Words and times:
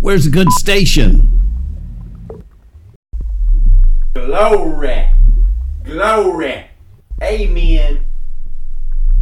Where's 0.00 0.26
a 0.26 0.30
good 0.30 0.50
station? 0.52 1.40
Glory. 4.14 5.06
Glory. 5.84 6.66
Amen. 7.22 8.04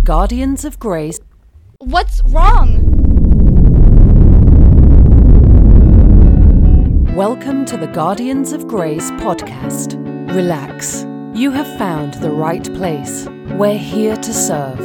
Guardians 0.04 0.64
of 0.64 0.78
Grace. 0.78 1.18
What's 1.78 2.22
wrong? 2.24 2.84
Welcome 7.16 7.64
to 7.64 7.76
the 7.76 7.88
Guardians 7.88 8.52
of 8.52 8.68
Grace 8.68 9.10
podcast. 9.12 9.96
Relax. 10.34 11.04
You 11.36 11.50
have 11.50 11.68
found 11.76 12.14
the 12.14 12.30
right 12.30 12.64
place. 12.76 13.26
We're 13.50 13.76
here 13.76 14.16
to 14.16 14.32
serve. 14.32 14.78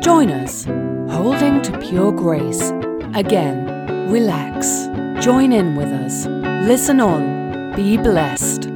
Join 0.00 0.30
us, 0.30 0.64
holding 1.12 1.60
to 1.62 1.76
pure 1.78 2.12
grace. 2.12 2.70
Again, 3.16 4.08
relax. 4.08 4.86
Join 5.20 5.52
in 5.52 5.74
with 5.74 5.88
us. 5.88 6.26
Listen 6.68 7.00
on. 7.00 7.74
Be 7.74 7.96
blessed. 7.96 8.66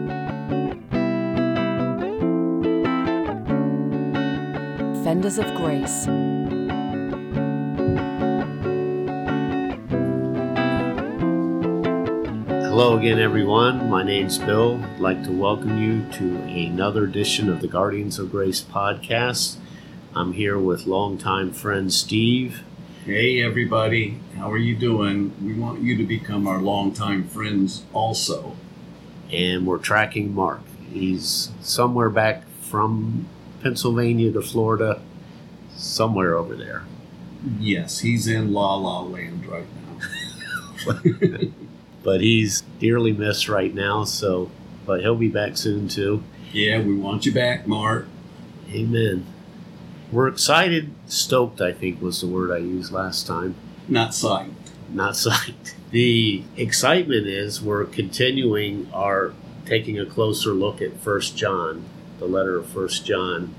Fenders 5.05 5.39
of 5.39 5.47
Grace. 5.55 6.09
Hello 12.73 12.97
again, 12.97 13.19
everyone. 13.19 13.91
My 13.91 14.03
name's 14.03 14.39
Bill. 14.39 14.83
I'd 14.83 14.99
like 14.99 15.23
to 15.25 15.31
welcome 15.31 15.77
you 15.77 16.11
to 16.13 16.37
another 16.45 17.05
edition 17.05 17.51
of 17.51 17.61
the 17.61 17.69
Guardians 17.69 18.19
of 18.19 18.31
Grace 18.31 18.63
podcast. 18.63 19.57
I'm 20.17 20.33
here 20.33 20.59
with 20.59 20.87
longtime 20.87 21.53
friend 21.53 21.93
Steve. 21.93 22.63
Hey, 23.05 23.43
everybody. 23.43 24.19
How 24.39 24.51
are 24.51 24.57
you 24.57 24.75
doing? 24.75 25.35
We 25.45 25.53
want 25.53 25.83
you 25.83 25.99
to 25.99 26.05
become 26.05 26.47
our 26.49 26.63
longtime 26.63 27.29
friends 27.29 27.85
also. 27.93 28.57
and 29.31 29.67
we're 29.67 29.77
tracking 29.77 30.35
Mark. 30.35 30.63
He's 30.91 31.51
somewhere 31.61 32.09
back 32.09 32.45
from 32.63 33.29
Pennsylvania 33.63 34.33
to 34.33 34.41
Florida, 34.41 35.03
somewhere 35.77 36.37
over 36.39 36.57
there. 36.57 36.85
Yes, 37.59 37.99
he's 37.99 38.27
in 38.27 38.55
La 38.55 38.77
La 38.77 39.03
Land 39.03 39.45
right 39.47 39.67
now. 40.87 41.43
But 42.03 42.21
he's 42.21 42.63
dearly 42.81 43.13
missed 43.13 43.49
right 43.49 43.73
now, 43.73 44.05
so 44.05 44.51
but 44.87 45.01
he'll 45.01 45.17
be 45.17 45.29
back 45.29 45.57
soon 45.57 45.89
too. 45.89 46.23
Yeah, 46.53 46.81
we 46.81 46.95
want 46.95 47.25
you 47.25 47.33
back, 47.33 47.67
Mark. 47.67 48.07
Amen. 48.71 49.27
We're 50.11 50.29
excited, 50.29 50.93
stoked, 51.07 51.61
I 51.61 51.73
think 51.73 52.03
was 52.03 52.21
the 52.21 52.27
word 52.27 52.51
I 52.51 52.59
used 52.59 52.93
last 52.93 53.27
time. 53.27 53.55
Not 53.89 54.15
sight. 54.15 54.51
Not 54.93 55.13
psyched. 55.15 55.75
The 55.91 56.43
excitement 56.57 57.27
is 57.27 57.63
we're 57.63 57.85
continuing 57.85 58.91
our 58.93 59.33
taking 59.65 59.99
a 59.99 60.07
closer 60.07 60.51
look 60.51 60.83
at 60.83 60.99
First 60.99 61.37
John, 61.37 61.85
the 62.19 62.27
letter 62.27 62.59
of 62.59 62.67
First 62.67 63.07
John. 63.07 63.55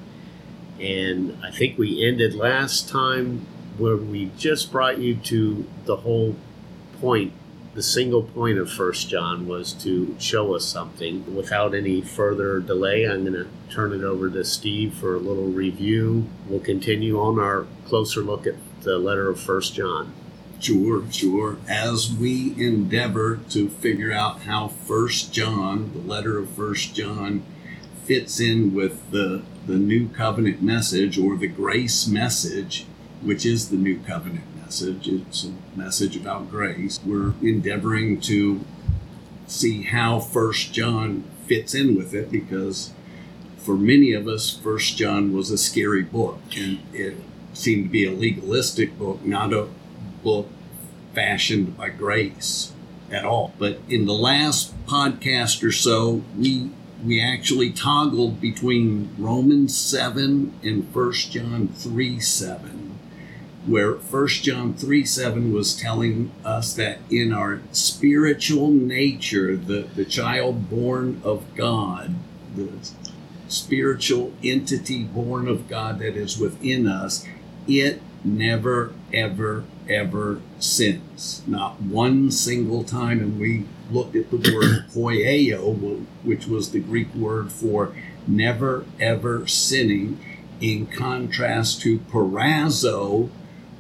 And 0.80 1.38
I 1.44 1.52
think 1.52 1.78
we 1.78 2.06
ended 2.06 2.36
last 2.36 2.90
time 2.90 3.46
where 3.78 3.98
we 3.98 4.32
just 4.38 4.72
brought 4.72 5.00
you 5.00 5.16
to 5.16 5.66
the 5.86 5.98
whole 5.98 6.36
point 7.00 7.34
the 7.74 7.84
single 7.84 8.22
point 8.22 8.58
of 8.58 8.72
first 8.72 9.10
john 9.10 9.48
was 9.48 9.74
to 9.74 10.16
show 10.20 10.56
us 10.56 10.66
something. 10.66 11.36
Without 11.36 11.74
any 11.74 12.02
further 12.02 12.60
delay 12.60 13.06
i'm 13.06 13.22
going 13.22 13.34
to 13.34 13.48
turn 13.70 13.94
it 13.94 14.04
over 14.04 14.30
to 14.30 14.44
steve 14.44 14.94
for 14.94 15.16
a 15.16 15.20
little 15.20 15.48
review. 15.48 16.28
We'll 16.48 16.60
continue 16.60 17.20
on 17.20 17.40
our 17.40 17.66
closer 17.88 18.22
look 18.22 18.46
at 18.46 18.56
the 18.82 18.98
letter 18.98 19.30
of 19.30 19.40
first 19.40 19.74
john. 19.76 20.14
Sure, 20.60 21.04
sure. 21.12 21.58
As 21.68 22.10
we 22.10 22.54
endeavor 22.58 23.42
to 23.50 23.68
figure 23.68 24.14
out 24.14 24.44
how 24.44 24.70
First 24.70 25.34
John, 25.34 25.92
the 25.92 26.00
letter 26.00 26.38
of 26.38 26.52
First 26.52 26.96
John, 26.96 27.44
fits 28.06 28.40
in 28.40 28.74
with 28.74 29.12
the 29.12 29.44
the 29.68 29.76
new 29.76 30.08
covenant 30.08 30.62
message 30.62 31.18
or 31.20 31.36
the 31.36 31.48
grace 31.48 32.08
message, 32.08 32.86
which 33.22 33.46
is 33.46 33.70
the 33.70 33.76
new 33.76 34.00
covenant 34.00 34.53
message. 34.74 35.08
It's 35.08 35.46
a 35.46 35.78
message 35.78 36.18
about 36.18 36.50
grace. 36.50 37.00
We're 37.06 37.34
endeavoring 37.44 38.20
to 38.22 38.62
see 39.46 39.84
how 39.84 40.20
First 40.20 40.74
John 40.74 41.26
fits 41.46 41.76
in 41.76 41.96
with 41.96 42.16
it 42.16 42.32
because 42.32 42.92
for 43.58 43.76
many 43.76 44.14
of 44.14 44.28
us, 44.28 44.50
First 44.50 44.98
John 44.98 45.32
was 45.32 45.52
a 45.52 45.60
scary 45.60 46.02
book, 46.02 46.40
and 46.58 46.80
it 46.92 47.18
seemed 47.54 47.86
to 47.86 47.90
be 47.92 48.08
a 48.08 48.12
legalistic 48.12 48.98
book, 48.98 49.24
not 49.24 49.54
a 49.54 49.68
book 50.24 50.50
fashioned 51.14 51.78
by 51.78 51.90
grace 51.90 52.74
at 53.12 53.26
all. 53.26 53.54
But 53.60 53.78
in 53.88 54.08
the 54.08 54.14
last 54.14 54.74
podcast 54.88 55.64
or 55.64 55.72
so, 55.72 56.24
we 56.36 56.72
we 57.06 57.22
actually 57.22 57.70
toggled 57.70 58.42
between 58.42 59.10
Romans 59.20 59.78
7 59.78 60.54
and 60.64 60.96
1 60.96 61.14
John 61.14 61.68
3 61.68 62.20
7, 62.20 62.83
where 63.66 63.94
1 63.94 64.28
John 64.28 64.74
3 64.74 65.06
7 65.06 65.54
was 65.54 65.76
telling 65.76 66.32
us 66.44 66.74
that 66.74 67.00
in 67.10 67.34
our 67.34 67.62
spiritual 67.72 68.70
nature, 68.70 69.56
the, 69.56 69.88
the 69.96 70.06
child 70.06 70.70
born 70.70 71.22
of 71.24 71.56
God, 71.56 72.16
the 72.56 72.70
spiritual 73.48 74.34
entity 74.44 75.04
born 75.04 75.48
of 75.48 75.68
God 75.68 76.00
that 76.00 76.16
is 76.18 76.38
within 76.38 76.88
us, 76.88 77.26
it 77.68 78.02
never, 78.24 78.94
ever, 79.14 79.64
ever 79.90 80.42
sins. 80.60 81.42
Not 81.48 81.82
one 81.82 82.32
single 82.32 82.84
time. 82.84 83.20
And 83.20 83.40
we 83.40 83.66
looked 83.92 84.16
at 84.16 84.32
the 84.32 84.38
word 84.38 84.86
poieo, 84.94 86.06
which 86.24 86.48
was 86.48 86.72
the 86.72 86.80
Greek 86.80 87.14
word 87.14 87.52
for 87.52 87.96
never, 88.28 88.86
ever 89.00 89.48
sinning, 89.48 90.20
in 90.62 90.86
contrast 90.88 91.82
to 91.82 92.00
prasso, 92.00 93.30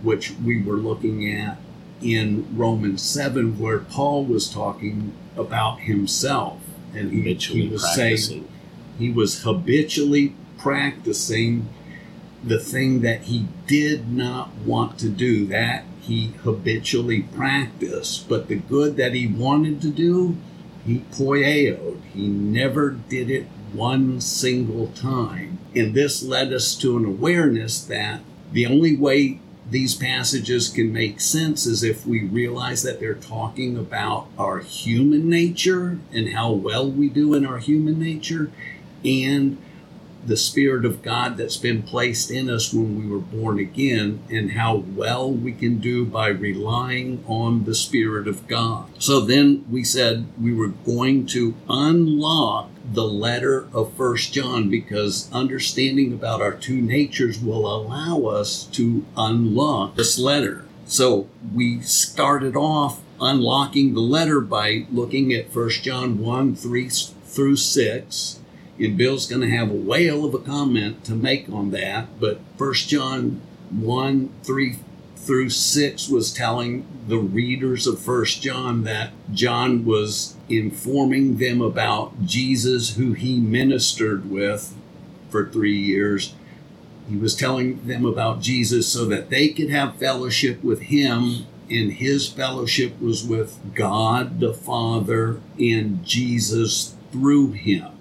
which 0.03 0.31
we 0.43 0.61
were 0.61 0.75
looking 0.75 1.29
at 1.31 1.57
in 2.01 2.45
Romans 2.55 3.01
7, 3.01 3.59
where 3.59 3.79
Paul 3.79 4.25
was 4.25 4.49
talking 4.49 5.13
about 5.35 5.81
himself. 5.81 6.59
And 6.93 7.11
he, 7.11 7.19
habitually 7.19 7.61
he 7.61 7.69
was 7.69 7.81
practicing. 7.81 8.29
saying 8.29 8.47
he 8.99 9.11
was 9.11 9.43
habitually 9.43 10.35
practicing 10.57 11.69
the 12.43 12.59
thing 12.59 13.01
that 13.01 13.23
he 13.23 13.47
did 13.65 14.09
not 14.09 14.53
want 14.65 14.99
to 14.99 15.09
do 15.09 15.45
that 15.47 15.85
he 16.01 16.33
habitually 16.43 17.21
practiced. 17.21 18.27
But 18.27 18.47
the 18.47 18.55
good 18.55 18.97
that 18.97 19.13
he 19.13 19.25
wanted 19.25 19.81
to 19.81 19.89
do 19.89 20.37
he 20.85 20.99
poieoed 21.13 22.01
he 22.13 22.27
never 22.27 22.91
did 22.91 23.29
it 23.29 23.47
one 23.71 24.21
single 24.21 24.87
time. 24.87 25.57
And 25.75 25.93
this 25.93 26.21
led 26.21 26.53
us 26.53 26.75
to 26.75 26.97
an 26.97 27.05
awareness 27.05 27.83
that 27.85 28.21
the 28.51 28.67
only 28.67 28.95
way 28.95 29.39
these 29.69 29.95
passages 29.95 30.69
can 30.69 30.91
make 30.91 31.19
sense 31.21 31.65
is 31.65 31.83
if 31.83 32.05
we 32.05 32.23
realize 32.23 32.83
that 32.83 32.99
they're 32.99 33.13
talking 33.13 33.77
about 33.77 34.27
our 34.37 34.59
human 34.59 35.29
nature 35.29 35.99
and 36.11 36.33
how 36.33 36.51
well 36.51 36.89
we 36.89 37.09
do 37.09 37.33
in 37.33 37.45
our 37.45 37.59
human 37.59 37.99
nature 37.99 38.51
and 39.05 39.57
the 40.25 40.37
Spirit 40.37 40.85
of 40.85 41.01
God 41.01 41.37
that's 41.37 41.57
been 41.57 41.83
placed 41.83 42.31
in 42.31 42.49
us 42.49 42.73
when 42.73 42.99
we 42.99 43.07
were 43.07 43.19
born 43.19 43.59
again, 43.59 44.23
and 44.29 44.51
how 44.51 44.75
well 44.75 45.31
we 45.31 45.51
can 45.51 45.79
do 45.79 46.05
by 46.05 46.27
relying 46.27 47.23
on 47.27 47.65
the 47.65 47.75
Spirit 47.75 48.27
of 48.27 48.47
God. 48.47 48.89
So 48.99 49.19
then 49.19 49.65
we 49.69 49.83
said 49.83 50.27
we 50.39 50.53
were 50.53 50.69
going 50.69 51.25
to 51.27 51.55
unlock 51.69 52.69
the 52.91 53.03
letter 53.03 53.67
of 53.73 53.93
First 53.93 54.33
John 54.33 54.69
because 54.69 55.31
understanding 55.31 56.13
about 56.13 56.41
our 56.41 56.53
two 56.53 56.81
natures 56.81 57.39
will 57.39 57.65
allow 57.65 58.23
us 58.25 58.65
to 58.73 59.05
unlock 59.15 59.95
this 59.95 60.19
letter. 60.19 60.65
So 60.85 61.29
we 61.53 61.81
started 61.81 62.55
off 62.55 63.01
unlocking 63.21 63.93
the 63.93 64.01
letter 64.01 64.41
by 64.41 64.85
looking 64.91 65.33
at 65.33 65.51
First 65.51 65.83
John 65.83 66.19
1 66.19 66.55
3 66.55 66.89
through 66.89 67.55
6 67.55 68.39
and 68.79 68.97
Bill's 68.97 69.27
going 69.27 69.41
to 69.41 69.55
have 69.55 69.69
a 69.69 69.75
whale 69.75 70.25
of 70.25 70.33
a 70.33 70.39
comment 70.39 71.03
to 71.05 71.13
make 71.13 71.49
on 71.49 71.71
that. 71.71 72.19
But 72.19 72.39
First 72.57 72.89
John 72.89 73.41
1 73.69 74.29
3 74.43 74.77
through 75.15 75.49
6 75.49 76.09
was 76.09 76.33
telling 76.33 76.85
the 77.07 77.17
readers 77.17 77.87
of 77.87 77.99
First 77.99 78.41
John 78.41 78.83
that 78.83 79.11
John 79.31 79.85
was 79.85 80.35
informing 80.49 81.37
them 81.37 81.61
about 81.61 82.25
Jesus, 82.25 82.95
who 82.95 83.13
he 83.13 83.39
ministered 83.39 84.29
with 84.29 84.75
for 85.29 85.47
three 85.47 85.77
years. 85.77 86.35
He 87.09 87.15
was 87.15 87.35
telling 87.35 87.85
them 87.87 88.05
about 88.05 88.41
Jesus 88.41 88.87
so 88.87 89.05
that 89.05 89.29
they 89.29 89.49
could 89.49 89.69
have 89.69 89.95
fellowship 89.95 90.63
with 90.63 90.83
him, 90.83 91.45
and 91.69 91.93
his 91.93 92.27
fellowship 92.27 92.99
was 92.99 93.23
with 93.23 93.57
God 93.73 94.39
the 94.39 94.53
Father 94.53 95.39
and 95.57 96.03
Jesus 96.03 96.95
through 97.11 97.51
him. 97.51 97.92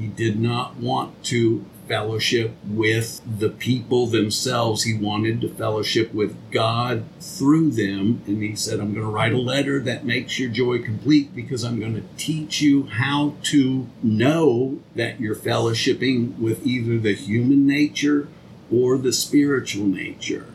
He 0.00 0.06
did 0.06 0.40
not 0.40 0.76
want 0.76 1.22
to 1.24 1.66
fellowship 1.86 2.52
with 2.64 3.20
the 3.38 3.50
people 3.50 4.06
themselves. 4.06 4.84
He 4.84 4.94
wanted 4.94 5.40
to 5.40 5.48
fellowship 5.48 6.14
with 6.14 6.36
God 6.50 7.04
through 7.20 7.72
them. 7.72 8.22
And 8.26 8.42
he 8.42 8.54
said, 8.54 8.78
I'm 8.78 8.94
going 8.94 9.04
to 9.04 9.12
write 9.12 9.32
a 9.32 9.38
letter 9.38 9.80
that 9.80 10.04
makes 10.04 10.38
your 10.38 10.48
joy 10.48 10.78
complete 10.78 11.34
because 11.34 11.64
I'm 11.64 11.80
going 11.80 11.96
to 11.96 12.04
teach 12.16 12.62
you 12.62 12.84
how 12.84 13.34
to 13.42 13.88
know 14.02 14.78
that 14.94 15.20
you're 15.20 15.34
fellowshipping 15.34 16.38
with 16.38 16.64
either 16.64 16.96
the 16.98 17.14
human 17.14 17.66
nature 17.66 18.28
or 18.72 18.96
the 18.96 19.12
spiritual 19.12 19.86
nature. 19.86 20.46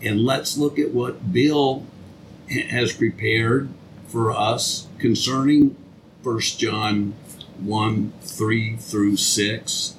And 0.00 0.24
let's 0.24 0.56
look 0.56 0.78
at 0.78 0.92
what 0.92 1.32
Bill 1.32 1.84
has 2.48 2.92
prepared 2.92 3.68
for 4.06 4.30
us 4.30 4.86
concerning 4.98 5.76
1 6.22 6.40
John 6.40 7.14
1 7.64 8.12
3 8.22 8.76
through 8.76 9.16
6 9.16 9.94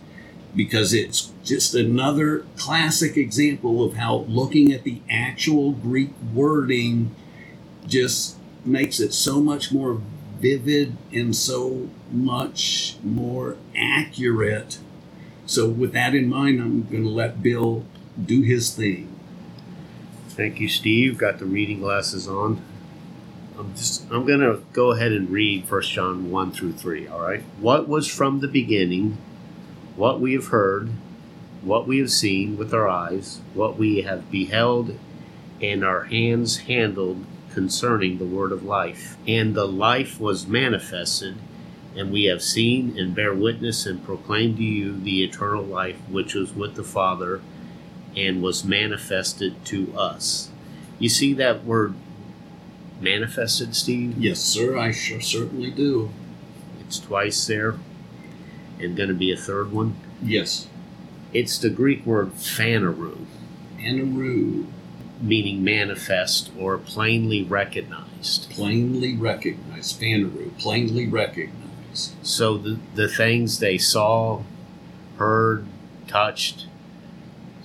because 0.56 0.94
it's 0.94 1.32
just 1.44 1.76
another 1.76 2.46
classic 2.56 3.18
example 3.18 3.84
of 3.84 3.96
how 3.96 4.26
looking 4.28 4.72
at 4.72 4.84
the 4.84 5.02
actual 5.10 5.72
Greek 5.72 6.12
wording 6.34 7.14
just 7.86 8.38
makes 8.64 9.00
it 9.00 9.14
so 9.14 9.42
much 9.42 9.72
more 9.72 10.02
vivid 10.40 10.96
and 11.14 11.36
so 11.36 11.90
much 12.12 12.98
more 13.04 13.58
accurate. 13.76 14.80
So, 15.46 15.70
with 15.70 15.94
that 15.94 16.16
in 16.16 16.28
mind, 16.28 16.60
I'm 16.60 16.84
going 16.84 17.04
to 17.04 17.10
let 17.10 17.44
Bill 17.44 17.86
do 18.24 18.42
his 18.42 18.74
thing. 18.74 19.14
Thank 20.30 20.60
you, 20.60 20.68
Steve. 20.68 21.18
Got 21.18 21.40
the 21.40 21.46
reading 21.46 21.80
glasses 21.80 22.28
on. 22.28 22.62
I'm 23.58 23.74
just 23.74 24.10
I'm 24.12 24.26
gonna 24.26 24.60
go 24.74 24.92
ahead 24.92 25.12
and 25.12 25.30
read 25.30 25.70
1 25.70 25.82
John 25.84 26.30
1 26.30 26.52
through 26.52 26.74
3, 26.74 27.08
all 27.08 27.22
right? 27.22 27.44
What 27.60 27.88
was 27.88 28.08
from 28.08 28.40
the 28.40 28.48
beginning, 28.48 29.18
what 29.96 30.20
we 30.20 30.34
have 30.34 30.48
heard, 30.48 30.90
what 31.62 31.88
we 31.88 32.00
have 32.00 32.12
seen 32.12 32.58
with 32.58 32.74
our 32.74 32.88
eyes, 32.88 33.40
what 33.54 33.78
we 33.78 34.02
have 34.02 34.30
beheld, 34.30 34.98
and 35.62 35.84
our 35.84 36.04
hands 36.06 36.58
handled 36.60 37.26
concerning 37.52 38.18
the 38.18 38.26
word 38.26 38.52
of 38.52 38.64
life. 38.64 39.18
And 39.26 39.56
the 39.56 39.68
life 39.68 40.20
was 40.20 40.48
manifested, 40.48 41.36
and 41.96 42.12
we 42.12 42.26
have 42.26 42.42
seen 42.42 43.00
and 43.00 43.16
bear 43.16 43.34
witness 43.34 43.86
and 43.86 44.04
proclaim 44.04 44.58
to 44.58 44.64
you 44.64 45.00
the 45.00 45.24
eternal 45.24 45.64
life 45.64 45.98
which 46.10 46.36
was 46.36 46.54
with 46.54 46.76
the 46.76 46.84
Father 46.84 47.42
and 48.18 48.44
was 48.44 48.66
manifested 48.66 49.64
to 49.66 49.98
us. 49.98 50.52
You 51.00 51.10
see 51.10 51.34
that 51.34 51.64
word 51.64 51.96
manifested, 53.00 53.76
Steve? 53.76 54.18
Yes, 54.18 54.40
sir, 54.40 54.78
I 54.78 54.92
sure 54.92 55.22
certainly 55.22 55.72
do. 55.72 56.10
It's 56.82 57.00
twice 57.00 57.48
there, 57.48 57.76
and 58.80 58.96
going 58.96 59.10
to 59.10 59.16
be 59.16 59.32
a 59.32 59.38
third 59.38 59.72
one. 59.72 59.96
Yes. 60.22 60.68
It's 61.34 61.58
the 61.58 61.70
Greek 61.70 62.06
word 62.06 62.34
phaneru, 62.36 63.26
Anaru, 63.80 64.66
meaning 65.22 65.64
manifest 65.64 66.52
or 66.58 66.78
plainly 66.78 67.44
recognized. 67.44 68.50
plainly 68.52 69.16
recognized. 69.16 70.00
Fanaru, 70.00 70.58
plainly 70.58 71.08
recognized. 71.08 72.14
So 72.24 72.58
the, 72.58 72.80
the 72.96 73.08
things 73.08 73.60
they 73.60 73.78
saw, 73.78 74.44
heard, 75.18 75.66
touched 76.08 76.68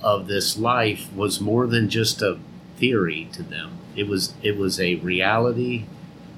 of 0.03 0.27
this 0.27 0.59
life 0.59 1.13
was 1.15 1.41
more 1.41 1.67
than 1.67 1.89
just 1.89 2.23
a 2.23 2.39
theory 2.77 3.29
to 3.33 3.43
them. 3.43 3.79
It 4.01 4.09
was 4.09 4.33
it 4.43 4.57
was 4.57 4.81
a 4.81 4.95
reality, 4.95 5.85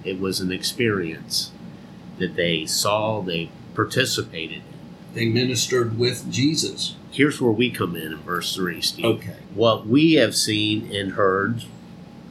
it 0.04 0.18
was 0.18 0.40
an 0.40 0.50
experience 0.50 1.52
that 2.18 2.34
they 2.34 2.66
saw, 2.66 3.20
they 3.20 3.50
participated 3.74 4.56
in. 4.58 5.14
They 5.14 5.26
ministered 5.26 5.96
with 5.96 6.28
Jesus. 6.28 6.96
Here's 7.12 7.40
where 7.40 7.52
we 7.52 7.70
come 7.70 7.94
in 7.94 8.12
in 8.14 8.18
verse 8.18 8.56
3, 8.56 8.80
Steve. 8.80 9.04
Okay. 9.04 9.36
What 9.54 9.86
we 9.86 10.14
have 10.14 10.34
seen 10.34 10.92
and 10.92 11.12
heard, 11.12 11.62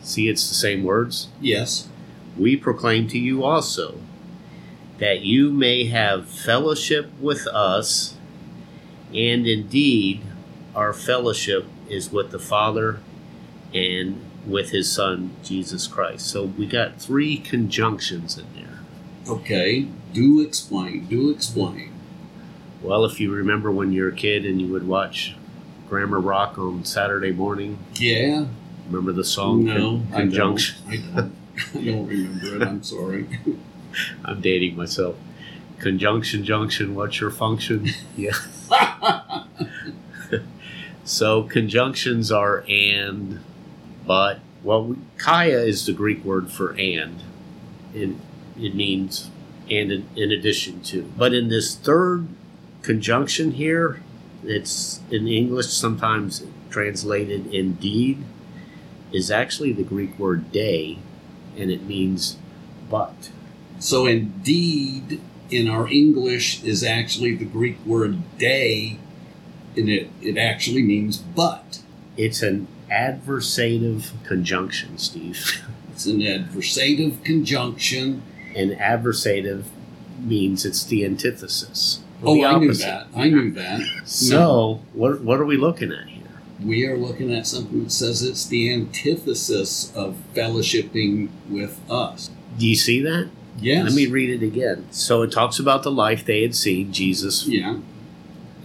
see 0.01 0.27
it's 0.27 0.49
the 0.49 0.53
same 0.55 0.83
words, 0.83 1.29
Yes. 1.39 1.87
we 2.37 2.57
proclaim 2.57 3.07
to 3.07 3.17
you 3.17 3.45
also, 3.45 3.99
that 4.97 5.21
you 5.21 5.49
may 5.49 5.85
have 5.85 6.27
fellowship 6.27 7.09
with 7.21 7.47
us, 7.47 8.15
and 9.13 9.47
indeed 9.47 10.23
our 10.75 10.91
fellowship 10.91 11.67
is 11.89 12.11
with 12.11 12.31
the 12.31 12.39
Father 12.39 12.99
and 13.73 14.19
with 14.45 14.71
his 14.71 14.91
Son, 14.91 15.31
Jesus 15.43 15.88
Christ. 15.88 16.27
So 16.27 16.45
we 16.45 16.65
got 16.65 16.99
three 17.01 17.38
conjunctions 17.38 18.38
in 18.38 18.45
there. 18.55 18.79
Okay. 19.27 19.88
Do 20.13 20.41
explain. 20.41 21.05
Do 21.05 21.29
explain. 21.29 21.91
Well, 22.81 23.05
if 23.05 23.19
you 23.19 23.31
remember 23.31 23.71
when 23.71 23.91
you 23.93 24.03
were 24.03 24.09
a 24.09 24.15
kid 24.15 24.45
and 24.45 24.59
you 24.59 24.67
would 24.69 24.88
watch 24.88 25.35
Grammar 25.88 26.19
Rock 26.19 26.57
on 26.57 26.83
Saturday 26.85 27.31
morning, 27.31 27.77
Yeah. 27.95 28.45
remember 28.88 29.11
the 29.11 29.23
song 29.23 29.63
no. 29.65 30.01
Con- 30.11 30.29
Conjunction? 30.29 30.77
I 30.88 30.95
don't. 30.97 31.05
I 31.15 31.21
don't. 31.21 31.35
I 31.75 31.85
don't 31.85 32.07
remember 32.07 32.55
it. 32.55 32.61
I'm 32.67 32.83
sorry. 32.83 33.27
I'm 34.25 34.41
dating 34.41 34.75
myself. 34.75 35.15
Conjunction, 35.79 36.43
junction, 36.43 36.95
what's 36.95 37.19
your 37.19 37.29
function? 37.31 37.89
Yeah. 38.17 38.31
So 41.03 41.43
conjunctions 41.43 42.31
are 42.31 42.63
and, 42.69 43.39
but. 44.06 44.39
Well, 44.63 44.83
we, 44.83 44.98
kaya 45.18 45.59
is 45.59 45.86
the 45.88 45.94
Greek 45.94 46.24
word 46.24 46.51
for 46.51 46.71
and. 46.74 47.24
It, 47.94 48.15
it 48.57 48.75
means 48.75 49.31
and 49.71 49.92
in, 49.92 50.07
in 50.15 50.31
addition 50.31 50.81
to. 50.83 51.03
But 51.18 51.33
in 51.33 51.48
this 51.48 51.75
third 51.75 52.27
conjunction 52.81 53.51
here, 53.51 54.01
it's 54.44 55.00
in 55.09 55.27
English 55.27 55.68
sometimes 55.68 56.44
translated 56.69 57.48
indeed, 57.48 58.24
is 59.12 59.31
actually 59.31 59.71
the 59.74 59.83
Greek 59.83 60.18
word 60.19 60.51
day, 60.51 60.98
and 61.57 61.71
it 61.71 61.83
means 61.83 62.38
but. 62.89 63.30
So, 63.80 64.06
indeed, 64.06 65.21
in 65.50 65.69
our 65.69 65.88
English 65.88 66.63
is 66.63 66.83
actually 66.83 67.36
the 67.36 67.45
Greek 67.45 67.83
word 67.86 68.38
day, 68.38 68.98
and 69.75 69.89
it, 69.89 70.09
it 70.21 70.38
actually 70.38 70.83
means 70.83 71.18
but. 71.18 71.80
It's 72.18 72.42
an 72.42 72.68
adversative 72.91 74.11
conjunction, 74.25 74.97
Steve. 74.97 75.63
It's 75.93 76.05
an 76.07 76.19
adversative 76.21 77.23
conjunction. 77.23 78.23
and 78.55 78.71
adversative 78.71 79.65
means 80.19 80.65
it's 80.65 80.83
the 80.85 81.05
antithesis. 81.05 81.99
Oh, 82.23 82.33
the 82.35 82.45
I 82.45 82.57
knew 82.57 82.73
that. 82.73 83.07
I 83.15 83.29
knew 83.29 83.51
that. 83.51 83.81
So, 84.05 84.81
what, 84.93 85.21
what 85.21 85.39
are 85.39 85.45
we 85.45 85.57
looking 85.57 85.91
at 85.91 86.07
here? 86.07 86.23
We 86.63 86.86
are 86.88 86.98
looking 86.98 87.31
at 87.36 87.45
something 87.45 87.83
that 87.83 87.91
says 87.91 88.24
it's 88.24 88.45
the 88.48 88.74
antithesis 88.74 89.91
of 89.95 90.15
fellowshipping 90.33 91.29
with 91.50 91.79
us. 91.91 92.31
Do 92.57 92.67
you 92.67 92.75
see 92.75 93.01
that? 93.01 93.29
Yes. 93.60 93.83
Let 93.86 93.93
me 93.93 94.07
read 94.07 94.29
it 94.31 94.43
again. 94.43 94.88
So, 94.91 95.21
it 95.21 95.31
talks 95.31 95.60
about 95.60 95.83
the 95.83 95.91
life 95.91 96.25
they 96.25 96.41
had 96.41 96.55
seen, 96.55 96.91
Jesus, 96.93 97.45
Yeah. 97.48 97.79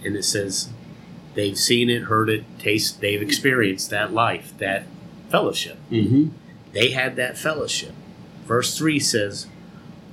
and 0.03 0.15
it 0.15 0.23
says 0.23 0.69
they've 1.37 1.57
seen 1.57 1.87
it, 1.87 2.03
heard 2.05 2.29
it, 2.29 2.43
taste, 2.57 2.99
they've 2.99 3.21
experienced 3.21 3.91
that 3.91 4.11
life, 4.11 4.53
that 4.57 4.85
fellowship. 5.29 5.77
Mm-hmm. 5.91 6.29
They 6.73 6.89
had 6.89 7.15
that 7.17 7.37
fellowship. 7.37 7.93
Verse 8.45 8.75
3 8.75 8.99
says, 8.99 9.45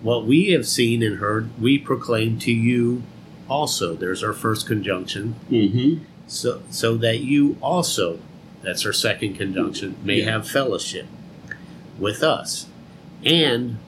What 0.02 0.26
we 0.26 0.50
have 0.50 0.66
seen 0.66 1.02
and 1.02 1.16
heard, 1.16 1.48
we 1.60 1.78
proclaim 1.78 2.38
to 2.40 2.52
you 2.52 3.04
also. 3.48 3.94
There's 3.94 4.22
our 4.22 4.34
first 4.34 4.66
conjunction. 4.66 5.36
Mm-hmm. 5.50 6.04
So, 6.26 6.62
so 6.68 6.96
that 6.98 7.20
you 7.20 7.56
also, 7.62 8.18
that's 8.62 8.84
our 8.84 8.92
second 8.92 9.36
conjunction, 9.36 9.96
may 10.04 10.18
Yeah. 10.20 10.30
have 10.32 10.46
fellowship 10.48 11.06
with 11.98 12.22
us. 12.22 12.66
And, 13.24 13.78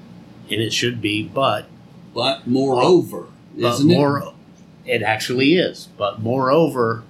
and 0.50 0.60
it 0.62 0.72
should 0.72 1.02
be, 1.02 1.22
but, 1.22 1.66
But 2.14 2.46
moreover, 2.46 3.26
but 3.54 3.74
isn't 3.74 3.86
more, 3.88 4.32
it 4.86 5.02
actually 5.02 5.56
is. 5.56 5.88
But 5.98 6.20
moreover, 6.22 7.02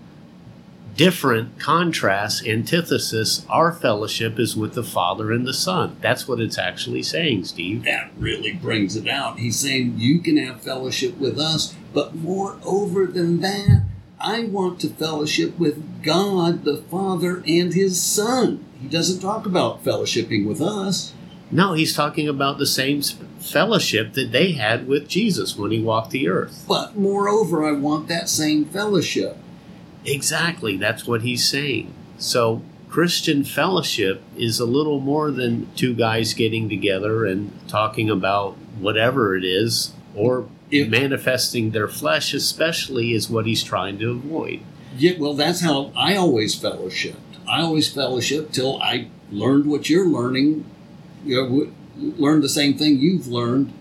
different 0.96 1.58
contrast, 1.60 2.46
antithesis, 2.46 3.44
our 3.48 3.72
fellowship 3.72 4.38
is 4.38 4.56
with 4.56 4.74
the 4.74 4.82
Father 4.82 5.30
and 5.32 5.46
the 5.46 5.52
Son. 5.52 5.96
That's 6.00 6.26
what 6.26 6.40
it's 6.40 6.58
actually 6.58 7.02
saying, 7.02 7.44
Steve. 7.44 7.84
That 7.84 8.10
really 8.18 8.52
brings 8.52 8.96
it 8.96 9.06
out. 9.06 9.38
He's 9.38 9.58
saying 9.58 9.94
you 9.98 10.20
can 10.20 10.36
have 10.38 10.62
fellowship 10.62 11.18
with 11.18 11.38
us, 11.38 11.74
but 11.92 12.14
moreover 12.14 13.06
than 13.06 13.40
that, 13.40 13.82
I 14.18 14.44
want 14.44 14.80
to 14.80 14.88
fellowship 14.88 15.58
with 15.58 16.02
God 16.02 16.64
the 16.64 16.78
Father 16.78 17.42
and 17.46 17.74
His 17.74 18.02
Son. 18.02 18.64
He 18.80 18.88
doesn't 18.88 19.20
talk 19.20 19.46
about 19.46 19.84
fellowshipping 19.84 20.46
with 20.46 20.62
us. 20.62 21.12
No, 21.50 21.74
he's 21.74 21.94
talking 21.94 22.26
about 22.26 22.58
the 22.58 22.66
same 22.66 23.02
fellowship 23.38 24.14
that 24.14 24.32
they 24.32 24.52
had 24.52 24.88
with 24.88 25.08
Jesus 25.08 25.56
when 25.56 25.70
he 25.70 25.80
walked 25.80 26.10
the 26.10 26.28
earth. 26.28 26.64
But 26.66 26.96
moreover, 26.96 27.64
I 27.64 27.72
want 27.72 28.08
that 28.08 28.28
same 28.28 28.64
fellowship. 28.64 29.36
Exactly, 30.06 30.76
that's 30.76 31.06
what 31.06 31.22
he's 31.22 31.46
saying. 31.48 31.92
So, 32.18 32.62
Christian 32.88 33.44
fellowship 33.44 34.22
is 34.38 34.58
a 34.60 34.64
little 34.64 35.00
more 35.00 35.30
than 35.30 35.68
two 35.76 35.92
guys 35.92 36.32
getting 36.32 36.68
together 36.68 37.26
and 37.26 37.50
talking 37.68 38.08
about 38.08 38.56
whatever 38.78 39.36
it 39.36 39.44
is, 39.44 39.92
or 40.14 40.48
If- 40.70 40.88
manifesting 40.88 41.72
their 41.72 41.88
flesh, 41.88 42.32
especially, 42.32 43.12
is 43.12 43.28
what 43.28 43.44
he's 43.46 43.62
trying 43.62 43.98
to 43.98 44.12
avoid. 44.12 44.60
Yeah, 44.98 45.12
well, 45.18 45.34
that's 45.34 45.60
how 45.60 45.90
I 45.94 46.14
always 46.16 46.54
fellowshipped. 46.56 47.14
I 47.46 47.60
always 47.60 47.88
fellowship 47.88 48.52
till 48.52 48.80
I 48.80 49.08
learned 49.30 49.66
what 49.66 49.90
you're 49.90 50.08
learning. 50.08 50.64
You 51.25 51.36
know, 51.36 52.12
learned 52.18 52.42
the 52.42 52.48
same 52.48 52.75
thing 52.75 52.98
you've 52.98 53.28
learned 53.28 53.72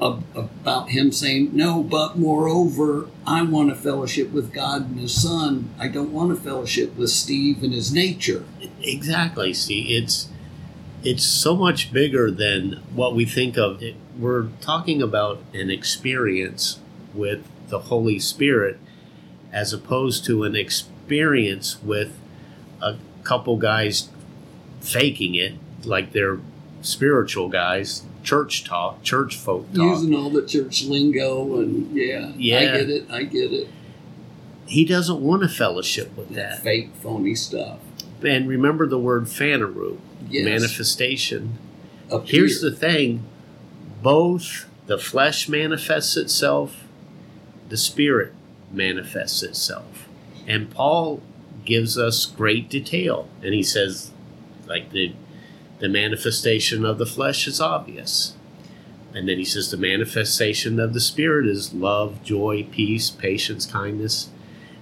about 0.00 0.90
him 0.90 1.12
saying, 1.12 1.50
"No, 1.52 1.82
but 1.82 2.18
moreover, 2.18 3.08
I 3.26 3.42
want 3.42 3.70
a 3.70 3.74
fellowship 3.74 4.32
with 4.32 4.52
God 4.52 4.88
and 4.90 5.00
His 5.00 5.14
Son. 5.14 5.70
I 5.78 5.88
don't 5.88 6.12
want 6.12 6.32
a 6.32 6.36
fellowship 6.36 6.96
with 6.96 7.10
Steve 7.10 7.62
and 7.62 7.72
his 7.72 7.92
nature." 7.92 8.44
Exactly. 8.82 9.54
See, 9.54 9.96
it's 9.96 10.28
it's 11.02 11.24
so 11.24 11.54
much 11.54 11.92
bigger 11.92 12.30
than 12.30 12.80
what 12.94 13.14
we 13.14 13.24
think 13.24 13.58
of. 13.58 13.82
We're 14.18 14.48
talking 14.60 15.02
about 15.02 15.42
an 15.52 15.70
experience 15.70 16.78
with 17.12 17.44
the 17.68 17.78
Holy 17.80 18.18
Spirit, 18.18 18.78
as 19.52 19.72
opposed 19.72 20.24
to 20.26 20.44
an 20.44 20.56
experience 20.56 21.82
with 21.82 22.18
a 22.80 22.96
couple 23.22 23.56
guys 23.56 24.08
faking 24.80 25.34
it, 25.34 25.54
like 25.84 26.12
they're 26.12 26.38
spiritual 26.82 27.48
guys, 27.48 28.02
church 28.24 28.64
talk, 28.64 29.02
church 29.02 29.36
folk 29.36 29.66
talk. 29.72 29.76
Using 29.76 30.14
all 30.14 30.30
the 30.30 30.44
church 30.46 30.84
lingo 30.84 31.60
and 31.60 31.94
yeah, 31.96 32.32
yeah. 32.36 32.58
I 32.58 32.64
get 32.78 32.90
it. 32.90 33.10
I 33.10 33.22
get 33.24 33.52
it. 33.52 33.68
He 34.66 34.84
doesn't 34.84 35.20
want 35.20 35.42
to 35.42 35.48
fellowship 35.48 36.16
with 36.16 36.30
that. 36.30 36.62
fake, 36.62 36.90
phony 37.02 37.34
stuff. 37.34 37.78
And 38.24 38.48
remember 38.48 38.86
the 38.86 38.98
word 38.98 39.24
fanaru, 39.24 39.98
Yes. 40.28 40.44
manifestation. 40.44 41.58
Appear. 42.10 42.40
Here's 42.40 42.60
the 42.60 42.72
thing 42.72 43.24
both 44.02 44.66
the 44.86 44.98
flesh 44.98 45.48
manifests 45.48 46.16
itself, 46.16 46.84
the 47.68 47.76
spirit 47.76 48.32
manifests 48.72 49.42
itself. 49.42 50.08
And 50.46 50.70
Paul 50.70 51.22
gives 51.64 51.96
us 51.98 52.26
great 52.26 52.68
detail. 52.68 53.28
And 53.42 53.54
he 53.54 53.62
says, 53.62 54.10
like, 54.66 54.90
the, 54.90 55.12
the 55.78 55.88
manifestation 55.88 56.84
of 56.84 56.98
the 56.98 57.06
flesh 57.06 57.46
is 57.46 57.60
obvious. 57.60 58.34
And 59.14 59.28
then 59.28 59.38
he 59.38 59.44
says, 59.44 59.70
the 59.70 59.76
manifestation 59.76 60.80
of 60.80 60.92
the 60.92 61.00
spirit 61.00 61.46
is 61.46 61.72
love, 61.72 62.22
joy, 62.22 62.66
peace, 62.70 63.10
patience, 63.10 63.66
kindness. 63.66 64.30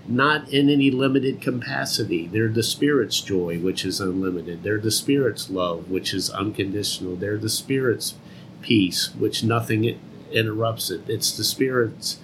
Not 0.09 0.49
in 0.49 0.69
any 0.69 0.91
limited 0.91 1.41
capacity. 1.41 2.27
They're 2.27 2.49
the 2.49 2.65
Spirit's 2.65 3.21
joy, 3.21 3.61
which 3.61 3.85
is 3.85 4.01
unlimited. 4.01 4.65
They're 4.65 4.81
the 4.81 4.91
Spirit's 4.91 5.49
love, 5.49 5.91
which 5.91 6.13
is 6.13 6.29
unconditional. 6.29 7.15
They're 7.15 7.39
the 7.39 7.49
Spirit's 7.49 8.15
peace, 8.63 9.15
which 9.15 9.45
nothing 9.45 10.01
interrupts 10.33 10.91
it. 10.91 11.03
It's 11.09 11.37
the 11.37 11.45
Spirit's 11.45 12.19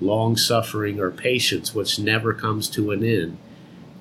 long 0.00 0.36
suffering 0.36 1.00
or 1.00 1.10
patience, 1.10 1.74
which 1.74 1.98
never 1.98 2.32
comes 2.32 2.70
to 2.70 2.92
an 2.92 3.02
end. 3.02 3.38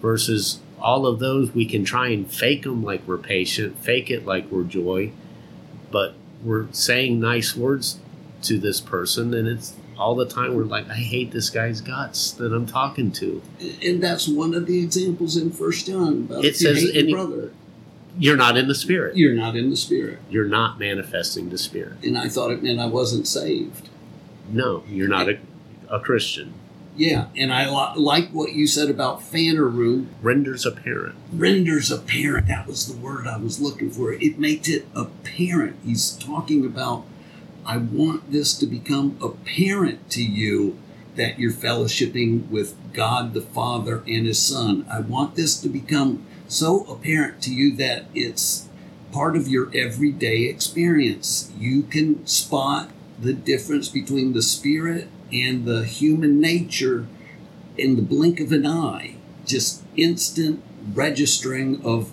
Versus 0.02 0.60
all 0.82 1.06
of 1.06 1.20
those, 1.20 1.54
we 1.54 1.66
can 1.66 1.84
try 1.84 2.10
and 2.10 2.32
fake 2.32 2.64
them 2.64 2.84
like 2.84 3.02
we're 3.08 3.18
patient, 3.18 3.78
fake 3.80 4.10
it 4.10 4.26
like 4.26 4.50
we're 4.52 4.64
joy, 4.64 5.12
but 5.92 6.14
we're 6.44 6.68
saying 6.72 7.20
nice 7.20 7.56
words 7.56 8.00
to 8.44 8.58
this 8.60 8.80
person, 8.80 9.34
and 9.34 9.48
it's 9.48 9.74
all 9.98 10.16
the 10.16 10.26
time 10.26 10.56
we're 10.56 10.64
like, 10.64 10.90
I 10.90 10.94
hate 10.96 11.32
this 11.32 11.50
guy's 11.50 11.82
guts 11.82 12.32
that 12.32 12.54
I'm 12.54 12.66
talking 12.66 13.12
to. 13.14 13.42
and 13.84 14.02
that's 14.02 14.28
one 14.30 14.54
of 14.54 14.66
the 14.66 14.82
examples 14.82 15.36
in 15.36 15.52
First 15.52 15.88
John. 15.88 16.28
About 16.30 16.40
It 16.46 16.48
you 16.48 16.54
says 16.54 16.84
your 16.84 16.94
any- 16.96 17.12
brother, 17.14 17.52
You're 18.18 18.38
not 18.38 18.56
in 18.58 18.68
the 18.70 18.76
Spirit. 18.76 19.18
you're 19.18 19.34
not 19.34 19.56
in 19.58 19.70
the 19.70 19.76
spirit. 19.76 20.20
You're 20.30 20.48
not 20.48 20.80
manifesting 20.80 21.50
the 21.50 21.58
Spirit. 21.58 21.94
And 22.04 22.18
I 22.18 22.30
thought 22.30 22.52
it 22.52 22.64
meant 22.64 22.80
I 22.80 22.86
wasn't 22.86 23.28
saved. 23.28 23.90
No, 24.52 24.84
you're 24.90 25.10
not 25.10 25.28
a, 25.30 25.38
a 25.90 26.00
Christian. 26.00 26.54
Yeah, 27.00 27.28
and 27.38 27.54
I 27.54 27.70
li- 27.70 27.98
like 27.98 28.30
what 28.32 28.52
you 28.52 28.68
said 28.68 28.90
about 28.90 29.22
Fanaroo. 29.22 30.08
Renders 30.22 30.66
apparent. 30.66 31.16
Renders 31.32 31.92
apparent. 31.92 32.48
That 32.48 32.68
was 32.68 32.94
the 32.94 32.98
word 33.00 33.26
I 33.26 33.38
was 33.38 33.62
looking 33.62 33.90
for. 33.90 34.12
It 34.12 34.38
makes 34.38 34.68
it 34.68 34.86
apparent. 34.94 35.78
He's 35.86 36.12
talking 36.12 36.66
about, 36.66 37.06
I 37.66 37.78
want 37.78 38.34
this 38.34 38.54
to 38.58 38.66
become 38.66 39.18
apparent 39.24 40.10
to 40.12 40.22
you 40.22 40.78
that 41.16 41.40
you're 41.40 41.54
fellowshipping 41.54 42.50
with 42.50 42.76
God 42.92 43.34
the 43.34 43.42
Father 43.42 44.04
and 44.06 44.28
His 44.28 44.40
Son. 44.40 44.86
I 44.92 45.00
want 45.00 45.36
this 45.36 45.58
to 45.62 45.70
become 45.70 46.26
so 46.50 46.84
apparent 46.84 47.42
to 47.44 47.54
you 47.54 47.78
that 47.78 48.08
it's 48.14 48.68
part 49.14 49.38
of 49.38 49.48
your 49.48 49.72
everyday 49.74 50.48
experience. 50.48 51.50
You 51.58 51.84
can 51.84 52.28
spot 52.28 52.90
the 53.18 53.34
difference 53.34 53.88
between 53.88 54.34
the 54.34 54.42
spirit 54.42 55.08
and 55.32 55.66
the 55.66 55.86
human 55.86 56.40
nature 56.40 57.08
in 57.78 57.96
the 57.96 58.02
blink 58.02 58.40
of 58.40 58.52
an 58.52 58.66
eye. 58.66 59.16
Just 59.46 59.84
instant 59.96 60.64
registering 60.94 61.84
of 61.84 62.12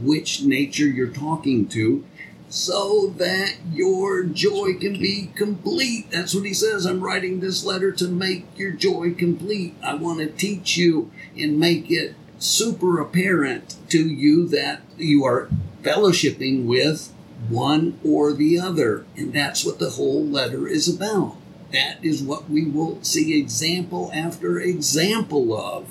which 0.00 0.42
nature 0.42 0.86
you're 0.86 1.06
talking 1.08 1.68
to 1.68 2.04
so 2.48 3.06
that 3.16 3.54
your 3.72 4.24
joy 4.24 4.74
can 4.74 4.92
be 4.92 5.30
complete. 5.34 6.10
That's 6.10 6.34
what 6.34 6.44
he 6.44 6.52
says. 6.52 6.84
I'm 6.84 7.00
writing 7.00 7.40
this 7.40 7.64
letter 7.64 7.92
to 7.92 8.08
make 8.08 8.46
your 8.58 8.72
joy 8.72 9.14
complete. 9.14 9.74
I 9.82 9.94
want 9.94 10.18
to 10.18 10.26
teach 10.26 10.76
you 10.76 11.10
and 11.34 11.58
make 11.58 11.90
it 11.90 12.14
super 12.38 13.00
apparent 13.00 13.76
to 13.88 14.06
you 14.06 14.46
that 14.48 14.82
you 14.98 15.24
are 15.24 15.48
fellowshipping 15.82 16.66
with 16.66 17.12
one 17.48 17.98
or 18.04 18.34
the 18.34 18.58
other. 18.58 19.06
And 19.16 19.32
that's 19.32 19.64
what 19.64 19.78
the 19.78 19.90
whole 19.90 20.24
letter 20.24 20.68
is 20.68 20.94
about. 20.94 21.36
That 21.72 22.04
is 22.04 22.22
what 22.22 22.50
we 22.50 22.64
will 22.64 23.02
see 23.02 23.38
example 23.38 24.10
after 24.12 24.60
example 24.60 25.56
of. 25.56 25.88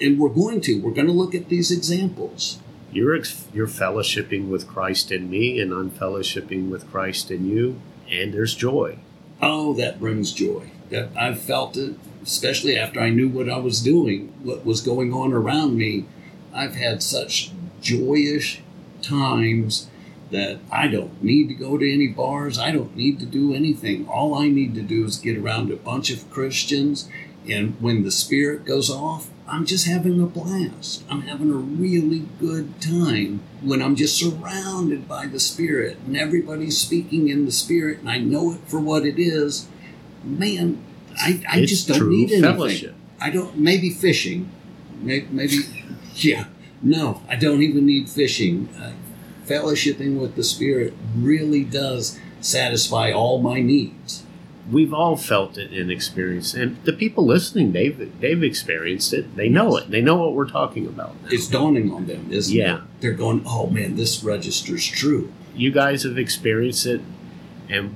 And 0.00 0.18
we're 0.18 0.28
going 0.28 0.60
to. 0.62 0.80
We're 0.80 0.92
going 0.92 1.06
to 1.06 1.12
look 1.12 1.34
at 1.34 1.48
these 1.48 1.70
examples. 1.70 2.58
You're 2.92 3.16
ex- 3.16 3.46
you're 3.52 3.66
fellowshipping 3.66 4.48
with 4.48 4.68
Christ 4.68 5.10
in 5.10 5.30
me, 5.30 5.58
and 5.58 5.72
I'm 5.72 5.90
fellowshipping 5.90 6.68
with 6.68 6.90
Christ 6.90 7.30
in 7.30 7.48
you, 7.48 7.80
and 8.10 8.34
there's 8.34 8.54
joy. 8.54 8.98
Oh, 9.40 9.72
that 9.74 9.98
brings 9.98 10.32
joy. 10.32 10.70
That 10.90 11.10
I've 11.16 11.40
felt 11.40 11.76
it, 11.76 11.96
especially 12.22 12.76
after 12.76 13.00
I 13.00 13.10
knew 13.10 13.28
what 13.28 13.48
I 13.48 13.58
was 13.58 13.80
doing, 13.80 14.32
what 14.42 14.64
was 14.64 14.80
going 14.80 15.12
on 15.12 15.32
around 15.32 15.76
me. 15.76 16.04
I've 16.52 16.76
had 16.76 17.02
such 17.02 17.50
joyous 17.80 18.58
times 19.02 19.88
that 20.34 20.58
I 20.70 20.88
don't 20.88 21.22
need 21.22 21.48
to 21.48 21.54
go 21.54 21.78
to 21.78 21.92
any 21.92 22.08
bars. 22.08 22.58
I 22.58 22.70
don't 22.72 22.96
need 22.96 23.18
to 23.20 23.26
do 23.26 23.54
anything. 23.54 24.06
All 24.08 24.34
I 24.34 24.48
need 24.48 24.74
to 24.74 24.82
do 24.82 25.04
is 25.06 25.16
get 25.16 25.38
around 25.38 25.70
a 25.70 25.76
bunch 25.76 26.10
of 26.10 26.28
Christians, 26.30 27.08
and 27.48 27.76
when 27.80 28.02
the 28.02 28.10
spirit 28.10 28.64
goes 28.64 28.90
off, 28.90 29.30
I'm 29.46 29.66
just 29.66 29.86
having 29.86 30.20
a 30.22 30.26
blast. 30.26 31.04
I'm 31.10 31.22
having 31.22 31.50
a 31.50 31.56
really 31.56 32.24
good 32.40 32.80
time 32.80 33.40
when 33.62 33.82
I'm 33.82 33.94
just 33.94 34.16
surrounded 34.18 35.06
by 35.06 35.26
the 35.26 35.38
Spirit 35.38 35.98
and 36.06 36.16
everybody's 36.16 36.78
speaking 36.78 37.28
in 37.28 37.44
the 37.44 37.52
Spirit 37.52 37.98
and 38.00 38.08
I 38.08 38.16
know 38.18 38.52
it 38.54 38.60
for 38.66 38.80
what 38.80 39.04
it 39.04 39.18
is. 39.18 39.68
Man, 40.24 40.82
I, 41.20 41.42
I 41.46 41.58
It's 41.58 41.70
just 41.70 41.88
don't 41.88 42.08
need 42.08 42.32
anything. 42.32 42.42
fellowship. 42.54 42.94
I 43.20 43.28
don't, 43.28 43.58
maybe 43.58 43.90
fishing. 43.90 44.48
Maybe, 45.02 45.26
maybe 45.30 45.56
yeah. 46.16 46.46
No, 46.80 47.20
I 47.28 47.36
don't 47.36 47.62
even 47.62 47.84
need 47.84 48.08
fishing. 48.08 48.70
Uh, 48.80 48.92
fellowshipping 49.46 50.18
with 50.18 50.36
the 50.36 50.44
Spirit 50.44 50.94
really 51.16 51.64
does 51.64 52.18
satisfy 52.40 53.10
all 53.12 53.40
my 53.40 53.60
needs. 53.60 54.22
We've 54.70 54.94
all 54.94 55.16
felt 55.16 55.58
it 55.58 55.72
and 55.72 55.90
experienced, 55.90 56.54
and 56.54 56.82
the 56.84 56.92
people 56.94 57.26
listening, 57.26 57.72
they've 57.72 58.18
they've 58.20 58.42
experienced 58.42 59.12
it. 59.12 59.36
They 59.36 59.50
know 59.50 59.76
it. 59.76 59.90
They 59.90 60.00
know 60.00 60.16
what 60.16 60.32
we're 60.34 60.48
talking 60.48 60.86
about. 60.86 61.20
now. 61.22 61.28
It's 61.30 61.46
dawning 61.48 61.92
on 61.92 62.06
them, 62.06 62.28
isn't 62.30 62.54
Yeah. 62.56 62.76
it? 62.76 62.82
They're 63.00 63.12
going, 63.12 63.42
oh 63.46 63.66
man, 63.68 63.96
this 63.96 64.24
registers 64.24 64.86
true. 64.86 65.30
you 65.54 65.70
guys 65.70 66.02
have 66.04 66.16
experienced 66.16 66.86
it, 66.86 67.02
and 67.68 67.94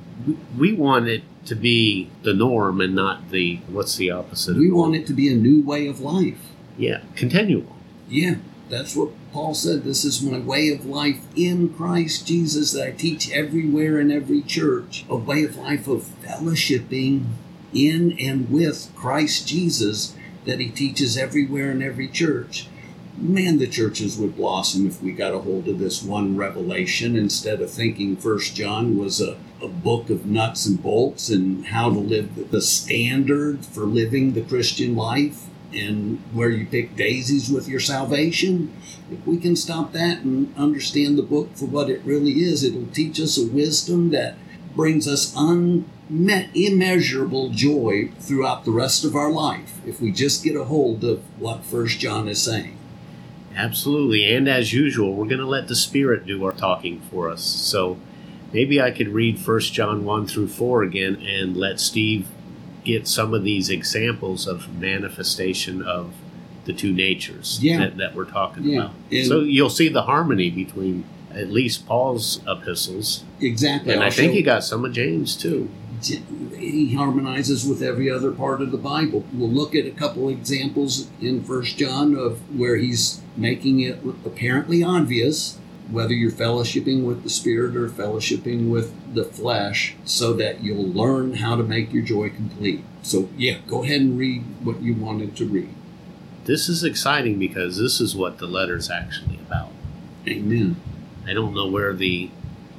we, 0.59 0.73
want 0.75 1.09
it 1.09 1.23
to 1.47 1.55
be 1.55 2.11
the 2.23 2.35
norm 2.35 2.83
and 2.83 2.95
not 2.95 3.31
the 3.31 3.61
what's 3.69 3.97
the 3.97 4.11
opposite. 4.11 4.57
We 4.59 4.71
want 4.71 4.95
it 4.95 5.07
to 5.07 5.15
be 5.15 5.33
a 5.33 5.37
new 5.37 5.63
way 5.63 5.87
of 5.87 6.01
life. 6.01 6.39
yeah, 6.77 7.01
continual. 7.17 7.77
Yeah, 8.11 8.35
that's 8.69 8.95
what 8.95 9.09
Paul 9.33 9.55
said. 9.55 9.85
This 9.85 10.05
is 10.05 10.23
my 10.23 10.39
way 10.39 10.71
of 10.71 10.87
life 10.87 11.21
in 11.37 11.75
Christ 11.75 12.27
Jesus 12.27 12.73
that 12.73 12.87
I 12.87 12.91
teach 12.93 13.31
everywhere 13.31 14.01
in 14.01 14.11
every 14.11 14.43
church. 14.43 15.05
A 15.09 15.17
way 15.17 15.45
of 15.45 15.57
life 15.57 15.87
of 15.87 16.05
fellowshipping 16.23 17.25
in 17.75 18.17
and 18.19 18.51
with 18.51 18.91
Christ 18.97 19.47
Jesus 19.47 20.17
that 20.47 20.61
he 20.61 20.71
teaches 20.71 21.19
everywhere 21.19 21.71
in 21.71 21.83
every 21.83 22.09
church. 22.09 22.69
Man, 23.19 23.59
the 23.59 23.67
churches 23.67 24.17
would 24.17 24.37
blossom 24.37 24.87
if 24.87 25.03
we 25.03 25.13
got 25.13 25.35
a 25.35 25.41
hold 25.41 25.69
of 25.69 25.79
this 25.79 26.03
one 26.03 26.37
revelation 26.37 27.17
instead 27.17 27.61
of 27.61 27.71
thinking 27.71 28.17
First 28.17 28.55
John 28.55 28.97
was 28.97 29.21
a, 29.21 29.37
a 29.61 29.69
book 29.69 30.09
of 30.09 30.25
nuts 30.25 30.67
and 30.67 30.81
bolts 30.81 31.29
and 31.29 31.67
how 31.67 31.91
to 31.91 31.99
live 31.99 32.51
the 32.51 32.63
standard 32.63 33.65
for 33.65 33.83
living 33.83 34.33
the 34.33 34.43
Christian 34.43 34.95
life 34.95 35.47
and 35.73 36.19
where 36.33 36.51
you 36.51 36.67
pick 36.67 36.97
daisies 36.97 37.51
with 37.51 37.69
your 37.69 37.81
salvation. 37.81 38.75
If 39.11 39.27
we 39.27 39.39
can 39.39 39.57
stop 39.57 39.93
that 39.93 40.21
and 40.21 40.55
understand 40.57 41.19
the 41.19 41.23
book 41.23 41.55
for 41.55 41.67
what 41.67 41.91
it 41.91 42.03
really 42.05 42.41
is, 42.41 42.65
it'll 42.65 42.87
teach 42.87 43.21
us 43.21 43.39
a 43.39 43.47
wisdom 43.47 44.11
that 44.11 44.37
brings 44.75 45.09
us 45.09 45.35
unmet, 45.37 46.51
immeasurable 46.55 47.51
joy 47.51 48.11
throughout 48.19 48.65
the 48.65 48.71
rest 48.71 49.05
of 49.05 49.15
our 49.15 49.31
life 49.31 49.81
if 49.87 50.01
we 50.01 50.13
just 50.13 50.45
get 50.45 50.57
a 50.57 50.65
hold 50.65 51.05
of 51.05 51.23
what 51.41 51.65
First 51.65 51.99
John 51.99 52.29
is 52.29 52.43
saying. 52.43 52.79
Absolutely. 53.55 54.25
And 54.33 54.49
as 54.49 54.73
usual, 54.73 55.15
we're 55.15 55.27
going 55.27 55.39
to 55.39 55.47
let 55.47 55.69
the 55.69 55.75
Spirit 55.75 56.27
do 56.27 56.45
our 56.45 56.53
talking 56.53 57.01
for 57.11 57.29
us. 57.29 57.43
So 57.43 57.99
maybe 58.53 58.81
I 58.81 58.93
could 58.93 59.09
read 59.09 59.41
First 59.41 59.73
John 59.73 60.05
1 60.05 60.27
through 60.29 60.49
4 60.49 60.85
again 60.85 61.17
and 61.17 61.57
let 61.57 61.81
Steve 61.81 62.29
get 62.85 63.07
some 63.09 63.35
of 63.35 63.45
these 63.45 63.69
examples 63.71 64.47
of 64.47 64.69
manifestation 64.81 65.83
of 65.83 66.13
the 66.65 66.73
two 66.73 66.93
natures 66.93 67.59
Yeah. 67.63 67.79
that, 67.79 67.97
that 67.97 68.15
we're 68.15 68.25
talking 68.25 68.65
Yeah. 68.65 68.79
about. 68.81 68.95
And- 69.11 69.27
so 69.27 69.41
you'll 69.41 69.71
see 69.71 69.89
the 69.89 70.03
harmony 70.03 70.51
between 70.51 71.05
at 71.35 71.51
least 71.51 71.87
Paul's 71.87 72.41
epistles. 72.49 73.25
Exactly. 73.41 73.93
And 73.95 74.03
I 74.03 74.11
think 74.11 74.33
he 74.33 74.43
got 74.43 74.65
some 74.65 74.85
of 74.85 74.93
James 74.93 75.35
too. 75.37 75.69
he 76.57 76.95
harmonizes 76.95 77.67
with 77.67 77.83
every 77.83 78.09
other 78.09 78.31
part 78.31 78.63
of 78.63 78.71
the 78.71 78.79
Bible. 78.79 79.25
We'll 79.33 79.51
look 79.51 79.75
at 79.75 79.85
a 79.85 79.91
couple 79.91 80.29
examples 80.29 81.09
in 81.21 81.43
First 81.43 81.77
John 81.77 82.15
of 82.15 82.39
where 82.57 82.77
he's 82.77 83.21
making 83.37 83.81
it 83.81 83.99
apparently 84.25 84.83
obvious 84.85 85.59
whether 85.91 86.13
you're 86.13 86.31
fellowshipping 86.31 87.05
with 87.05 87.23
the 87.23 87.31
Spirit 87.31 87.77
or 87.77 87.89
fellowshipping 87.89 88.71
with 88.71 89.15
the 89.15 89.25
flesh, 89.25 89.97
so 90.05 90.33
that 90.35 90.63
you'll 90.63 90.89
learn 90.89 91.35
how 91.35 91.57
to 91.57 91.63
make 91.63 91.93
your 91.93 92.03
joy 92.03 92.31
complete. 92.31 92.85
So, 93.03 93.29
yeah, 93.37 93.59
go 93.67 93.85
ahead 93.85 94.01
and 94.01 94.19
read 94.19 94.43
what 94.63 94.83
you 94.83 94.95
wanted 94.95 95.37
to 95.37 95.47
read. 95.47 95.75
This 96.45 96.69
is 96.69 96.85
exciting 96.85 97.39
because 97.39 97.79
this 97.79 98.01
is 98.01 98.17
what 98.17 98.39
the 98.39 98.47
letter's 98.47 98.91
actually 98.91 99.37
about. 99.37 99.71
Amen. 100.27 100.77
I 101.27 101.35
don't 101.35 101.55
know 101.55 101.69
where 101.69 101.93
the 101.93 102.31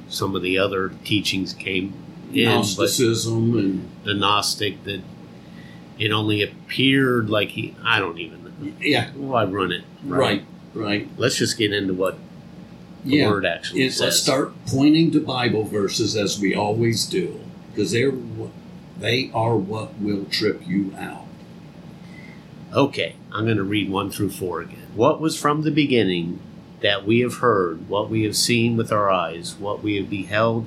some 0.08 0.34
of 0.34 0.42
the 0.42 0.58
other 0.58 0.88
teachings 1.04 1.54
came 1.54 1.94
in, 2.32 2.46
Gnosticism 2.46 3.56
and 3.56 3.90
the 4.02 4.14
Gnostic 4.14 4.82
that 4.84 5.02
it 5.98 6.10
only 6.10 6.42
appeared 6.42 7.30
like 7.30 7.50
he. 7.50 7.76
I 7.84 8.00
don't 8.00 8.18
even 8.18 8.44
know. 8.44 8.72
yeah, 8.80 9.10
I 9.16 9.44
run 9.44 9.72
it? 9.72 9.84
right, 10.04 10.44
right. 10.74 11.08
Let's 11.16 11.36
just 11.36 11.56
get 11.56 11.72
into 11.72 11.94
what 11.94 12.18
the 13.04 13.16
Yeah. 13.16 13.30
word 13.30 13.46
actually 13.46 13.88
says. 13.90 14.00
let's 14.00 14.18
start 14.20 14.52
pointing 14.66 15.10
to 15.12 15.20
Bible 15.20 15.64
verses 15.64 16.16
as 16.16 16.38
we 16.38 16.54
always 16.54 17.06
do, 17.06 17.40
because 17.72 17.92
they're 17.92 18.12
they 19.00 19.30
are 19.32 19.56
what 19.56 19.98
will 19.98 20.26
trip 20.26 20.62
you 20.68 20.92
out. 20.98 21.24
Okay, 22.74 23.16
I'm 23.32 23.46
going 23.46 23.56
to 23.56 23.62
read 23.64 23.90
1 23.90 24.10
through 24.10 24.30
4 24.30 24.60
again. 24.60 24.86
What 24.94 25.20
was 25.20 25.38
from 25.38 25.62
the 25.62 25.70
beginning 25.70 26.38
that 26.82 27.06
we 27.06 27.20
have 27.20 27.36
heard, 27.36 27.88
what 27.88 28.10
we 28.10 28.22
have 28.24 28.36
seen 28.36 28.76
with 28.76 28.92
our 28.92 29.10
eyes, 29.10 29.56
what 29.58 29.82
we 29.82 29.96
have 29.96 30.08
beheld, 30.10 30.66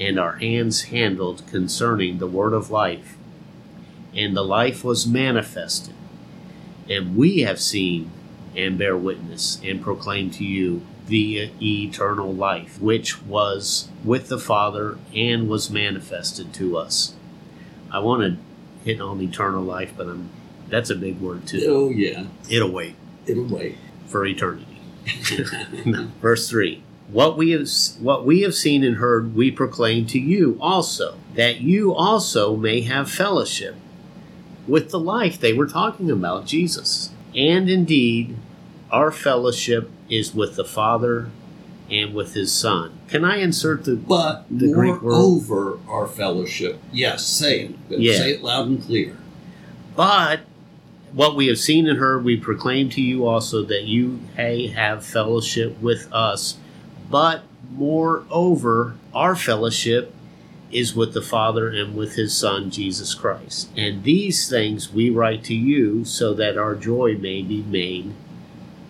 and 0.00 0.18
our 0.18 0.36
hands 0.36 0.84
handled 0.84 1.42
concerning 1.50 2.18
the 2.18 2.26
word 2.26 2.52
of 2.52 2.70
life. 2.70 3.16
And 4.16 4.36
the 4.36 4.44
life 4.44 4.82
was 4.82 5.06
manifested, 5.06 5.94
and 6.88 7.16
we 7.16 7.40
have 7.40 7.60
seen 7.60 8.10
and 8.56 8.76
bear 8.76 8.96
witness 8.96 9.60
and 9.64 9.80
proclaim 9.80 10.30
to 10.30 10.44
you 10.44 10.82
the 11.06 11.50
eternal 11.62 12.32
life, 12.32 12.80
which 12.80 13.22
was 13.22 13.88
with 14.04 14.28
the 14.28 14.38
Father 14.38 14.98
and 15.14 15.48
was 15.48 15.70
manifested 15.70 16.52
to 16.54 16.76
us. 16.76 17.14
I 17.90 17.98
want 17.98 18.22
to 18.22 18.84
hit 18.84 19.00
on 19.00 19.20
eternal 19.20 19.62
life, 19.62 19.92
but 19.96 20.06
I'm 20.08 20.30
that's 20.68 20.88
a 20.90 20.94
big 20.94 21.20
word 21.20 21.46
too. 21.46 21.64
Oh 21.68 21.90
yeah, 21.90 22.24
It'll 22.48 22.70
wait 22.72 22.94
it'll 23.26 23.44
wait. 23.44 23.76
for 24.06 24.24
eternity. 24.24 24.78
Verse 26.20 26.48
three. 26.48 26.82
What 27.08 27.36
we 27.36 27.50
have 27.50 27.68
what 28.00 28.24
we 28.24 28.40
have 28.40 28.54
seen 28.54 28.82
and 28.84 28.96
heard, 28.96 29.34
we 29.34 29.50
proclaim 29.50 30.06
to 30.06 30.18
you 30.18 30.56
also, 30.60 31.18
that 31.34 31.60
you 31.60 31.94
also 31.94 32.56
may 32.56 32.80
have 32.82 33.10
fellowship 33.10 33.74
with 34.66 34.90
the 34.90 34.98
life 34.98 35.38
they 35.38 35.52
were 35.52 35.66
talking 35.66 36.10
about, 36.10 36.46
Jesus. 36.46 37.10
And 37.34 37.68
indeed, 37.68 38.36
our 38.90 39.10
fellowship 39.10 39.90
is 40.12 40.34
with 40.34 40.56
the 40.56 40.64
Father 40.64 41.30
and 41.90 42.14
with 42.14 42.34
His 42.34 42.52
Son. 42.52 42.92
Can 43.08 43.24
I 43.24 43.38
insert 43.38 43.84
the 43.84 43.96
But 43.96 44.44
The 44.50 44.72
Greek 44.72 45.00
word. 45.02 45.02
moreover, 45.02 45.78
our 45.88 46.06
fellowship. 46.06 46.78
Yes, 46.92 47.24
say 47.26 47.64
it. 47.66 47.74
Yeah. 47.88 48.16
Say 48.18 48.30
it 48.32 48.42
loud 48.42 48.66
and 48.68 48.82
clear. 48.82 49.16
But 49.96 50.40
what 51.12 51.34
we 51.34 51.46
have 51.48 51.58
seen 51.58 51.86
and 51.88 51.98
heard, 51.98 52.24
we 52.24 52.36
proclaim 52.36 52.88
to 52.90 53.00
you 53.00 53.26
also 53.26 53.62
that 53.64 53.84
you 53.84 54.20
may 54.36 54.68
have 54.68 55.04
fellowship 55.04 55.80
with 55.80 56.10
us. 56.12 56.56
But 57.10 57.42
moreover, 57.70 58.96
our 59.14 59.34
fellowship 59.36 60.14
is 60.70 60.94
with 60.94 61.12
the 61.12 61.20
Father 61.22 61.68
and 61.68 61.94
with 61.94 62.14
His 62.16 62.34
Son, 62.34 62.70
Jesus 62.70 63.14
Christ. 63.14 63.68
And 63.76 64.04
these 64.04 64.48
things 64.48 64.90
we 64.92 65.10
write 65.10 65.44
to 65.44 65.54
you 65.54 66.04
so 66.04 66.32
that 66.34 66.56
our 66.56 66.74
joy 66.74 67.16
may 67.18 67.42
be 67.42 67.62
made 67.62 68.14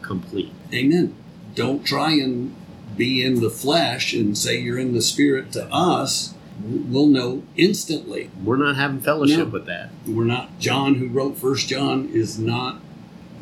complete. 0.00 0.52
Amen. 0.72 1.14
Don't 1.54 1.84
try 1.84 2.12
and 2.12 2.54
be 2.96 3.24
in 3.24 3.40
the 3.40 3.50
flesh 3.50 4.12
and 4.12 4.36
say 4.36 4.58
you're 4.60 4.78
in 4.78 4.92
the 4.94 5.02
spirit 5.02 5.52
to 5.52 5.64
us. 5.72 6.34
We'll 6.62 7.06
know 7.06 7.42
instantly. 7.56 8.30
We're 8.44 8.56
not 8.56 8.76
having 8.76 9.00
fellowship 9.00 9.38
No. 9.38 9.44
with 9.46 9.66
that. 9.66 9.90
We're 10.06 10.24
not. 10.24 10.58
John, 10.60 10.96
who 10.96 11.08
wrote 11.08 11.36
First 11.38 11.68
John, 11.68 12.08
is 12.12 12.38
not. 12.38 12.80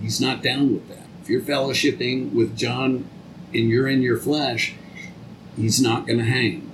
He's 0.00 0.20
not 0.20 0.42
down 0.42 0.72
with 0.72 0.88
that. 0.88 1.06
If 1.22 1.28
you're 1.28 1.42
fellowshipping 1.42 2.32
with 2.32 2.56
John 2.56 3.04
and 3.52 3.68
you're 3.68 3.88
in 3.88 4.00
your 4.02 4.16
flesh, 4.16 4.74
he's 5.56 5.80
not 5.80 6.06
going 6.06 6.18
to 6.20 6.24
hang. 6.24 6.70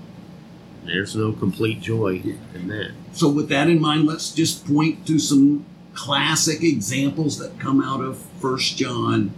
There's 0.85 1.17
no 1.17 1.33
complete 1.33 1.81
joy 1.81 2.23
in 2.55 2.69
that. 2.69 2.93
So, 3.13 3.29
with 3.29 3.49
that 3.49 3.69
in 3.69 3.81
mind, 3.81 4.07
let's 4.07 4.31
just 4.33 4.65
point 4.67 5.05
to 5.09 5.19
some 5.19 5.65
classic 5.95 6.63
examples 6.63 7.39
that 7.39 7.59
come 7.59 7.83
out 7.83 8.03
of 8.03 8.19
First 8.41 8.77
John, 8.77 9.33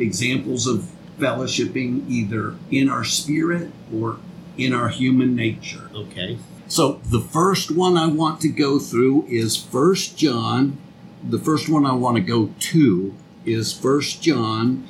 examples 0.00 0.66
of 0.66 0.90
fellowshipping 1.18 2.08
either 2.08 2.54
in 2.70 2.88
our 2.88 3.04
spirit 3.04 3.70
or 3.94 4.18
in 4.56 4.72
our 4.72 4.88
human 4.88 5.36
nature. 5.36 5.90
Okay. 5.94 6.38
So, 6.68 7.00
the 7.04 7.20
first 7.20 7.70
one 7.70 7.96
I 7.96 8.06
want 8.06 8.40
to 8.42 8.48
go 8.48 8.78
through 8.78 9.26
is 9.28 9.56
First 9.56 10.16
John. 10.16 10.78
The 11.22 11.38
first 11.38 11.68
one 11.68 11.84
I 11.84 11.94
want 11.94 12.16
to 12.16 12.22
go 12.22 12.50
to 12.58 13.14
is 13.44 13.72
First 13.72 14.22
John, 14.22 14.86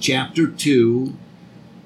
chapter 0.00 0.48
two. 0.48 1.14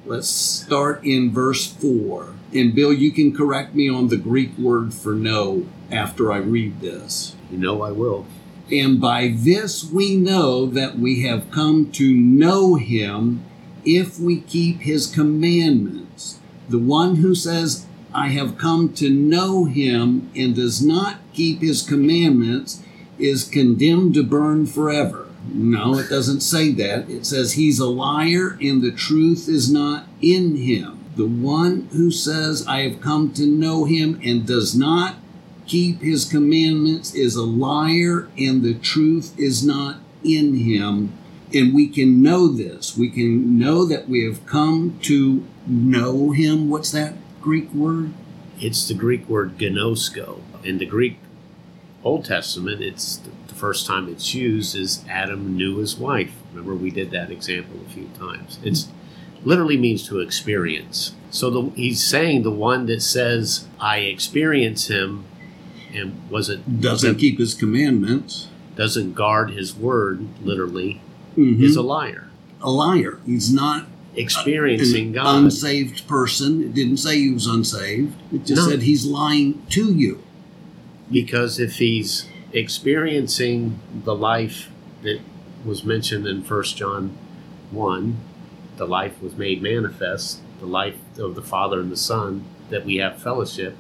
Let's 0.07 0.29
start 0.29 1.05
in 1.05 1.33
verse 1.33 1.66
four. 1.66 2.35
And 2.55 2.74
Bill, 2.74 2.92
you 2.92 3.11
can 3.11 3.37
correct 3.37 3.74
me 3.74 3.90
on 3.90 4.09
the 4.09 4.16
Greek 4.16 4.57
word 4.57 4.94
for 4.94 5.12
know 5.12 5.66
after 5.90 6.33
I 6.33 6.38
read 6.38 6.81
this. 6.81 7.35
You 7.50 7.59
know 7.59 7.83
I 7.83 7.90
will. 7.90 8.26
And 8.70 9.00
by 9.00 9.33
this 9.35 9.85
we 9.85 10.16
know 10.16 10.66
that 10.66 10.98
we 10.98 11.22
have 11.22 11.50
come 11.50 11.90
to 11.92 12.12
know 12.12 12.74
him 12.74 13.44
if 13.85 14.18
we 14.18 14.40
keep 14.40 14.81
his 14.81 15.07
commandments. 15.07 16.38
The 16.68 16.79
one 16.79 17.16
who 17.16 17.35
says, 17.35 17.87
I 18.12 18.29
have 18.29 18.59
come 18.59 18.92
to 18.94 19.11
know 19.11 19.66
him 19.66 20.31
and 20.35 20.57
does 20.57 20.85
not 20.85 21.18
keep 21.33 21.61
his 21.61 21.83
commandments 21.83 22.83
is 23.18 23.44
condemned 23.44 24.14
to 24.14 24.22
burn 24.22 24.66
forever. 24.66 25.29
No, 25.52 25.96
it 25.98 26.09
doesn't 26.09 26.40
say 26.40 26.72
that. 26.72 27.09
It 27.09 27.24
says 27.24 27.52
he's 27.52 27.79
a 27.79 27.87
liar 27.87 28.59
and 28.61 28.83
the 28.83 28.90
truth 28.90 29.48
is 29.48 29.70
not 29.70 30.07
in 30.20 30.57
him. 30.57 31.05
The 31.14 31.26
one 31.26 31.88
who 31.92 32.11
says, 32.11 32.66
I 32.66 32.81
have 32.81 33.00
come 33.00 33.33
to 33.35 33.46
know 33.46 33.85
him 33.85 34.20
and 34.24 34.46
does 34.46 34.74
not 34.74 35.16
keep 35.66 36.00
his 36.00 36.24
commandments 36.24 37.14
is 37.14 37.37
a 37.37 37.42
liar 37.42 38.29
and 38.38 38.62
the 38.62 38.74
truth 38.74 39.38
is 39.38 39.64
not 39.64 39.96
in 40.24 40.57
him. 40.57 41.12
And 41.55 41.74
we 41.74 41.88
can 41.88 42.22
know 42.22 42.48
this. 42.48 42.96
We 42.96 43.09
can 43.09 43.59
know 43.59 43.85
that 43.85 44.09
we 44.09 44.24
have 44.24 44.44
come 44.46 44.98
to 45.02 45.44
know 45.66 46.31
him. 46.33 46.68
What's 46.68 46.90
that 46.92 47.14
Greek 47.40 47.72
word? 47.72 48.12
It's 48.59 48.88
the 48.88 48.94
Greek 48.94 49.29
word 49.29 49.59
gnosko. 49.59 50.40
In 50.64 50.79
the 50.79 50.87
Greek 50.87 51.18
Old 52.02 52.24
Testament, 52.24 52.81
it's 52.81 53.20
the 53.48 53.55
first 53.55 53.87
time 53.87 54.09
it's 54.09 54.35
used 54.35 54.74
is 54.74 55.05
Adam 55.09 55.57
knew 55.57 55.79
his 55.79 55.96
wife. 55.96 56.33
Remember, 56.52 56.74
we 56.74 56.90
did 56.90 57.11
that 57.11 57.31
example 57.31 57.81
a 57.87 57.90
few 57.90 58.09
times. 58.18 58.59
It's 58.62 58.88
literally 59.44 59.76
means 59.76 60.07
to 60.09 60.20
experience. 60.20 61.14
So 61.31 61.50
the, 61.50 61.70
he's 61.76 62.02
saying 62.02 62.42
the 62.42 62.50
one 62.50 62.87
that 62.87 63.02
says, 63.02 63.66
"I 63.79 63.98
experience 63.98 64.88
him," 64.88 65.24
and 65.94 66.14
was 66.31 66.49
it 66.49 66.81
Doesn't 66.81 67.16
keep 67.16 67.38
his 67.38 67.55
commandments. 67.55 68.49
doesn't 68.77 69.14
guard 69.14 69.51
his 69.53 69.75
word, 69.75 70.27
literally, 70.44 71.01
Mhm. 71.37 71.62
is 71.62 71.77
a 71.77 71.83
liar. 71.83 72.25
a 72.62 72.70
liar. 72.70 73.18
He's 73.27 73.53
not 73.53 73.87
Experiencing 74.14 75.09
an 75.09 75.12
God. 75.12 75.44
unsaved 75.44 76.07
person. 76.09 76.62
It 76.62 76.75
didn't 76.75 76.96
say 76.96 77.20
he 77.20 77.31
was 77.31 77.46
unsaved. 77.46 78.14
It 78.33 78.44
just 78.46 78.62
No. 78.62 78.68
said 78.70 78.83
he's 78.83 79.05
lying 79.07 79.62
to 79.70 79.92
you. 79.92 80.18
because 81.12 81.61
if 81.61 81.77
he's 81.79 82.27
experiencing 82.53 83.79
the 84.05 84.14
life 84.14 84.70
that 85.03 85.20
was 85.64 85.85
mentioned 85.85 86.27
in 86.27 86.42
First 86.42 86.77
John 86.77 87.11
1, 87.70 88.16
the 88.77 88.87
life 88.87 89.20
was 89.22 89.37
made 89.37 89.62
manifest, 89.62 90.40
the 90.61 90.66
life 90.66 90.96
of 91.18 91.35
the 91.35 91.42
Father 91.42 91.81
and 91.81 91.90
the 91.92 91.96
Son, 91.96 92.42
that 92.70 92.85
we 92.87 92.96
have 92.96 93.18
fellowship, 93.22 93.77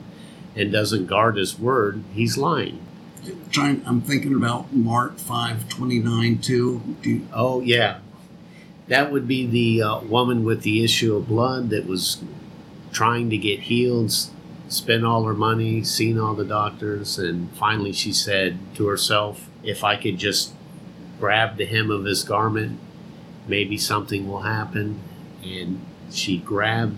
and 0.56 0.72
doesn't 0.72 1.06
guard 1.06 1.36
his 1.36 1.58
word, 1.58 2.02
he's 2.14 2.36
lying. 2.36 2.80
Trying, 3.50 3.82
I'm 3.86 4.00
thinking 4.00 4.34
about 4.34 4.72
Mark 4.72 5.18
five 5.18 5.68
twenty 5.68 5.98
nine 5.98 6.38
too. 6.38 6.80
Do 7.02 7.10
you- 7.10 7.28
Oh, 7.32 7.60
yeah. 7.60 7.98
That 8.88 9.10
would 9.12 9.26
be 9.26 9.46
the 9.46 9.82
uh, 9.82 10.00
woman 10.00 10.44
with 10.44 10.62
the 10.62 10.82
issue 10.84 11.16
of 11.16 11.26
blood 11.28 11.70
that 11.70 11.86
was 11.86 12.22
trying 12.92 13.30
to 13.30 13.36
get 13.36 13.60
healed, 13.62 14.14
spent 14.68 15.04
all 15.04 15.24
her 15.24 15.34
money, 15.34 15.82
seen 15.82 16.18
all 16.18 16.34
the 16.34 16.44
doctors, 16.44 17.18
and 17.18 17.50
finally 17.56 17.92
she 17.92 18.12
said 18.12 18.58
to 18.76 18.86
herself, 18.86 19.48
If 19.64 19.82
I 19.82 19.96
could 19.96 20.18
just 20.18 20.52
grab 21.18 21.56
the 21.56 21.66
hem 21.66 21.90
of 21.90 22.04
his 22.04 22.22
garment, 22.22 22.78
maybe 23.48 23.76
something 23.76 24.28
will 24.28 24.42
happen. 24.42 25.00
And 25.44 25.80
she 26.12 26.38
grabbed, 26.38 26.96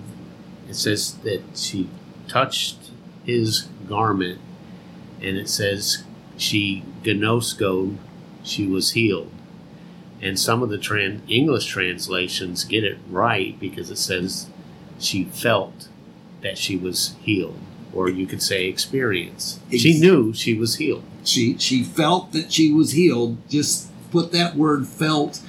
it 0.68 0.74
says 0.74 1.14
that 1.24 1.42
she 1.54 1.88
touched 2.28 2.77
his 3.28 3.68
garment, 3.88 4.40
and 5.20 5.36
it 5.36 5.48
says 5.48 6.02
she 6.36 6.82
gnoskoed, 7.04 7.98
she 8.42 8.66
was 8.66 8.92
healed 8.92 9.30
and 10.20 10.38
some 10.38 10.62
of 10.62 10.68
the 10.68 10.78
tran- 10.78 11.20
English 11.28 11.66
translations 11.66 12.64
get 12.64 12.84
it 12.84 12.98
right 13.08 13.58
because 13.60 13.90
it 13.90 13.98
says 13.98 14.48
she 14.98 15.24
felt 15.24 15.88
that 16.42 16.58
she 16.58 16.76
was 16.76 17.14
healed, 17.22 17.58
or 17.92 18.08
you 18.08 18.26
could 18.26 18.42
say 18.42 18.66
experience. 18.66 19.60
She 19.70 19.98
knew 19.98 20.32
she 20.32 20.54
was 20.54 20.76
healed. 20.76 21.04
she 21.24 21.56
she 21.58 21.82
felt 21.84 22.32
that 22.32 22.52
she 22.52 22.72
was 22.72 22.92
healed. 22.92 23.38
Just 23.48 23.90
put 24.10 24.32
that 24.32 24.56
word 24.56 24.86
"felt" 24.86 25.40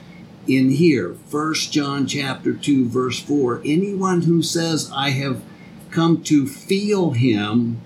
in 0.48 0.70
here. 0.72 1.16
First 1.28 1.72
John 1.72 2.06
chapter 2.06 2.54
two 2.54 2.88
verse 2.88 3.20
four. 3.20 3.62
Anyone 3.66 4.24
who 4.24 4.42
says 4.44 4.92
I 4.94 5.12
have 5.12 5.42
come 5.92 6.24
to 6.24 6.48
feel 6.48 7.12
him 7.12 7.82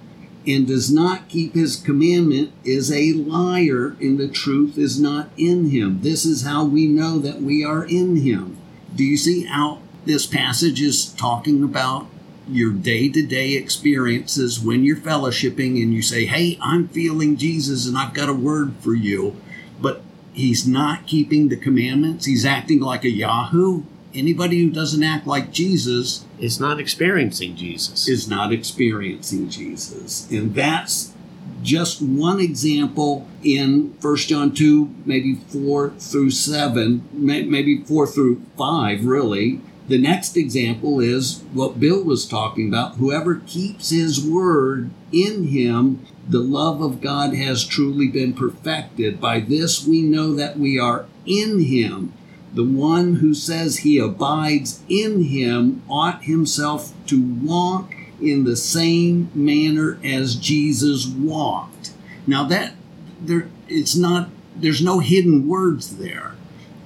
and 0.45 0.67
does 0.67 0.91
not 0.91 1.29
keep 1.29 1.53
his 1.53 1.77
commandment 1.77 2.51
is 2.63 2.91
a 2.91 3.13
liar, 3.13 3.95
and 3.99 4.19
the 4.19 4.27
truth 4.27 4.77
is 4.77 4.99
not 4.99 5.29
in 5.37 5.69
him. 5.69 6.01
This 6.01 6.25
is 6.25 6.43
how 6.43 6.65
we 6.65 6.87
know 6.87 7.17
that 7.19 7.41
we 7.41 7.63
are 7.63 7.85
in 7.85 8.17
him. 8.17 8.57
Do 8.93 9.03
you 9.03 9.17
see 9.17 9.45
how 9.45 9.79
this 10.05 10.25
passage 10.25 10.81
is 10.81 11.13
talking 11.13 11.63
about 11.63 12.07
your 12.47 12.73
day 12.73 13.07
to 13.09 13.25
day 13.25 13.53
experiences 13.53 14.59
when 14.59 14.83
you're 14.83 14.97
fellowshipping 14.97 15.81
and 15.81 15.93
you 15.93 16.01
say, 16.01 16.25
Hey, 16.25 16.57
I'm 16.61 16.89
feeling 16.89 17.37
Jesus 17.37 17.87
and 17.87 17.97
I've 17.97 18.13
got 18.13 18.27
a 18.27 18.33
word 18.33 18.73
for 18.81 18.93
you, 18.93 19.37
but 19.81 20.01
he's 20.33 20.67
not 20.67 21.07
keeping 21.07 21.47
the 21.47 21.55
commandments? 21.55 22.25
He's 22.25 22.45
acting 22.45 22.81
like 22.81 23.05
a 23.05 23.09
Yahoo? 23.09 23.83
Anybody 24.13 24.61
who 24.61 24.69
doesn't 24.69 25.03
act 25.03 25.25
like 25.25 25.51
Jesus 25.51 26.25
Is 26.39 26.59
not 26.59 26.79
experiencing 26.79 27.55
Jesus. 27.55 28.07
is 28.07 28.27
not 28.27 28.53
experiencing 28.53 29.49
Jesus. 29.49 30.29
And 30.31 30.53
that's 30.53 31.13
just 31.61 32.01
one 32.01 32.39
example 32.39 33.27
in 33.43 33.95
1 34.01 34.15
John 34.17 34.53
2, 34.53 34.93
maybe 35.05 35.35
4 35.35 35.91
through 35.97 36.31
7, 36.31 37.07
maybe 37.13 37.83
4 37.83 38.07
through 38.07 38.41
5, 38.57 39.05
really. 39.05 39.61
The 39.87 39.97
next 39.97 40.37
example 40.37 40.99
is 41.01 41.43
what 41.53 41.79
Bill 41.79 42.03
was 42.03 42.25
talking 42.25 42.69
about. 42.69 42.95
Whoever 42.95 43.41
keeps 43.45 43.89
his 43.89 44.25
word 44.25 44.91
in 45.11 45.45
him, 45.45 46.05
the 46.27 46.39
love 46.39 46.81
of 46.81 47.01
God 47.01 47.35
has 47.35 47.65
truly 47.65 48.07
been 48.07 48.33
perfected. 48.33 49.19
By 49.19 49.41
this 49.41 49.85
we 49.85 50.01
know 50.01 50.33
that 50.35 50.57
we 50.57 50.79
are 50.79 51.05
in 51.25 51.59
him. 51.65 52.13
The 52.53 52.63
one 52.63 53.15
who 53.15 53.33
says 53.33 53.77
he 53.77 53.97
abides 53.97 54.81
in 54.87 55.23
him 55.23 55.81
ought 55.89 56.23
himself 56.25 56.93
to 57.07 57.21
walk 57.21 57.93
in 58.21 58.43
the 58.43 58.55
same 58.55 59.31
manner 59.33 59.97
as 60.03 60.35
Jesus 60.35 61.07
walked. 61.07 61.91
Now 62.27 62.43
that 62.45 62.73
there 63.19 63.49
it's 63.67 63.95
not 63.95 64.29
there's 64.55 64.81
no 64.83 64.99
hidden 64.99 65.47
words 65.47 65.97
there. 65.97 66.35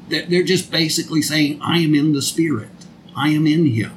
They're 0.07 0.25
they're 0.25 0.43
just 0.43 0.71
basically 0.71 1.21
saying 1.21 1.59
I 1.61 1.79
am 1.79 1.93
in 1.93 2.13
the 2.13 2.21
spirit. 2.21 2.69
I 3.15 3.29
am 3.29 3.45
in 3.45 3.65
him. 3.65 3.91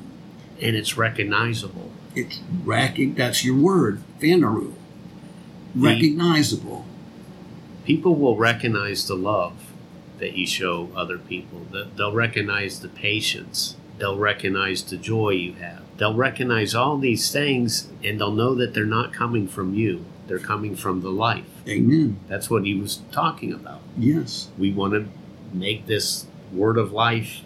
and 0.61 0.77
it's 0.77 0.97
recognizable. 0.97 1.91
It's 2.15 2.41
rec- 2.65 3.15
that's 3.15 3.45
your 3.45 3.57
word, 3.57 4.03
Fanaru. 4.19 4.75
Recognizable. 5.75 6.85
People 7.85 8.17
will 8.17 8.37
recognize 8.37 9.07
the 9.07 9.15
love 9.15 9.70
that 10.21 10.37
you 10.37 10.47
show 10.47 10.89
other 10.95 11.19
people. 11.19 11.67
They- 11.73 11.87
They'll 11.97 12.13
recognize 12.13 12.81
the 12.81 12.89
patience. 12.89 13.77
They'll 13.99 14.19
recognize 14.19 14.83
the 14.83 14.97
joy 14.97 15.31
you 15.31 15.55
have. 15.55 15.81
They'll 15.99 16.15
recognize 16.15 16.75
all 16.75 16.97
these 16.97 17.31
things 17.31 17.89
and 18.03 18.19
they'll 18.21 18.33
know 18.33 18.55
that 18.55 18.73
they're 18.73 18.87
not 18.87 19.13
coming 19.13 19.47
from 19.47 19.75
you. 19.75 20.05
They're 20.27 20.39
coming 20.39 20.75
from 20.77 21.03
the 21.03 21.11
life. 21.11 21.45
Amen. 21.69 22.19
That's 22.29 22.49
what 22.49 22.65
he 22.65 22.75
was 22.75 23.01
talking 23.13 23.53
about. 23.53 23.81
Yes. 23.99 24.49
We 24.59 24.73
want 24.73 24.95
to 24.95 25.07
make 25.53 25.87
this 25.87 26.27
word 26.53 26.79
of 26.79 26.93
life 26.93 27.43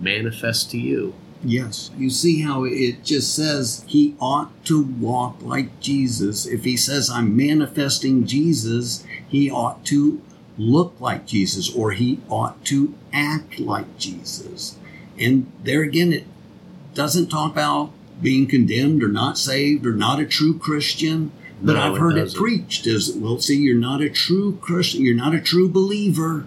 manifest 0.00 0.70
to 0.70 0.78
you. 0.78 1.14
Yes. 1.44 1.90
You 1.96 2.10
see 2.10 2.40
how 2.42 2.64
it 2.64 3.04
just 3.04 3.34
says 3.34 3.84
he 3.86 4.14
ought 4.20 4.50
to 4.66 4.82
walk 4.82 5.36
like 5.42 5.78
Jesus. 5.80 6.46
If 6.46 6.64
he 6.64 6.76
says 6.76 7.10
I'm 7.10 7.36
manifesting 7.36 8.26
Jesus, 8.26 9.04
he 9.28 9.50
ought 9.50 9.84
to 9.86 10.20
look 10.58 10.94
like 10.98 11.24
Jesus 11.26 11.74
or 11.74 11.92
he 11.92 12.20
ought 12.28 12.64
to 12.66 12.94
act 13.12 13.58
like 13.58 13.96
Jesus. 13.96 14.76
And 15.18 15.50
there 15.62 15.82
again, 15.82 16.12
it 16.12 16.24
doesn't 16.94 17.28
talk 17.28 17.52
about 17.52 17.92
being 18.20 18.46
condemned 18.46 19.02
or 19.02 19.08
not 19.08 19.38
saved 19.38 19.86
or 19.86 19.92
not 19.92 20.20
a 20.20 20.26
true 20.26 20.58
Christian. 20.58 21.30
But 21.62 21.74
No, 21.74 21.80
I've 21.80 21.98
heard 21.98 22.16
it, 22.16 22.20
doesn't. 22.20 22.38
preached 22.38 22.86
as 22.86 23.12
well. 23.14 23.40
See, 23.40 23.56
you're 23.56 23.76
not 23.76 24.00
a 24.00 24.10
true 24.10 24.58
Christian. 24.60 25.02
You're 25.02 25.14
not 25.14 25.34
a 25.34 25.40
true 25.40 25.68
believer. 25.68 26.46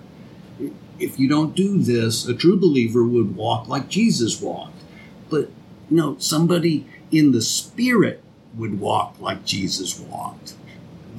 If 1.00 1.20
you 1.20 1.28
don't 1.28 1.56
do 1.56 1.80
this, 1.80 2.28
a 2.28 2.34
true 2.34 2.58
believer 2.58 3.04
would 3.04 3.36
walk 3.36 3.68
like 3.68 3.90
Jesus 3.90 4.40
walked. 4.40 4.84
But 5.30 5.50
you 5.90 5.98
no, 5.98 6.16
somebody 6.20 6.86
in 7.12 7.32
the 7.32 7.42
spirit 7.42 8.22
would 8.56 8.80
walk 8.80 9.16
like 9.20 9.46
Jesus 9.46 10.00
walked. 10.00 10.54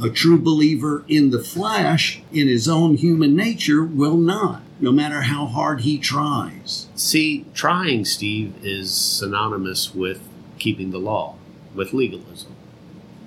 A 0.02 0.10
true 0.10 0.38
believer 0.38 1.04
in 1.06 1.30
the 1.30 1.42
flesh, 1.42 2.22
in 2.32 2.48
his 2.48 2.68
own 2.68 2.96
human 2.96 3.36
nature, 3.36 3.84
will 3.84 4.16
not, 4.16 4.62
no 4.80 4.90
matter 4.90 5.22
how 5.22 5.46
hard 5.46 5.82
he 5.82 5.96
tries. 5.96 6.88
See, 6.96 7.44
trying, 7.54 8.04
Steve, 8.04 8.52
is 8.64 8.92
synonymous 8.92 9.94
with 9.94 10.20
keeping 10.58 10.90
the 10.90 10.98
law, 10.98 11.36
with 11.72 11.92
legalism. 11.92 12.52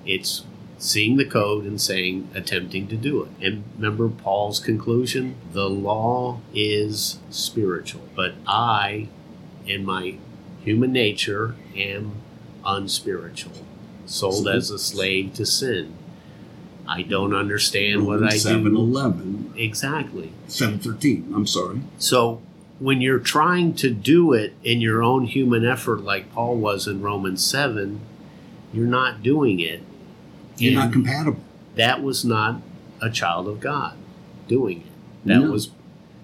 It's 0.04 0.44
seeing 0.76 1.16
the 1.16 1.24
code 1.24 1.64
and 1.64 1.80
saying, 1.80 2.28
attempting 2.34 2.88
to 2.88 2.96
do 2.96 3.22
it. 3.22 3.30
And 3.40 3.64
remember 3.76 4.08
Paul's 4.10 4.60
conclusion? 4.60 5.36
The 5.52 5.70
law 5.70 6.40
is 6.52 7.18
spiritual, 7.30 8.02
but 8.14 8.34
I, 8.46 9.08
in 9.66 9.86
my 9.86 10.16
human 10.62 10.92
nature, 10.92 11.54
am 11.74 12.16
unspiritual, 12.66 13.64
sold 14.04 14.46
as 14.46 14.70
a 14.70 14.78
slave 14.78 15.32
to 15.34 15.46
sin. 15.46 15.95
I 16.88 17.02
don't 17.02 17.34
understand 17.34 18.06
what 18.06 18.22
I 18.22 18.30
do. 18.30 18.38
711, 18.38 19.54
Exactly. 19.56 20.32
713, 20.48 21.32
I'm 21.34 21.46
sorry. 21.46 21.80
So 21.98 22.40
when 22.78 23.00
you're 23.00 23.18
trying 23.18 23.74
to 23.74 23.90
do 23.90 24.32
it 24.32 24.52
in 24.62 24.80
your 24.80 25.02
own 25.02 25.24
human 25.24 25.64
effort, 25.66 26.02
like 26.02 26.32
Paul 26.32 26.56
was 26.56 26.86
in 26.86 27.00
Romans 27.02 27.44
7, 27.44 28.00
you're 28.72 28.86
not 28.86 29.22
doing 29.22 29.60
it. 29.60 29.82
You're 30.58 30.74
not 30.74 30.92
compatible. 30.92 31.40
that 31.74 32.02
was 32.02 32.24
not 32.24 32.60
a 33.02 33.10
child 33.10 33.46
of 33.48 33.60
God 33.60 33.94
doing 34.48 34.78
it. 34.80 35.28
That 35.28 35.40
No. 35.42 35.50
was 35.50 35.70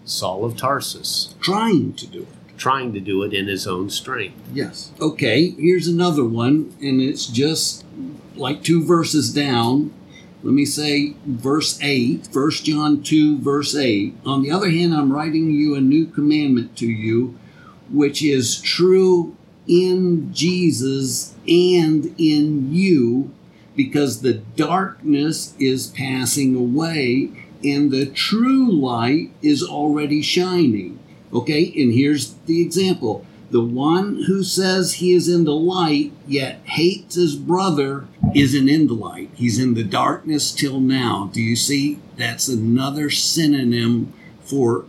Saul 0.04 0.44
of 0.44 0.56
Tarsus 0.56 1.34
Trying 1.40 1.92
to 1.94 2.06
do 2.06 2.20
it. 2.22 2.28
trying 2.58 2.92
to 2.92 3.00
do 3.00 3.22
it 3.24 3.32
in 3.34 3.46
his 3.48 3.66
own 3.66 3.90
strength. 3.90 4.36
Yes. 4.54 4.90
Okay, 5.00 5.50
here's 5.50 5.86
another 5.88 6.24
one, 6.24 6.72
and 6.80 7.00
it's 7.00 7.26
just 7.26 7.84
like 8.36 8.62
two 8.62 8.84
verses 8.84 9.32
down. 9.32 9.90
Let 10.42 10.54
me 10.54 10.64
say 10.64 11.14
verse 11.24 11.78
8, 11.80 12.28
1 12.32 12.50
John 12.50 13.02
2, 13.02 13.38
verse 13.38 13.76
8. 13.76 14.14
On 14.26 14.42
the 14.42 14.50
other 14.50 14.70
hand, 14.70 14.92
I'm 14.92 15.12
writing 15.12 15.50
you 15.50 15.76
a 15.76 15.80
new 15.80 16.06
commandment 16.06 16.76
to 16.78 16.86
you, 16.86 17.38
which 17.90 18.22
is 18.22 18.60
true 18.60 19.36
in 19.68 20.34
Jesus 20.34 21.34
and 21.46 22.12
in 22.18 22.72
you, 22.74 23.30
because 23.76 24.20
the 24.20 24.34
darkness 24.34 25.54
is 25.60 25.86
passing 25.86 26.56
away 26.56 27.30
and 27.62 27.92
the 27.92 28.06
true 28.06 28.70
light 28.70 29.30
is 29.42 29.62
already 29.62 30.22
shining. 30.22 30.98
Okay, 31.32 31.72
and 31.76 31.92
here's 31.92 32.32
the 32.46 32.60
example. 32.60 33.24
The 33.52 33.60
one 33.62 34.24
who 34.26 34.42
says 34.42 34.94
he 34.94 35.12
is 35.12 35.28
in 35.28 35.44
the 35.44 35.54
light 35.54 36.12
yet 36.26 36.60
hates 36.64 37.16
his 37.16 37.36
brother 37.36 38.06
isn't 38.34 38.68
in 38.68 38.86
the 38.86 38.94
light. 38.94 39.28
He's 39.34 39.58
in 39.58 39.74
the 39.74 39.84
darkness 39.84 40.52
till 40.52 40.80
now. 40.80 41.30
Do 41.34 41.40
you 41.42 41.54
see? 41.54 41.98
That's 42.16 42.48
another 42.48 43.10
synonym 43.10 44.14
for 44.40 44.86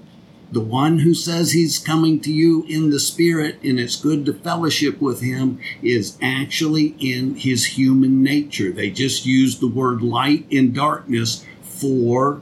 The 0.51 0.61
one 0.61 0.99
who 0.99 1.13
says 1.15 1.51
he's 1.51 1.79
coming 1.79 2.19
to 2.21 2.31
you 2.31 2.63
in 2.69 2.89
the 2.91 2.99
spirit 2.99 3.57
and 3.63 3.79
it's 3.79 3.95
good 3.95 4.23
to 4.27 4.33
fellowship 4.33 5.01
with 5.01 5.19
him 5.21 5.59
is 5.81 6.15
actually 6.21 6.95
in 6.99 7.35
his 7.35 7.65
human 7.77 8.21
nature. 8.23 8.71
They 8.71 8.91
just 8.91 9.25
use 9.25 9.57
the 9.59 9.67
word 9.67 10.01
light 10.03 10.45
and 10.51 10.73
darkness 10.73 11.43
for 11.63 12.41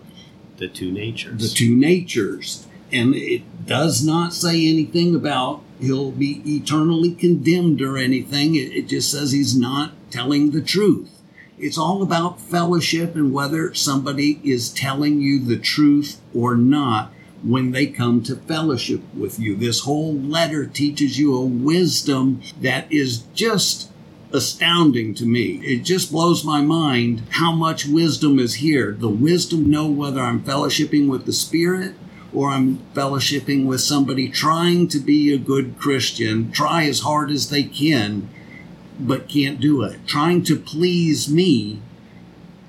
The 0.58 0.68
two 0.68 0.92
natures. 0.92 1.42
the 1.42 1.48
two 1.56 1.74
natures. 1.74 2.68
And 2.94 3.16
it 3.16 3.66
does 3.66 4.06
not 4.06 4.34
say 4.34 4.68
anything 4.68 5.16
about 5.16 5.62
he'll 5.80 6.12
be 6.12 6.42
eternally 6.46 7.12
condemned 7.12 7.82
or 7.82 7.98
anything. 7.98 8.56
It, 8.56 8.72
it 8.74 8.88
just 8.88 9.12
says 9.12 9.32
he's 9.32 9.58
not 9.58 9.94
telling 10.12 10.52
the 10.52 10.62
truth. 10.62 11.22
It's 11.58 11.78
all 11.78 12.02
about 12.02 12.42
fellowship 12.42 13.16
and 13.16 13.34
whether 13.34 13.74
somebody 13.74 14.40
is 14.44 14.70
telling 14.70 15.22
you 15.22 15.40
the 15.40 15.58
truth 15.58 16.20
or 16.34 16.56
not 16.56 17.12
when 17.44 17.72
they 17.72 17.88
come 17.88 18.24
to 18.24 18.36
fellowship 18.36 19.02
with 19.14 19.40
you. 19.40 19.56
This 19.56 19.82
whole 19.82 20.14
letter 20.14 20.66
teaches 20.66 21.20
you 21.20 21.36
a 21.36 21.46
wisdom 21.46 22.42
that 22.60 22.92
is 22.92 23.20
just 23.34 23.90
astounding 24.32 25.14
to 25.16 25.26
me. 25.26 25.60
It 25.64 25.84
just 25.84 26.12
blows 26.12 26.44
my 26.44 26.62
mind 26.62 27.24
how 27.32 27.52
much 27.52 27.86
wisdom 27.86 28.40
is 28.40 28.56
here. 28.56 28.96
The 28.98 29.10
wisdom 29.10 29.70
know 29.70 29.88
whether 29.88 30.22
I'm 30.22 30.44
fellowshipping 30.44 31.10
with 31.10 31.26
the 31.26 31.34
Spirit 31.34 31.96
or 32.34 32.50
I'm 32.50 32.80
fellowshipping 32.94 33.66
with 33.66 33.82
somebody 33.82 34.30
trying 34.30 34.88
to 34.90 35.00
be 35.00 35.34
a 35.34 35.38
good 35.38 35.78
Christian, 35.78 36.52
try 36.52 36.86
as 36.86 37.02
hard 37.02 37.32
as 37.32 37.50
they 37.50 37.64
can, 37.64 38.30
but 39.00 39.28
can't 39.28 39.60
do 39.60 39.84
it. 39.84 40.06
Trying 40.08 40.44
to 40.44 40.56
please 40.58 41.30
me, 41.30 41.82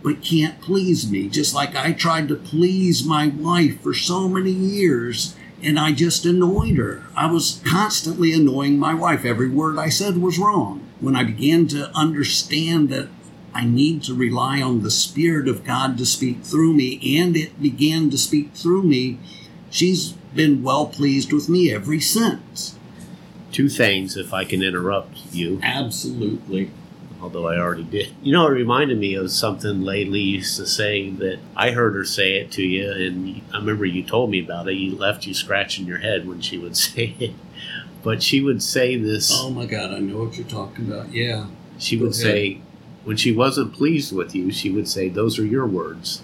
but 0.03 0.23
can't 0.23 0.61
please 0.61 1.11
me. 1.11 1.29
Just 1.29 1.55
like 1.55 1.77
I 1.77 1.93
tried 1.93 2.29
to 2.29 2.35
please 2.35 3.05
my 3.05 3.29
wife 3.29 3.81
for 3.81 3.95
so 3.95 4.29
many 4.29 4.51
years 4.51 5.37
and 5.63 5.79
I 5.79 5.93
just 5.93 6.27
annoyed 6.27 6.77
her. 6.77 7.05
I 7.15 7.31
was 7.31 7.63
constantly 7.65 8.33
annoying 8.33 8.79
my 8.79 8.95
wife. 8.95 9.25
Every 9.25 9.49
word 9.49 9.79
I 9.79 9.89
said 9.89 10.19
was 10.19 10.39
wrong. 10.39 10.87
When 11.01 11.15
I 11.15 11.23
began 11.23 11.69
to 11.69 11.91
understand 11.97 12.89
that 12.89 13.09
I 13.55 13.65
need 13.65 14.03
to 14.05 14.15
rely 14.15 14.61
on 14.61 14.83
the 14.83 14.91
Spirit 14.91 15.47
of 15.47 15.65
God 15.65 15.99
to 15.99 16.07
speak 16.07 16.43
through 16.43 16.73
me, 16.73 17.19
and 17.19 17.37
it 17.37 17.61
began 17.61 18.11
to 18.11 18.19
speak 18.19 18.55
through 18.55 18.83
me, 18.83 19.19
she's 19.73 20.13
been 20.35 20.63
well 20.63 20.87
pleased 20.87 21.33
with 21.33 21.49
me 21.49 21.73
ever 21.73 21.99
since. 21.99 22.79
Two 23.51 23.69
things, 23.69 24.17
if 24.17 24.33
I 24.33 24.45
can 24.45 24.63
interrupt 24.63 25.17
you, 25.33 25.59
Absolutely. 25.63 26.71
although 27.21 27.47
I 27.49 27.59
already 27.59 27.83
did. 27.83 28.13
You 28.23 28.33
know, 28.33 28.47
it 28.47 28.51
reminded 28.51 28.99
me 28.99 29.15
of 29.15 29.31
something 29.31 29.81
Laylee 29.81 30.25
used 30.25 30.57
to 30.59 30.67
say 30.67 31.11
that 31.11 31.39
I 31.57 31.73
heard 31.73 31.95
her 31.95 32.05
say 32.05 32.37
it 32.37 32.51
to 32.53 32.63
you, 32.63 32.91
and 32.91 33.43
I 33.53 33.59
remember 33.59 33.85
you 33.85 34.05
told 34.05 34.31
me 34.31 34.43
about 34.43 34.69
it. 34.69 34.75
You 34.75 34.97
left 34.97 35.27
you 35.27 35.35
scratching 35.35 35.87
your 35.87 35.99
head 35.99 36.27
when 36.29 36.41
she 36.41 36.57
would 36.57 36.77
say 36.87 37.15
it. 37.19 37.33
But 38.03 38.23
she 38.23 38.41
would 38.41 38.63
say 38.63 38.97
this. 38.97 39.31
Oh 39.35 39.51
my 39.51 39.67
God, 39.67 39.93
I 39.93 39.99
know 39.99 40.25
what 40.25 40.37
you're 40.39 40.47
talking 40.47 40.91
about. 40.91 41.13
Yeah. 41.13 41.47
she 41.79 41.97
go 41.99 42.05
would 42.07 42.13
ahead. 42.15 42.23
say, 42.23 42.61
when 43.05 43.17
she 43.17 43.33
wasn't 43.33 43.75
pleased 43.75 44.15
with 44.17 44.35
you, 44.35 44.51
she 44.51 44.71
would 44.71 44.89
say, 44.89 45.09
"Those 45.09 45.39
are 45.39 45.45
your 45.47 45.67
words." 45.67 46.23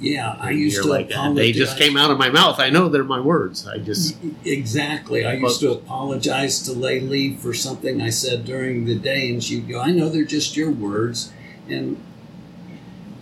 Yeah, 0.00 0.36
I 0.40 0.50
used 0.50 0.82
to 0.82 0.88
like, 0.88 1.10
apologize. 1.10 1.36
they 1.36 1.52
just 1.52 1.78
came 1.78 1.96
out 1.96 2.10
of 2.10 2.18
my 2.18 2.28
mouth. 2.28 2.58
I 2.58 2.68
know 2.68 2.88
they're 2.88 3.04
my 3.04 3.20
words. 3.20 3.66
I 3.66 3.78
just 3.78 4.16
Exactly. 4.44 5.24
I 5.24 5.34
used 5.34 5.60
to 5.60 5.70
apologize 5.72 6.62
to 6.62 6.72
lay 6.72 7.00
Laylee 7.00 7.38
for 7.38 7.54
something 7.54 8.02
I 8.02 8.10
said 8.10 8.44
during 8.44 8.84
the 8.86 8.96
day, 8.98 9.30
and 9.30 9.42
she'd 9.42 9.68
go, 9.68 9.80
I 9.80 9.92
know 9.92 10.08
they're 10.08 10.24
just 10.24 10.56
your 10.56 10.70
words. 10.70 11.32
And 11.68 11.96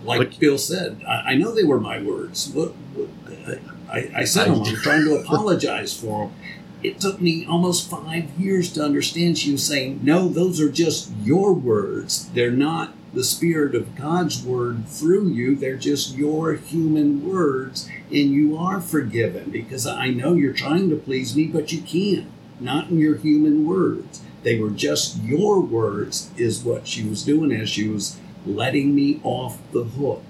like 0.03 0.19
But- 0.19 0.39
Bill 0.39 0.57
said, 0.57 1.03
I, 1.07 1.31
I 1.31 1.35
know 1.35 1.53
they 1.53 1.63
were 1.63 1.79
my 1.79 2.01
words. 2.01 2.49
What, 2.49 2.69
what, 2.95 3.59
I, 3.89 4.09
I 4.15 4.23
said 4.23 4.47
them. 4.47 4.63
I'm 4.63 4.75
trying 4.77 5.05
to 5.05 5.15
apologize 5.21 5.97
for 5.97 6.27
them. 6.27 6.35
It 6.81 6.99
took 6.99 7.21
me 7.21 7.45
almost 7.45 7.89
five 7.89 8.29
years 8.37 8.73
to 8.73 8.83
understand. 8.83 9.37
She 9.37 9.51
was 9.53 9.65
saying, 9.65 9.99
No, 10.03 10.27
those 10.27 10.59
are 10.59 10.69
just 10.69 11.11
your 11.23 11.53
words. 11.53 12.27
They're 12.33 12.51
not 12.51 12.93
the 13.13 13.23
Spirit 13.23 13.75
of 13.75 13.95
God's 13.95 14.43
word 14.43 14.87
through 14.87 15.29
you. 15.29 15.55
They're 15.55 15.77
just 15.77 16.15
your 16.17 16.53
human 16.53 17.27
words, 17.27 17.87
and 18.09 18.31
you 18.31 18.57
are 18.57 18.81
forgiven 18.81 19.51
because 19.51 19.85
I 19.87 20.09
know 20.09 20.33
you're 20.33 20.53
trying 20.53 20.89
to 20.89 20.95
please 20.95 21.35
me, 21.35 21.47
but 21.47 21.71
you 21.71 21.81
can't. 21.81 22.29
Not 22.59 22.89
in 22.89 22.99
your 22.99 23.17
human 23.17 23.65
words. 23.67 24.21
They 24.43 24.59
were 24.59 24.69
just 24.69 25.21
your 25.23 25.61
words, 25.61 26.29
is 26.37 26.63
what 26.63 26.87
she 26.87 27.03
was 27.07 27.23
doing 27.23 27.51
as 27.51 27.69
she 27.69 27.87
was 27.87 28.17
letting 28.45 28.93
me 28.95 29.19
off 29.23 29.59
the 29.71 29.83
hook. 29.83 30.21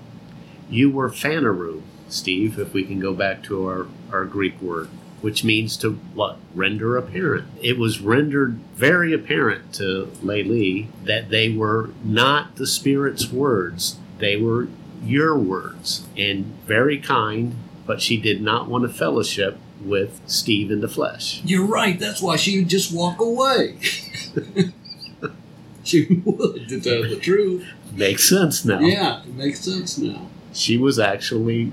you 0.69 0.89
were 0.91 1.09
phaneru, 1.09 1.81
Steve. 2.09 2.59
If 2.59 2.73
we 2.73 2.83
can 2.83 2.99
go 2.99 3.13
back 3.13 3.43
to 3.43 3.65
our 3.67 3.87
our 4.11 4.25
Greek 4.25 4.61
word, 4.61 4.89
which 5.23 5.41
means 5.41 5.77
to 5.77 5.91
what 6.13 6.37
render 6.53 6.97
apparent. 6.97 7.47
It 7.61 7.77
was 7.77 8.01
rendered 8.01 8.59
very 8.75 9.13
apparent 9.13 9.73
to 9.75 10.11
Laylee 10.21 10.87
that 11.05 11.29
they 11.29 11.49
were 11.49 11.91
not 12.03 12.57
the 12.57 12.67
Spirit's 12.67 13.31
words; 13.31 13.97
they 14.17 14.35
were 14.35 14.67
your 15.01 15.37
words, 15.37 16.05
and 16.17 16.53
very 16.65 16.97
kind. 16.97 17.55
But 17.85 18.01
she 18.01 18.17
did 18.17 18.41
not 18.41 18.67
want 18.67 18.83
a 18.83 18.89
fellowship 18.89 19.57
with 19.81 20.19
Steve 20.27 20.71
in 20.71 20.81
the 20.81 20.89
flesh. 20.89 21.41
You're 21.45 21.65
right. 21.65 21.97
That's 21.97 22.21
why 22.21 22.35
she 22.35 22.59
would 22.59 22.69
just 22.69 22.93
walk 22.93 23.21
away. 23.21 23.77
she 25.85 26.21
would, 26.25 26.67
to 26.67 26.81
tell 26.81 27.03
the 27.03 27.17
truth. 27.17 27.65
Makes 27.93 28.27
sense 28.27 28.65
now. 28.65 28.79
Yeah, 28.79 29.23
it 29.23 29.35
makes 29.35 29.61
sense 29.61 29.97
now. 29.97 30.27
She 30.51 30.77
was 30.77 30.99
actually 30.99 31.71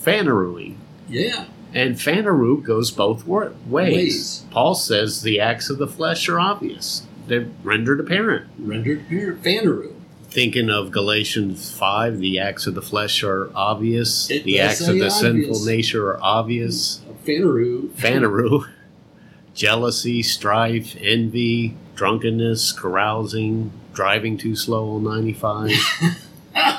phaneruing. 0.00 0.76
Yeah, 1.08 1.46
And 1.74 1.96
Phaneru 1.96 2.62
goes 2.62 2.90
both 2.90 3.26
ways. 3.26 3.52
Ways. 3.66 4.44
Paul 4.50 4.74
says 4.74 5.22
the 5.22 5.40
acts 5.40 5.68
of 5.68 5.78
the 5.78 5.86
flesh 5.86 6.28
are 6.28 6.40
obvious. 6.40 7.02
They're 7.26 7.48
rendered 7.62 8.00
apparent. 8.00 8.48
rendered 8.58 9.02
apparent. 9.02 9.42
Phaneru. 9.42 9.92
Thinking 10.28 10.70
of 10.70 10.90
Galatians 10.90 11.70
5, 11.76 12.18
the 12.18 12.38
acts 12.38 12.66
of 12.66 12.74
the 12.74 12.82
flesh 12.82 13.22
are 13.22 13.50
obvious. 13.54 14.30
It 14.30 14.44
the 14.44 14.60
acts 14.60 14.80
of 14.82 14.98
the 14.98 15.06
obvious. 15.06 15.20
sinful 15.20 15.64
nature 15.64 16.10
are 16.10 16.22
obvious. 16.22 17.00
Phaneru. 17.24 17.88
Phaneru, 17.90 18.68
jealousy, 19.54 20.22
strife, 20.22 20.96
envy, 21.00 21.74
drunkenness, 21.94 22.72
carousing, 22.72 23.72
driving 23.92 24.36
too 24.36 24.54
slow 24.54 24.96
on 24.96 25.04
95. 25.04 25.72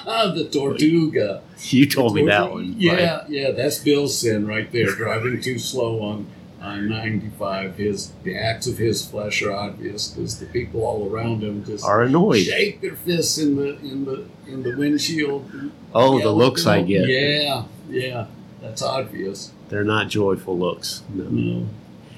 the 0.35 0.49
Tortuga. 0.51 1.41
you 1.61 1.85
told 1.85 2.15
me 2.15 2.25
that 2.25 2.51
one. 2.51 2.75
Yeah, 2.77 3.25
yeah, 3.27 3.51
that's 3.51 3.79
Bill's 3.79 4.17
sin 4.17 4.47
right 4.47 4.71
there. 4.71 4.87
Driving 4.95 5.41
too 5.41 5.59
slow 5.59 6.01
on 6.01 6.27
on 6.61 6.87
95. 6.89 7.77
His 7.77 8.13
the 8.23 8.37
acts 8.37 8.67
of 8.67 8.77
his 8.77 9.05
flesh 9.05 9.41
are 9.43 9.51
obvious 9.51 10.09
because 10.09 10.39
the 10.39 10.45
people 10.47 10.83
all 10.83 11.09
around 11.11 11.43
him 11.43 11.63
just 11.65 11.83
Are 11.83 12.03
annoyed. 12.03 12.43
shake 12.43 12.81
their 12.81 12.95
fists 12.95 13.37
in 13.37 13.55
the 13.57 13.77
in 13.79 14.05
the 14.05 14.25
in 14.47 14.63
the 14.63 14.75
windshield. 14.75 15.51
Oh, 15.93 16.19
the 16.19 16.31
looks 16.31 16.65
I 16.65 16.81
get. 16.83 17.07
Yeah, 17.07 17.65
yeah, 17.89 18.27
that's 18.61 18.81
obvious. 18.81 19.51
They're 19.69 19.83
not 19.83 20.07
joyful 20.07 20.57
looks. 20.57 21.03
No. 21.13 21.25
No, 21.25 21.67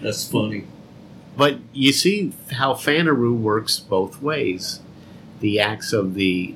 that's 0.01 0.29
funny. 0.29 0.65
But 1.35 1.57
you 1.73 1.91
see 1.93 2.33
how 2.51 2.73
Phaneru 2.73 3.35
works 3.35 3.79
both 3.79 4.21
ways. 4.21 4.81
The 5.39 5.59
acts 5.59 5.93
of 5.93 6.13
the 6.15 6.53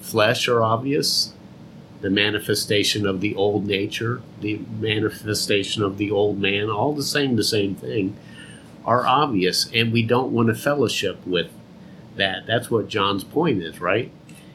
flesh 0.00 0.48
are 0.48 0.62
obvious, 0.62 1.32
the 2.00 2.10
manifestation 2.10 3.06
of 3.06 3.20
the 3.20 3.34
old 3.34 3.66
nature, 3.66 4.22
the 4.40 4.60
manifestation 4.78 5.82
of 5.82 5.98
the 5.98 6.10
old 6.10 6.40
man, 6.40 6.70
all 6.70 6.94
the 6.94 7.02
same, 7.02 7.36
the 7.36 7.44
same 7.44 7.74
thing, 7.74 8.16
are 8.84 9.06
obvious, 9.06 9.70
and 9.74 9.92
we 9.92 10.02
don't 10.02 10.32
want 10.32 10.48
to 10.48 10.54
fellowship 10.54 11.24
with 11.26 11.50
that. 12.16 12.46
That's 12.46 12.70
what 12.70 12.88
John's 12.88 13.24
point 13.24 13.62
is, 13.62 13.80
right? 13.80 14.10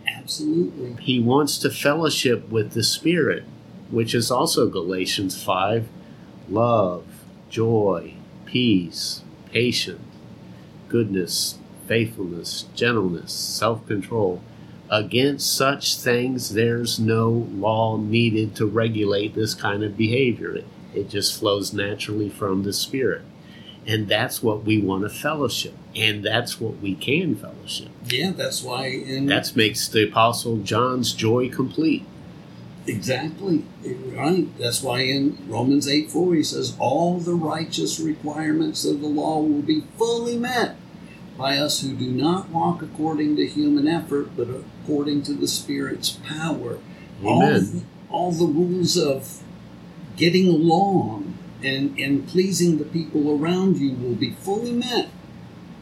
Absolutely. 0.08 1.02
He 1.02 1.20
wants 1.20 1.58
to 1.60 1.70
fellowship 1.70 2.50
with 2.50 2.72
the 2.72 2.84
Spirit, 2.84 3.44
which 3.92 4.16
is 4.16 4.32
also 4.32 4.68
Galatians 4.68 5.42
5 5.42 5.88
love, 6.50 7.06
joy, 7.50 8.14
peace, 8.46 9.24
patience, 9.52 10.02
goodness, 10.90 11.58
faithfulness, 11.88 12.66
gentleness, 12.76 13.32
self 13.34 13.86
control. 13.88 14.42
Against 14.90 15.56
such 15.56 15.98
things, 15.98 16.54
there's 16.54 17.00
no 17.00 17.30
law 17.30 17.98
needed 17.98 18.56
to 18.58 18.68
regulate 18.68 19.34
this 19.34 19.56
kind 19.56 19.84
of 19.84 19.98
behavior. 19.98 20.56
It, 20.56 20.66
it 20.94 21.10
just 21.10 21.40
flows 21.40 21.74
naturally 21.74 22.30
from 22.30 22.64
the 22.64 22.74
Spirit. 22.74 23.24
And 23.88 24.08
that's 24.08 24.42
what 24.42 24.64
we 24.64 24.80
want 24.80 25.04
to 25.04 25.10
fellowship. 25.10 25.76
And 25.96 26.24
that's 26.24 26.60
what 26.60 26.80
we 26.80 26.96
can 26.96 27.36
fellowship. 27.36 27.90
Yeah, 28.06 28.32
that's 28.32 28.64
why 28.64 28.88
in 28.88 29.28
That 29.28 29.56
makes 29.56 29.88
the 29.88 30.08
Apostle 30.08 30.58
John's 30.58 31.14
joy 31.14 31.50
complete. 31.50 32.06
Exactly. 32.88 33.64
Right. 33.84 34.48
That's 34.60 34.84
why 34.84 35.02
in 35.02 35.38
Romans 35.48 35.88
8 35.88 36.12
4 36.12 36.36
he 36.36 36.44
says, 36.44 36.76
All 36.80 37.20
the 37.20 37.34
righteous 37.34 38.00
requirements 38.00 38.86
of 38.86 39.02
the 39.02 39.08
law 39.08 39.40
will 39.40 39.64
be 39.64 39.84
fully 39.98 40.38
met 40.38 40.76
by 41.38 41.58
us 41.58 41.82
who 41.82 41.94
do 41.94 42.10
not 42.10 42.50
walk 42.50 42.82
according 42.82 43.36
to 43.36 43.48
human 43.48 43.88
effort, 43.88 44.36
but 44.36 44.48
according 44.50 45.24
to 45.24 45.34
the 45.34 45.48
Spirit's 45.48 46.12
power. 46.12 46.80
All 47.24 47.40
the, 47.40 47.82
all 48.10 48.32
the 48.32 48.46
rules 48.46 48.98
of 48.98 49.42
getting 50.16 50.48
along 50.48 51.38
and, 51.64 51.98
and 52.00 52.28
pleasing 52.28 52.78
the 52.78 52.86
people 52.86 53.32
around 53.38 53.78
you 53.78 53.92
will 53.94 54.16
be 54.16 54.32
fully 54.32 54.72
met 54.72 55.10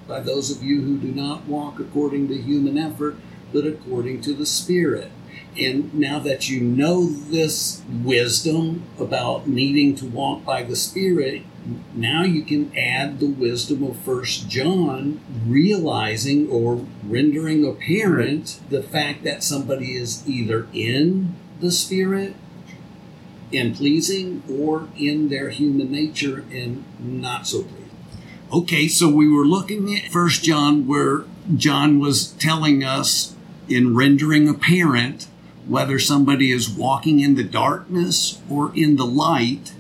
by 0.08 0.20
those 0.20 0.52
of 0.52 0.64
you 0.64 0.82
who 0.82 0.98
do 0.98 1.08
not 1.08 1.46
walk 1.46 1.80
according 1.80 2.28
to 2.28 2.42
human 2.42 2.78
effort, 2.78 3.16
but 3.52 3.66
according 3.66 4.22
to 4.22 4.34
the 4.34 4.46
Spirit. 4.46 5.12
And 5.58 5.94
now 5.94 6.20
that 6.20 6.50
you 6.50 6.60
know 6.62 7.06
this 7.06 7.82
wisdom 7.88 8.84
about 9.00 9.48
needing 9.48 9.96
to 9.96 10.06
walk 10.06 10.44
by 10.44 10.64
the 10.64 10.76
Spirit, 10.76 11.44
now 11.94 12.24
you 12.24 12.44
can 12.44 12.76
add 12.78 13.20
the 13.20 13.30
wisdom 13.30 13.84
of 13.84 13.98
First 13.98 14.50
John, 14.50 15.22
realizing 15.46 16.50
or 16.50 16.86
rendering 17.04 17.66
apparent 17.66 18.60
the 18.70 18.84
fact 18.84 19.24
that 19.24 19.44
somebody 19.44 19.96
is 19.96 20.28
either 20.28 20.68
in 20.74 21.36
the 21.62 21.72
Spirit 21.72 22.36
and 23.54 23.76
pleasing 23.76 24.44
or 24.50 24.90
in 24.98 25.30
their 25.30 25.50
human 25.50 25.92
nature 25.92 26.44
and 26.52 26.84
not 27.00 27.48
so 27.48 27.64
pleasing. 27.64 27.90
Okay, 28.52 28.88
so 28.88 29.10
we 29.10 29.30
were 29.30 29.46
looking 29.46 29.96
at 29.96 30.12
First 30.12 30.44
John 30.44 30.86
where 30.86 31.24
John 31.56 32.00
was 32.00 32.32
telling 32.34 32.84
us 32.84 33.36
in 33.70 33.96
rendering 33.96 34.50
apparent 34.50 35.28
whether 35.68 35.98
somebody 35.98 36.52
is 36.52 36.70
walking 36.70 37.20
in 37.20 37.36
the 37.36 37.44
darkness 37.44 38.42
or 38.50 38.72
in 38.76 38.98
the 38.98 39.06
light, 39.06 39.74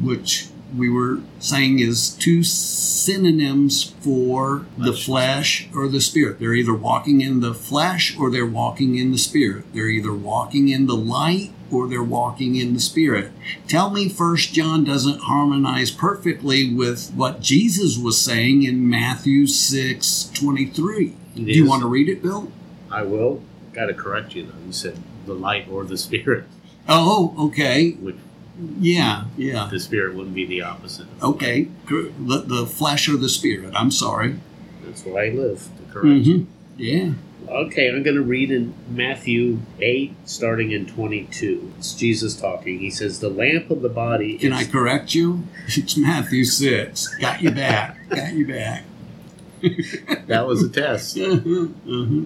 which 0.00 0.48
we 0.74 0.88
were 0.88 1.20
saying 1.38 1.78
is 1.78 2.10
two 2.10 2.42
synonyms 2.42 3.94
for 4.00 4.66
the 4.76 4.92
flesh 4.92 5.68
or 5.74 5.88
the 5.88 6.00
spirit. 6.00 6.38
They're 6.38 6.54
either 6.54 6.74
walking 6.74 7.20
in 7.20 7.40
the 7.40 7.54
flesh 7.54 8.16
or 8.18 8.30
they're 8.30 8.46
walking 8.46 8.96
in 8.96 9.12
the 9.12 9.18
spirit. 9.18 9.64
They're 9.72 9.88
either 9.88 10.12
walking 10.12 10.68
in 10.68 10.86
the 10.86 10.96
light 10.96 11.52
or 11.70 11.88
they're 11.88 12.02
walking 12.02 12.56
in 12.56 12.74
the 12.74 12.80
spirit. 12.80 13.32
Tell 13.68 13.90
me 13.90 14.08
first 14.08 14.52
John 14.52 14.84
doesn't 14.84 15.20
harmonize 15.22 15.90
perfectly 15.90 16.72
with 16.72 17.12
what 17.14 17.40
Jesus 17.40 17.98
was 17.98 18.20
saying 18.20 18.62
in 18.62 18.88
Matthew 18.88 19.46
6 19.46 20.30
23. 20.34 21.14
Do 21.34 21.42
you 21.42 21.66
want 21.68 21.82
to 21.82 21.88
read 21.88 22.08
it, 22.08 22.22
Bill? 22.22 22.50
I 22.90 23.02
will. 23.02 23.42
Got 23.72 23.86
to 23.86 23.94
correct 23.94 24.34
you 24.34 24.44
though. 24.46 24.66
You 24.66 24.72
said 24.72 24.98
the 25.26 25.34
light 25.34 25.68
or 25.70 25.84
the 25.84 25.98
spirit, 25.98 26.44
Oh, 26.88 27.34
okay. 27.38 27.90
which 27.92 28.16
Yeah, 28.78 29.24
yeah. 29.36 29.68
the 29.70 29.78
spirit 29.80 30.14
wouldn't 30.14 30.34
be 30.34 30.46
the 30.46 30.62
opposite. 30.62 31.06
Okay. 31.22 31.68
The, 31.88 32.42
the 32.46 32.66
flesh 32.66 33.08
or 33.08 33.16
the 33.16 33.28
spirit. 33.28 33.74
I'm 33.76 33.90
sorry. 33.90 34.36
That's 34.84 35.04
where 35.04 35.24
I 35.24 35.28
live. 35.30 35.68
To 35.76 35.92
correct 35.92 36.26
you. 36.26 36.34
Mhm. 36.38 36.46
Yeah. 36.78 37.12
Okay, 37.48 37.88
I'm 37.88 38.02
going 38.02 38.16
to 38.16 38.22
read 38.22 38.50
in 38.50 38.74
Matthew 38.90 39.60
8, 39.80 40.14
starting 40.24 40.72
in 40.72 40.84
22. 40.86 41.72
It's 41.78 41.94
Jesus 41.94 42.34
talking. 42.34 42.80
He 42.80 42.90
says, 42.90 43.20
The 43.20 43.28
lamp 43.28 43.70
of 43.70 43.82
the 43.82 43.88
body 43.88 44.36
Can. 44.38 44.52
I 44.52 44.64
correct 44.64 45.14
you? 45.14 45.44
It's 45.68 45.96
Matthew 45.96 46.44
6. 46.44 47.16
Got 47.16 47.42
you 47.42 47.50
back. 47.52 47.98
Got 48.08 48.32
you 48.32 48.46
back. 48.48 48.84
that 50.26 50.46
was 50.46 50.62
a 50.62 50.68
test. 50.68 51.16
Uh-huh. 51.86 52.24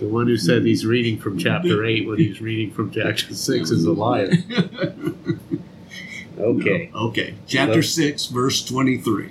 The 0.00 0.06
one 0.06 0.26
who 0.28 0.36
said 0.36 0.64
he's 0.64 0.86
reading 0.86 1.18
from 1.18 1.38
chapter 1.38 1.84
8 1.84 2.06
when 2.06 2.18
he's 2.18 2.40
reading 2.40 2.70
from 2.72 2.90
chapter 2.92 3.34
6 3.34 3.70
is 3.70 3.84
a 3.84 3.92
liar. 3.92 4.30
Okay, 6.38 6.90
Okay. 6.94 7.34
Chapter 7.46 7.82
6, 7.82 8.26
verse 8.26 8.64
23. 8.64 9.30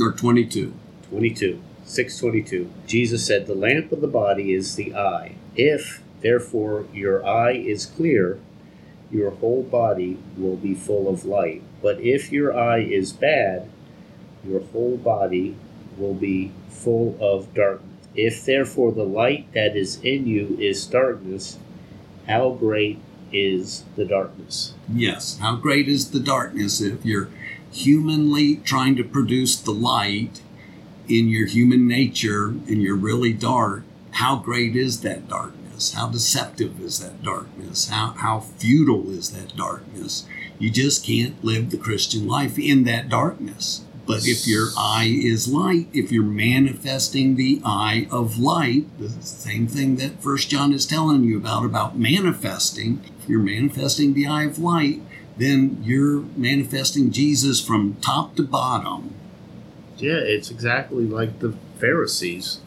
Or 0.00 0.12
22. 0.12 0.72
22. 1.10 1.62
622. 1.84 2.70
Jesus 2.86 3.26
said, 3.26 3.46
The 3.46 3.54
lamp 3.54 3.92
of 3.92 4.00
the 4.00 4.08
body 4.08 4.52
is 4.52 4.76
the 4.76 4.94
eye. 4.94 5.36
If, 5.54 6.02
therefore, 6.20 6.86
your 6.92 7.26
eye 7.26 7.52
is 7.52 7.86
clear, 7.86 8.38
your 9.10 9.30
whole 9.30 9.62
body 9.62 10.18
will 10.36 10.56
be 10.56 10.74
full 10.74 11.08
of 11.08 11.24
light. 11.24 11.62
But 11.80 12.00
if 12.00 12.32
your 12.32 12.56
eye 12.58 12.80
is 12.80 13.12
bad, 13.12 13.68
your 14.46 14.60
whole 14.60 14.96
body 14.96 15.56
will 15.96 16.14
be 16.14 16.52
full 16.68 17.16
of 17.20 17.54
darkness. 17.54 17.92
If, 18.14 18.44
therefore, 18.44 18.92
the 18.92 19.04
light 19.04 19.52
that 19.52 19.76
is 19.76 20.00
in 20.02 20.26
you 20.26 20.56
is 20.60 20.86
darkness, 20.86 21.58
how 22.26 22.50
great 22.50 22.98
is 23.32 23.84
the 23.94 24.04
darkness? 24.04 24.74
Yes. 24.92 25.38
How 25.38 25.56
great 25.56 25.88
is 25.88 26.10
the 26.10 26.20
darkness 26.20 26.80
if 26.80 27.04
you're 27.04 27.28
humanly 27.72 28.56
trying 28.56 28.96
to 28.96 29.04
produce 29.04 29.56
the 29.56 29.72
light 29.72 30.40
in 31.08 31.28
your 31.28 31.46
human 31.46 31.86
nature 31.86 32.48
and 32.48 32.82
you're 32.82 32.96
really 32.96 33.32
dark? 33.32 33.84
How 34.12 34.36
great 34.36 34.76
is 34.76 35.00
that 35.02 35.28
darkness? 35.28 35.92
How 35.92 36.08
deceptive 36.08 36.80
is 36.80 37.00
that 37.00 37.22
darkness? 37.22 37.88
How, 37.88 38.14
how 38.18 38.40
futile 38.40 39.10
is 39.10 39.30
that 39.30 39.56
darkness? 39.56 40.26
You 40.58 40.70
just 40.70 41.04
can't 41.04 41.42
live 41.44 41.70
the 41.70 41.76
Christian 41.76 42.26
life 42.26 42.58
in 42.58 42.84
that 42.84 43.08
darkness. 43.08 43.84
But 44.06 44.26
if 44.26 44.46
your 44.46 44.68
eye 44.78 45.12
is 45.12 45.48
light, 45.48 45.88
if 45.92 46.12
you're 46.12 46.22
manifesting 46.22 47.34
the 47.34 47.60
eye 47.64 48.06
of 48.10 48.38
light, 48.38 48.86
the 48.98 49.08
same 49.08 49.66
thing 49.66 49.96
that 49.96 50.22
First 50.22 50.48
John 50.48 50.72
is 50.72 50.86
telling 50.86 51.24
you 51.24 51.36
about 51.36 51.64
about 51.64 51.98
manifesting, 51.98 53.00
if 53.04 53.15
you're 53.28 53.40
manifesting 53.40 54.14
the 54.14 54.26
eye 54.26 54.44
of 54.44 54.58
light, 54.58 55.00
then 55.36 55.78
you're 55.82 56.20
manifesting 56.36 57.10
Jesus 57.10 57.60
from 57.60 57.96
top 58.00 58.36
to 58.36 58.42
bottom. 58.42 59.14
Yeah, 59.98 60.18
it's 60.18 60.50
exactly 60.50 61.04
like 61.04 61.38
the 61.40 61.54
Pharisees 61.78 62.60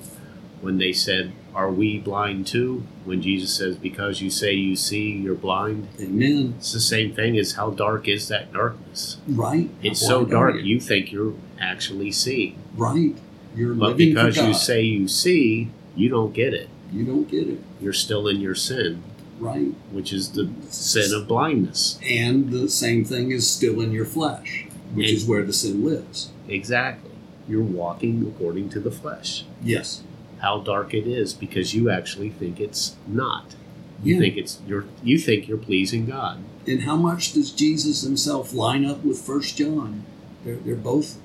when 0.62 0.78
they 0.78 0.92
said, 0.94 1.32
Are 1.56 1.72
we 1.72 2.00
blind 2.00 2.48
too? 2.48 2.84
When 3.06 3.22
Jesus 3.22 3.56
says, 3.56 3.76
Because 3.78 4.22
you 4.22 4.30
say 4.30 4.54
you 4.54 4.76
see, 4.76 5.12
you're 5.12 5.36
blind. 5.36 5.88
Amen. 6.00 6.56
It's 6.58 6.74
the 6.74 6.80
same 6.80 7.14
thing 7.14 7.38
as 7.38 7.54
how 7.54 7.72
dark 7.72 8.08
is 8.08 8.28
that 8.28 8.52
darkness? 8.54 9.18
Right? 9.28 9.70
It's 9.82 10.02
How 10.02 10.08
so 10.08 10.26
dark 10.26 10.56
you 10.62 10.80
think 10.80 11.12
you're 11.12 11.34
actually 11.60 12.12
seeing. 12.12 12.62
Right. 12.76 13.16
You're 13.56 13.74
But 13.74 13.92
living 13.98 14.10
because 14.14 14.38
you 14.38 14.54
say 14.54 14.82
you 14.82 15.08
see, 15.08 15.70
you 15.96 16.10
don't 16.10 16.34
get 16.34 16.54
it. 16.54 16.70
you 16.92 17.04
don't 17.06 17.28
get 17.30 17.48
it. 17.48 17.60
You're 17.82 17.94
still 17.94 18.28
in 18.28 18.42
your 18.42 18.56
sin, 18.56 19.04
Right. 19.40 19.74
which 19.92 20.12
is 20.14 20.30
the 20.30 20.50
sin 20.70 21.14
of 21.14 21.28
blindness. 21.28 21.98
And 22.08 22.52
the 22.52 22.70
same 22.70 23.06
thing 23.06 23.32
is 23.32 23.50
still 23.50 23.80
in 23.82 23.92
your 23.92 24.06
flesh, 24.06 24.66
which 24.94 25.08
And- 25.10 25.18
is 25.18 25.26
where 25.26 25.44
the 25.44 25.54
sin 25.54 25.84
lives. 25.86 26.30
Exactly. 26.48 27.12
You're 27.48 27.64
walking 27.64 28.26
according 28.28 28.70
to 28.70 28.80
the 28.80 28.92
flesh. 28.92 29.46
Yes. 29.64 30.02
How 30.40 30.60
dark 30.60 30.94
it 30.94 31.08
is 31.08 31.34
because 31.34 31.74
you 31.74 31.90
actually 31.90 32.30
think 32.30 32.60
it's 32.60 32.96
not. 33.08 33.56
You 34.04 34.14
Yeah. 34.16 34.20
think 34.22 34.38
it's 34.38 34.60
you're 34.68 34.86
you 35.04 35.18
think 35.18 35.48
you're 35.48 35.58
pleasing 35.58 36.06
God. 36.06 36.38
And 36.68 36.84
how 36.84 36.96
much 36.96 37.34
does 37.34 37.52
Jesus 37.52 38.02
himself 38.04 38.54
line 38.54 38.86
up 38.86 39.04
with 39.04 39.20
First 39.20 39.58
John? 39.58 40.04
They're, 40.46 40.56
they're 40.64 40.76
both 40.76 41.18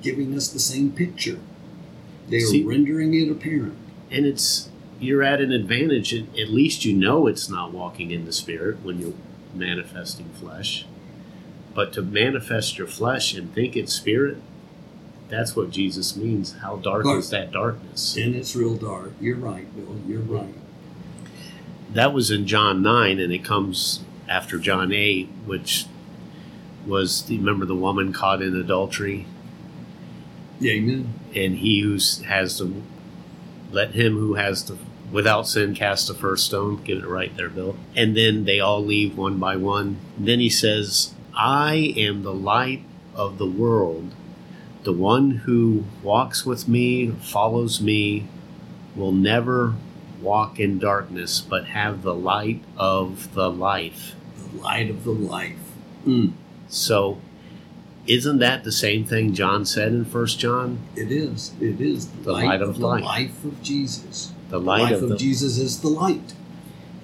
giving 0.00 0.34
us 0.34 0.48
the 0.48 0.58
same 0.60 0.90
picture. 0.92 1.38
They 2.30 2.38
are 2.38 2.46
See- 2.46 2.62
rendering 2.62 3.12
it 3.12 3.30
apparent. 3.30 3.74
and 4.10 4.24
it's 4.26 4.69
you're 5.00 5.22
at 5.22 5.40
an 5.40 5.50
advantage 5.52 6.12
at 6.14 6.48
least 6.50 6.84
you 6.84 6.92
know 6.92 7.26
it's 7.26 7.48
not 7.48 7.72
walking 7.72 8.10
in 8.10 8.24
the 8.26 8.32
spirit 8.32 8.76
when 8.84 9.00
you're 9.00 9.14
manifesting 9.54 10.28
flesh 10.30 10.84
but 11.74 11.92
to 11.92 12.02
manifest 12.02 12.76
your 12.78 12.86
flesh 12.86 13.34
and 13.34 13.52
think 13.54 13.76
it's 13.76 13.92
spirit 13.94 14.36
that's 15.28 15.56
what 15.56 15.70
jesus 15.70 16.16
means 16.16 16.56
how 16.58 16.76
dark 16.76 17.06
is 17.06 17.30
that 17.30 17.50
darkness 17.52 18.16
And 18.16 18.34
it's 18.34 18.54
real 18.56 18.74
dark. 18.76 19.12
You're 19.20 19.36
right, 19.36 19.66
Bill. 19.76 19.96
You're 20.06 20.20
right. 20.20 20.54
that 21.92 22.12
was 22.12 22.30
in 22.30 22.46
john 22.46 22.82
9 22.82 23.18
and 23.18 23.32
it 23.32 23.44
comes 23.44 24.00
after 24.28 24.58
john 24.58 24.92
8 24.92 25.28
which 25.46 25.86
was 26.86 27.24
remember 27.28 27.64
the 27.64 27.74
woman 27.76 28.12
caught 28.12 28.42
in 28.42 28.54
adultery 28.56 29.26
Amen. 30.64 31.14
and 31.34 31.56
he 31.56 31.80
who 31.80 31.94
has 32.24 32.58
to 32.58 32.82
let 33.72 33.92
him 33.92 34.16
who 34.18 34.34
has 34.34 34.62
to 34.64 34.76
without 35.12 35.46
sin 35.48 35.74
cast 35.74 36.06
the 36.08 36.14
first 36.14 36.46
stone 36.46 36.76
get 36.84 36.98
it 36.98 37.06
right 37.06 37.36
there 37.36 37.48
bill 37.50 37.76
and 37.96 38.16
then 38.16 38.44
they 38.44 38.60
all 38.60 38.84
leave 38.84 39.16
one 39.16 39.38
by 39.38 39.56
one 39.56 39.96
then 40.18 40.38
he 40.40 40.48
says 40.50 41.12
i 41.34 41.74
am 41.96 42.22
the 42.22 42.34
light 42.34 42.82
of 43.14 43.38
the 43.38 43.46
world 43.46 44.12
the 44.84 44.92
one 44.92 45.30
who 45.30 45.84
walks 46.02 46.46
with 46.46 46.66
me 46.68 47.10
follows 47.20 47.80
me 47.80 48.26
will 48.96 49.12
never 49.12 49.74
walk 50.22 50.58
in 50.60 50.78
darkness 50.78 51.40
but 51.40 51.66
have 51.66 52.02
the 52.02 52.14
light 52.14 52.62
of 52.76 53.32
the 53.34 53.50
life 53.50 54.14
The 54.52 54.62
light 54.62 54.90
of 54.90 55.04
the 55.04 55.10
life. 55.12 55.56
Mm, 56.06 56.32
so 56.68 57.20
isn't 58.06 58.38
that 58.38 58.64
the 58.64 58.72
same 58.72 59.04
thing 59.04 59.32
john 59.34 59.64
said 59.66 59.88
in 59.88 60.04
first 60.04 60.38
john 60.38 60.78
it 60.96 61.10
is. 61.10 61.52
It 61.60 61.80
is 61.80 62.08
The 62.08 62.32
light 62.32 62.62
of 62.62 62.78
the 62.78 62.86
life. 62.86 63.04
life 63.04 63.44
of 63.44 63.62
Jesus. 63.62 64.32
The 64.50 64.58
The 64.58 64.64
light 64.64 64.82
life 64.82 64.92
of 64.96 65.02
of 65.04 65.08
the 65.10 65.16
Jesus 65.16 65.58
is 65.58 65.80
the 65.80 65.88
light. 65.88 66.34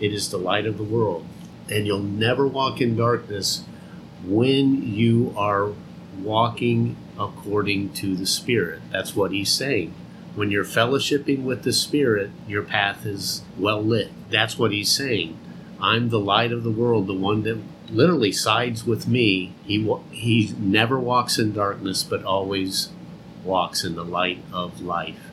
It 0.01 0.12
is 0.12 0.28
the 0.30 0.38
light 0.38 0.66
of 0.66 0.76
the 0.76 0.84
world. 0.84 1.26
And 1.70 1.86
you'll 1.86 1.99
never 1.99 2.47
walk 2.47 2.80
in 2.80 2.97
darkness 2.97 3.64
when 4.24 4.82
you 4.82 5.34
are 5.36 5.72
walking 6.22 6.97
according 7.18 7.92
to 7.94 8.14
the 8.16 8.26
Spirit. 8.26 8.82
That's 8.92 9.16
what 9.16 9.32
he's 9.32 9.51
saying. 9.51 9.94
When 10.34 10.51
you're 10.51 10.64
fellowshipping 10.64 11.44
with 11.44 11.62
the 11.62 11.72
Spirit, 11.72 12.30
your 12.47 12.62
path 12.62 13.07
is 13.07 13.42
well 13.59 13.82
lit. 13.82 14.11
That's 14.30 14.59
what 14.59 14.72
he's 14.72 14.90
saying. 14.90 15.38
I'm 15.80 16.11
the 16.11 16.20
light 16.20 16.53
of 16.53 16.62
the 16.62 16.70
world, 16.70 17.07
the 17.07 17.14
one 17.14 17.42
that 17.44 17.59
literally 17.90 18.32
sides 18.32 18.86
with 18.86 19.07
me. 19.07 19.55
He 19.64 19.90
he 20.11 20.55
never 20.59 20.99
walks 20.99 21.38
in 21.38 21.53
darkness, 21.53 22.03
but 22.03 22.24
always 22.24 22.90
walks 23.44 23.84
in 23.84 23.94
the 23.94 24.05
light 24.05 24.42
of 24.53 24.82
life. 24.82 25.26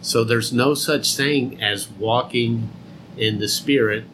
So 0.00 0.24
there's 0.24 0.52
no 0.52 0.74
such 0.74 1.16
thing 1.16 1.62
as 1.62 1.88
walking 1.88 2.70
in 3.16 3.38
the 3.38 3.48
spirit 3.48 4.04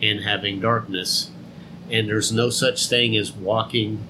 and 0.00 0.20
having 0.20 0.60
darkness, 0.60 1.30
and 1.90 2.08
there's 2.08 2.32
no 2.32 2.50
such 2.50 2.88
thing 2.88 3.16
as 3.16 3.32
walking 3.32 4.06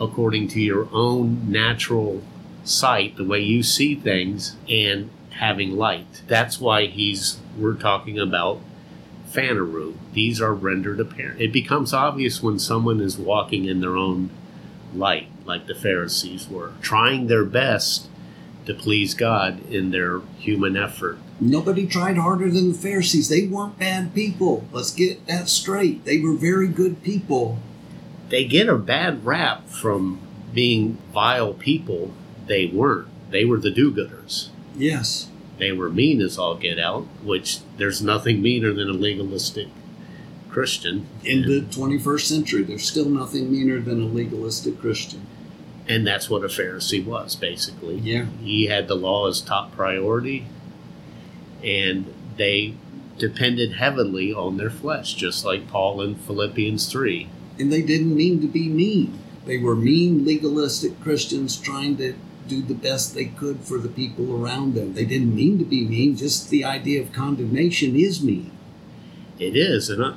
according 0.00 0.48
to 0.48 0.60
your 0.60 0.88
own 0.92 1.50
natural 1.50 2.22
sight, 2.64 3.16
the 3.16 3.24
way 3.24 3.40
you 3.40 3.62
see 3.62 3.94
things, 3.94 4.56
and 4.68 5.10
having 5.30 5.76
light. 5.76 6.22
That's 6.26 6.60
why 6.60 6.86
he's 6.86 7.38
we're 7.58 7.74
talking 7.74 8.18
about 8.18 8.60
Phaneroo. 9.30 9.94
These 10.12 10.40
are 10.40 10.54
rendered 10.54 11.00
apparent. 11.00 11.40
It 11.40 11.52
becomes 11.52 11.92
obvious 11.92 12.42
when 12.42 12.58
someone 12.58 13.00
is 13.00 13.18
walking 13.18 13.66
in 13.66 13.80
their 13.80 13.96
own 13.96 14.30
light, 14.94 15.28
like 15.44 15.66
the 15.66 15.74
Pharisees 15.74 16.48
were, 16.48 16.72
trying 16.80 17.26
their 17.26 17.44
best 17.44 18.08
to 18.66 18.74
please 18.74 19.14
God 19.14 19.64
in 19.70 19.90
their 19.90 20.20
human 20.38 20.76
effort. 20.76 21.18
Nobody 21.40 21.86
tried 21.86 22.16
harder 22.16 22.50
than 22.50 22.72
the 22.72 22.78
Pharisees. 22.78 23.28
They 23.28 23.46
weren't 23.46 23.78
bad 23.78 24.14
people. 24.14 24.66
Let's 24.72 24.92
get 24.92 25.26
that 25.26 25.48
straight. 25.48 26.04
They 26.04 26.18
were 26.18 26.34
very 26.34 26.68
good 26.68 27.02
people. 27.02 27.58
They 28.28 28.44
get 28.44 28.68
a 28.68 28.76
bad 28.76 29.24
rap 29.24 29.68
from 29.68 30.20
being 30.52 30.98
vile 31.12 31.54
people. 31.54 32.12
They 32.46 32.66
weren't. 32.66 33.08
They 33.30 33.44
were 33.44 33.58
the 33.58 33.70
do 33.70 33.92
gooders. 33.92 34.48
Yes. 34.76 35.28
They 35.58 35.72
were 35.72 35.90
mean 35.90 36.20
as 36.20 36.38
all 36.38 36.56
get 36.56 36.78
out, 36.78 37.04
which 37.22 37.60
there's 37.76 38.02
nothing 38.02 38.42
meaner 38.42 38.72
than 38.72 38.88
a 38.88 38.92
legalistic 38.92 39.68
Christian. 40.50 41.06
In 41.24 41.42
the 41.42 41.60
21st 41.60 42.20
century, 42.20 42.62
there's 42.62 42.88
still 42.88 43.08
nothing 43.08 43.50
meaner 43.50 43.78
than 43.80 44.02
a 44.02 44.06
legalistic 44.06 44.80
Christian. 44.80 45.26
And 45.88 46.06
that's 46.06 46.28
what 46.28 46.42
a 46.42 46.48
Pharisee 46.48 47.04
was, 47.04 47.36
basically. 47.36 47.96
Yeah. 47.98 48.26
He 48.42 48.66
had 48.66 48.88
the 48.88 48.96
law 48.96 49.28
as 49.28 49.40
top 49.40 49.72
priority, 49.74 50.46
and 51.62 52.12
they 52.36 52.74
depended 53.18 53.74
heavily 53.74 54.32
on 54.32 54.56
their 54.56 54.70
flesh, 54.70 55.14
just 55.14 55.44
like 55.44 55.68
Paul 55.68 56.02
in 56.02 56.16
Philippians 56.16 56.90
3. 56.90 57.28
And 57.58 57.72
they 57.72 57.82
didn't 57.82 58.16
mean 58.16 58.40
to 58.40 58.48
be 58.48 58.68
mean. 58.68 59.18
They 59.46 59.58
were 59.58 59.76
mean, 59.76 60.24
legalistic 60.24 61.00
Christians 61.00 61.56
trying 61.56 61.96
to 61.98 62.14
do 62.48 62.62
the 62.62 62.74
best 62.74 63.14
they 63.14 63.26
could 63.26 63.60
for 63.60 63.78
the 63.78 63.88
people 63.88 64.34
around 64.34 64.74
them. 64.74 64.94
They 64.94 65.04
didn't 65.04 65.34
mean 65.34 65.58
to 65.58 65.64
be 65.64 65.84
mean, 65.84 66.16
just 66.16 66.50
the 66.50 66.64
idea 66.64 67.00
of 67.00 67.12
condemnation 67.12 67.96
is 67.96 68.22
mean. 68.22 68.50
It 69.38 69.56
is, 69.56 69.88
and 69.88 70.04
I, 70.04 70.14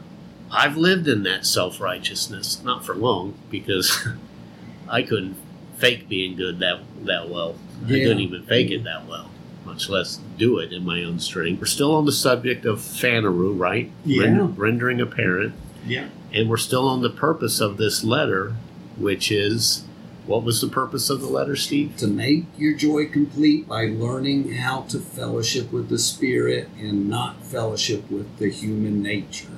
I've 0.51 0.77
lived 0.77 1.07
in 1.07 1.23
that 1.23 1.45
self 1.45 1.79
righteousness, 1.79 2.61
not 2.63 2.85
for 2.85 2.95
long, 2.95 3.35
because 3.49 4.07
I 4.89 5.03
couldn't 5.03 5.37
fake 5.79 6.07
being 6.07 6.35
good 6.35 6.59
that 6.59 6.81
that 7.05 7.29
well. 7.29 7.55
I 7.85 7.87
couldn't 7.87 8.19
even 8.19 8.43
fake 8.43 8.71
it 8.71 8.83
that 8.83 9.07
well, 9.07 9.31
much 9.65 9.89
less 9.89 10.19
do 10.37 10.59
it 10.59 10.73
in 10.73 10.85
my 10.85 11.03
own 11.03 11.19
strength. 11.19 11.59
We're 11.59 11.65
still 11.65 11.95
on 11.95 12.05
the 12.05 12.11
subject 12.11 12.65
of 12.65 12.79
Phaneroo, 12.79 13.57
right? 13.57 13.89
Yeah. 14.05 14.23
Render- 14.23 14.43
rendering 14.43 15.01
apparent. 15.01 15.53
Yeah. 15.85 16.09
And 16.33 16.49
we're 16.49 16.57
still 16.57 16.87
on 16.87 17.01
the 17.01 17.09
purpose 17.09 17.59
of 17.61 17.77
this 17.77 18.03
letter, 18.03 18.55
which 18.97 19.31
is 19.31 19.85
what 20.25 20.43
was 20.43 20.61
the 20.61 20.67
purpose 20.67 21.09
of 21.09 21.21
the 21.21 21.27
letter, 21.27 21.55
Steve? 21.55 21.97
To 21.97 22.07
make 22.07 22.43
your 22.55 22.75
joy 22.75 23.07
complete 23.07 23.67
by 23.67 23.85
learning 23.85 24.53
how 24.53 24.81
to 24.89 24.99
fellowship 24.99 25.71
with 25.71 25.89
the 25.89 25.97
Spirit 25.97 26.69
and 26.79 27.09
not 27.09 27.43
fellowship 27.43 28.11
with 28.11 28.37
the 28.37 28.51
human 28.51 29.01
nature. 29.01 29.57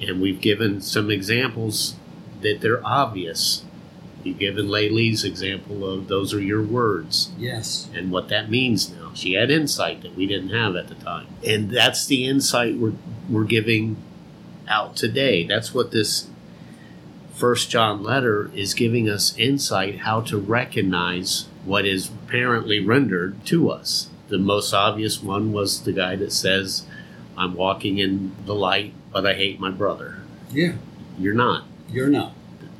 And 0.00 0.22
we've 0.22 0.40
given 0.40 0.80
some 0.80 1.10
examples 1.10 1.96
that 2.40 2.62
they're 2.62 2.80
obvious. 2.86 3.64
You've 4.22 4.38
given 4.38 4.66
Laylee's 4.68 5.24
example 5.24 5.88
of 5.88 6.08
those 6.08 6.34
are 6.34 6.40
your 6.40 6.62
words 6.62 7.30
Yes. 7.38 7.88
and 7.94 8.10
what 8.12 8.28
that 8.28 8.50
means 8.50 8.90
now. 8.90 9.12
She 9.14 9.32
had 9.32 9.50
insight 9.50 10.02
that 10.02 10.14
we 10.16 10.26
didn't 10.26 10.50
have 10.50 10.76
at 10.76 10.88
the 10.88 10.94
time. 10.94 11.26
And 11.46 11.70
that's 11.70 12.06
the 12.06 12.26
insight 12.26 12.76
we're, 12.76 12.92
we're 13.28 13.44
giving 13.44 13.96
out 14.68 14.94
today. 14.96 15.46
That's 15.46 15.72
what 15.74 15.90
this 15.90 16.28
First 17.34 17.70
John 17.70 18.02
letter 18.02 18.50
is 18.54 18.74
giving 18.74 19.08
us 19.08 19.36
insight 19.38 20.00
how 20.00 20.20
to 20.22 20.36
recognize 20.38 21.46
what 21.64 21.86
is 21.86 22.08
apparently 22.08 22.80
rendered 22.84 23.44
to 23.46 23.70
us. 23.70 24.10
The 24.28 24.38
most 24.38 24.74
obvious 24.74 25.22
one 25.22 25.50
was 25.52 25.82
the 25.84 25.92
guy 25.92 26.16
that 26.16 26.32
says, 26.32 26.84
I'm 27.38 27.54
walking 27.54 27.98
in 27.98 28.32
the 28.44 28.54
light, 28.54 28.92
but 29.10 29.26
I 29.26 29.34
hate 29.34 29.58
my 29.58 29.70
brother. 29.70 30.18
Yeah. 30.52 30.74
You're 31.18 31.34
not. 31.34 31.64
You're 31.88 32.10
not. 32.10 32.34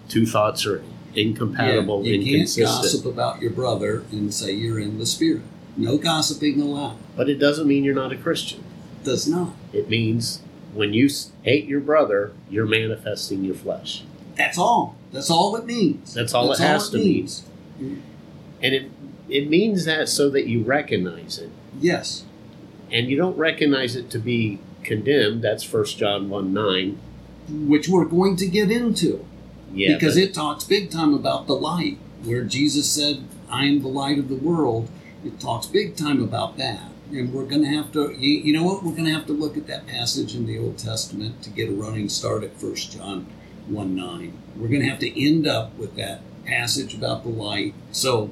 Two 0.08 0.26
thoughts 0.26 0.66
are 0.66 0.82
incompatible, 1.14 2.04
Yeah, 2.04 2.14
you 2.14 2.38
can't 2.38 2.56
gossip 2.56 3.04
about 3.04 3.40
your 3.40 3.50
brother 3.50 4.04
and 4.10 4.32
say 4.32 4.52
you're 4.52 4.78
in 4.78 4.98
the 4.98 5.06
Spirit. 5.06 5.42
No 5.76 5.98
gossiping 5.98 6.60
allowed. 6.60 6.96
But 7.16 7.28
it 7.28 7.36
doesn't 7.36 7.66
mean 7.66 7.84
you're 7.84 7.94
not 7.94 8.12
a 8.12 8.16
Christian. 8.16 8.64
It 9.00 9.04
Does 9.04 9.26
not. 9.26 9.54
It 9.72 9.88
means 9.88 10.42
when 10.74 10.92
you 10.92 11.08
hate 11.42 11.66
your 11.66 11.80
brother, 11.80 12.32
you're 12.48 12.66
manifesting 12.66 13.44
your 13.44 13.54
flesh. 13.54 14.04
That's 14.36 14.58
all. 14.58 14.96
That's 15.12 15.30
all 15.30 15.56
it 15.56 15.66
means. 15.66 16.14
That's 16.14 16.34
all 16.34 16.52
it 16.52 16.58
has 16.58 16.90
to 16.90 16.98
mean. 16.98 17.06
means. 17.06 17.44
And 18.62 18.74
it 18.74 18.90
it 19.28 19.48
means 19.48 19.84
that 19.84 20.08
so 20.08 20.28
that 20.30 20.46
you 20.46 20.62
recognize 20.62 21.38
it. 21.38 21.50
Yes. 21.78 22.24
And 22.90 23.08
you 23.08 23.16
don't 23.16 23.36
recognize 23.36 23.94
it 23.96 24.10
to 24.10 24.18
be 24.18 24.58
condemned. 24.82 25.42
That's 25.42 25.62
First 25.62 25.98
John 25.98 26.28
1 26.28 26.52
9. 26.52 26.98
Which 27.48 27.88
we're 27.88 28.04
going 28.04 28.36
to 28.36 28.46
get 28.46 28.70
into. 28.70 29.24
Yeah. 29.72 29.94
because 29.94 30.14
but- 30.14 30.22
it 30.24 30.34
talks 30.34 30.64
big 30.64 30.90
time 30.90 31.14
about 31.14 31.46
the 31.46 31.54
light, 31.54 31.98
where 32.24 32.42
Jesus 32.44 32.90
said, 32.90 33.24
I 33.50 33.64
am 33.64 33.80
the 33.82 33.88
light 33.88 34.18
of 34.18 34.28
the 34.28 34.36
world. 34.36 34.88
It 35.24 35.40
talks 35.40 35.66
big 35.66 35.96
time 35.96 36.22
about 36.22 36.56
that. 36.58 36.90
And 37.12 37.32
we're 37.32 37.44
going 37.44 37.62
to 37.62 37.68
have 37.68 37.90
to, 37.92 38.12
you, 38.16 38.38
you 38.40 38.52
know 38.52 38.62
what? 38.62 38.84
We're 38.84 38.92
going 38.92 39.06
to 39.06 39.12
have 39.12 39.26
to 39.26 39.32
look 39.32 39.56
at 39.56 39.66
that 39.66 39.86
passage 39.86 40.36
in 40.36 40.46
the 40.46 40.58
Old 40.58 40.78
Testament 40.78 41.42
to 41.42 41.50
get 41.50 41.68
a 41.68 41.72
running 41.72 42.08
start 42.08 42.44
at 42.44 42.52
1 42.62 42.74
John 42.76 43.26
1 43.66 43.96
9. 43.96 44.38
We're 44.56 44.68
going 44.68 44.82
to 44.82 44.88
have 44.88 45.00
to 45.00 45.20
end 45.26 45.46
up 45.46 45.76
with 45.76 45.96
that 45.96 46.20
passage 46.44 46.94
about 46.94 47.24
the 47.24 47.30
light. 47.30 47.74
So, 47.90 48.30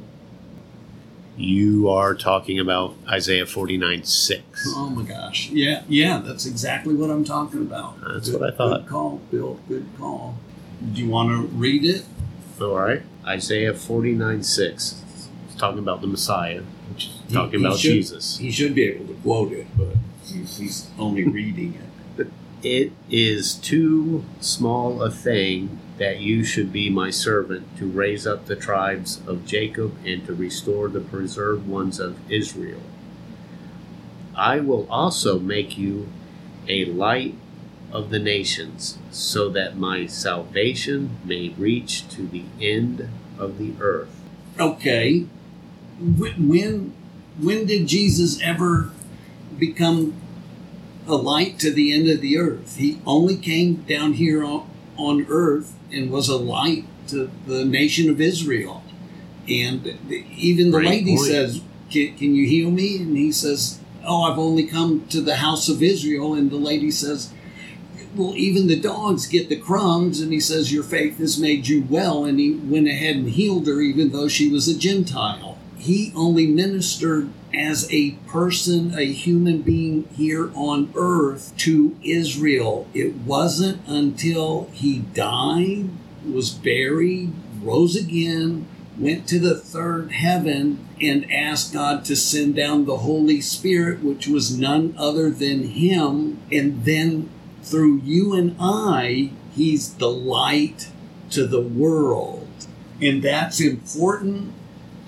you 1.37 1.89
are 1.89 2.15
talking 2.15 2.59
about 2.59 2.95
Isaiah 3.09 3.47
49 3.47 4.05
6. 4.05 4.43
oh 4.77 4.91
my 4.91 5.03
gosh. 5.03 5.51
Yeah, 5.51 5.83
yeah, 5.89 6.19
that's 6.19 6.47
exactly 6.47 6.95
what 6.95 7.11
I'm 7.11 7.25
talking 7.25 7.61
about. 7.63 8.01
That's 8.01 8.29
Good- 8.31 8.41
what 8.41 8.53
I 8.53 8.57
thought. 8.57 8.81
Good 8.83 8.89
call, 8.89 9.21
Bill. 9.31 9.61
Good 9.69 9.87
call. 9.99 10.37
Do 10.93 11.03
you 11.03 11.09
want 11.09 11.31
to 11.31 11.57
read 11.57 11.85
it? 11.85 12.05
All 12.61 12.75
right. 12.77 13.03
Isaiah 13.27 13.75
49 13.75 14.43
6. 14.43 15.03
It's 15.15 15.29
talking 15.57 15.79
about 15.81 16.01
the 16.01 16.07
Messiah, 16.07 16.63
which 16.91 17.07
is 17.07 17.21
He- 17.29 17.35
talking 17.35 17.61
he 17.61 17.67
about 17.67 17.79
should- 17.79 17.93
Jesus. 17.93 18.39
He 18.39 18.51
should 18.51 18.75
be 18.75 18.85
able 18.85 19.07
to 19.07 19.15
quote 19.15 19.53
it, 19.53 19.67
but 19.77 19.95
he's, 20.25 20.59
he's 20.59 20.87
only 20.99 21.25
reading 21.29 21.75
it. 21.75 21.85
It 22.61 22.91
is 23.09 23.55
too 23.55 24.25
small 24.41 25.01
a 25.01 25.13
thing 25.13 25.79
that 25.99 26.19
you 26.19 26.43
should 26.43 26.73
be 26.73 26.91
my 26.91 27.09
servant 27.11 27.77
to 27.77 27.87
raise 27.87 28.27
up 28.27 28.47
the 28.47 28.57
tribes 28.57 29.21
of 29.29 29.47
Jacob 29.47 29.95
and 30.05 30.27
to 30.27 30.35
restore 30.35 30.89
the 30.89 30.99
preserved 31.01 31.69
ones 31.69 32.01
of 32.01 32.17
Israel. 32.29 32.81
I 34.35 34.59
will 34.59 34.89
also 34.91 35.39
make 35.39 35.79
you 35.79 36.09
a 36.69 36.85
light 36.87 37.35
of 37.93 38.11
the 38.11 38.19
nations, 38.19 38.99
so 39.11 39.49
that 39.51 39.77
my 39.77 40.07
salvation 40.07 41.17
may 41.25 41.51
reach 41.51 42.09
to 42.09 42.27
the 42.27 42.45
end 42.61 43.09
of 43.39 43.59
the 43.59 43.73
earth. 43.81 44.11
Okay, 44.59 45.27
when 46.01 46.95
when 47.41 47.67
did 47.67 47.87
Jesus 47.87 48.41
ever 48.43 48.91
become 49.59 50.15
a 51.07 51.15
light 51.15 51.59
to 51.61 51.71
the 51.71 51.93
end 51.93 52.09
of 52.09 52.21
the 52.21 52.37
earth? 52.37 52.77
He 52.77 53.01
only 53.07 53.37
came 53.37 53.77
down 53.89 54.15
here 54.15 54.45
on, 54.45 54.69
on 54.97 55.27
earth 55.29 55.75
and 55.93 56.11
was 56.11 56.29
a 56.29 56.37
light 56.37 56.85
to 57.09 57.31
the 57.47 57.65
nation 57.65 58.11
of 58.11 58.21
Israel. 58.21 58.83
And 59.49 59.87
even 60.37 60.73
the 60.73 60.79
Great 60.79 60.89
lady 60.89 61.17
point. 61.17 61.29
says, 61.29 61.63
can, 61.91 62.15
"Can 62.17 62.35
you 62.35 62.47
heal 62.47 62.71
me?" 62.71 62.99
And 62.99 63.17
he 63.17 63.33
says, 63.33 63.79
"Oh, 64.05 64.25
I've 64.25 64.39
only 64.39 64.67
come 64.67 65.07
to 65.09 65.23
the 65.23 65.37
house 65.37 65.71
of 65.71 65.83
Israel." 65.83 66.35
And 66.35 66.51
the 66.51 66.57
lady 66.57 66.91
says, 66.91 67.33
well, 68.15 68.35
even 68.37 68.67
the 68.67 68.81
dogs 68.81 69.27
get 69.27 69.49
the 69.49 69.57
crumbs, 69.57 70.21
and 70.21 70.33
he 70.33 70.41
says, 70.41 70.73
Your 70.73 70.83
faith 70.83 71.19
has 71.19 71.39
made 71.39 71.69
you 71.69 71.87
well. 71.89 72.25
And 72.25 72.39
he 72.39 72.55
went 72.55 72.89
ahead 72.89 73.17
and 73.17 73.31
healed 73.31 73.67
her, 73.67 73.81
even 73.81 74.11
though 74.11 74.29
she 74.29 74.51
was 74.51 74.69
a 74.69 74.79
Gentile. 74.79 75.59
He 75.77 76.13
only 76.17 76.47
ministered 76.47 77.31
as 77.55 77.91
a 77.93 78.13
person, 78.27 78.95
a 78.99 79.05
human 79.05 79.63
being 79.63 80.09
here 80.15 80.51
on 80.55 80.93
earth 80.97 81.57
to 81.59 81.97
Israel. 82.03 82.89
It 82.93 83.15
wasn't 83.15 83.81
until 83.87 84.69
he 84.73 84.99
died, 84.99 85.89
was 86.29 86.51
buried, 86.51 87.33
rose 87.63 87.97
again, 87.97 88.67
went 88.99 89.29
to 89.29 89.39
the 89.39 89.55
third 89.55 90.13
heaven, 90.13 90.87
and 91.01 91.31
asked 91.33 91.73
God 91.73 92.05
to 92.07 92.17
send 92.17 92.57
down 92.57 92.85
the 92.85 92.99
Holy 92.99 93.41
Spirit, 93.41 94.03
which 94.03 94.27
was 94.27 94.59
none 94.59 94.95
other 94.99 95.31
than 95.31 95.69
him, 95.69 96.41
and 96.51 96.85
then 96.85 97.31
through 97.63 97.99
you 97.99 98.35
and 98.35 98.57
I, 98.59 99.31
He's 99.55 99.95
the 99.95 100.11
light 100.11 100.89
to 101.31 101.47
the 101.47 101.61
world. 101.61 102.49
And 103.03 103.23
that's 103.23 103.61
important 103.61 104.55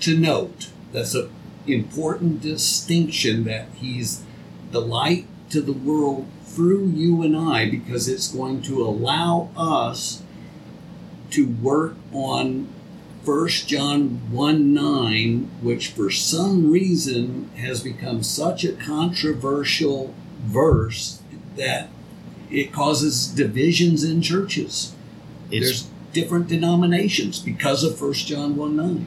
to 0.00 0.16
note. 0.16 0.70
That's 0.92 1.14
an 1.14 1.30
important 1.66 2.40
distinction 2.40 3.44
that 3.44 3.68
he's 3.76 4.24
the 4.70 4.80
light 4.80 5.26
to 5.50 5.60
the 5.60 5.72
world 5.72 6.26
through 6.44 6.88
you 6.88 7.22
and 7.22 7.36
I 7.36 7.70
because 7.70 8.08
it's 8.08 8.28
going 8.28 8.62
to 8.62 8.82
allow 8.82 9.50
us 9.56 10.22
to 11.30 11.46
work 11.46 11.94
on 12.12 12.68
1 13.24 13.48
John 13.48 14.32
1 14.32 14.74
9, 14.74 15.50
which 15.62 15.88
for 15.88 16.10
some 16.10 16.70
reason 16.70 17.50
has 17.56 17.82
become 17.82 18.22
such 18.22 18.64
a 18.64 18.72
controversial 18.72 20.14
verse 20.40 21.22
that 21.56 21.88
it 22.50 22.72
causes 22.72 23.28
divisions 23.28 24.04
in 24.04 24.22
churches. 24.22 24.94
It's, 25.50 25.66
There's 25.66 25.88
different 26.12 26.48
denominations 26.48 27.38
because 27.38 27.84
of 27.84 28.00
1 28.00 28.12
John 28.14 28.56
1 28.56 28.76
9. 28.76 29.06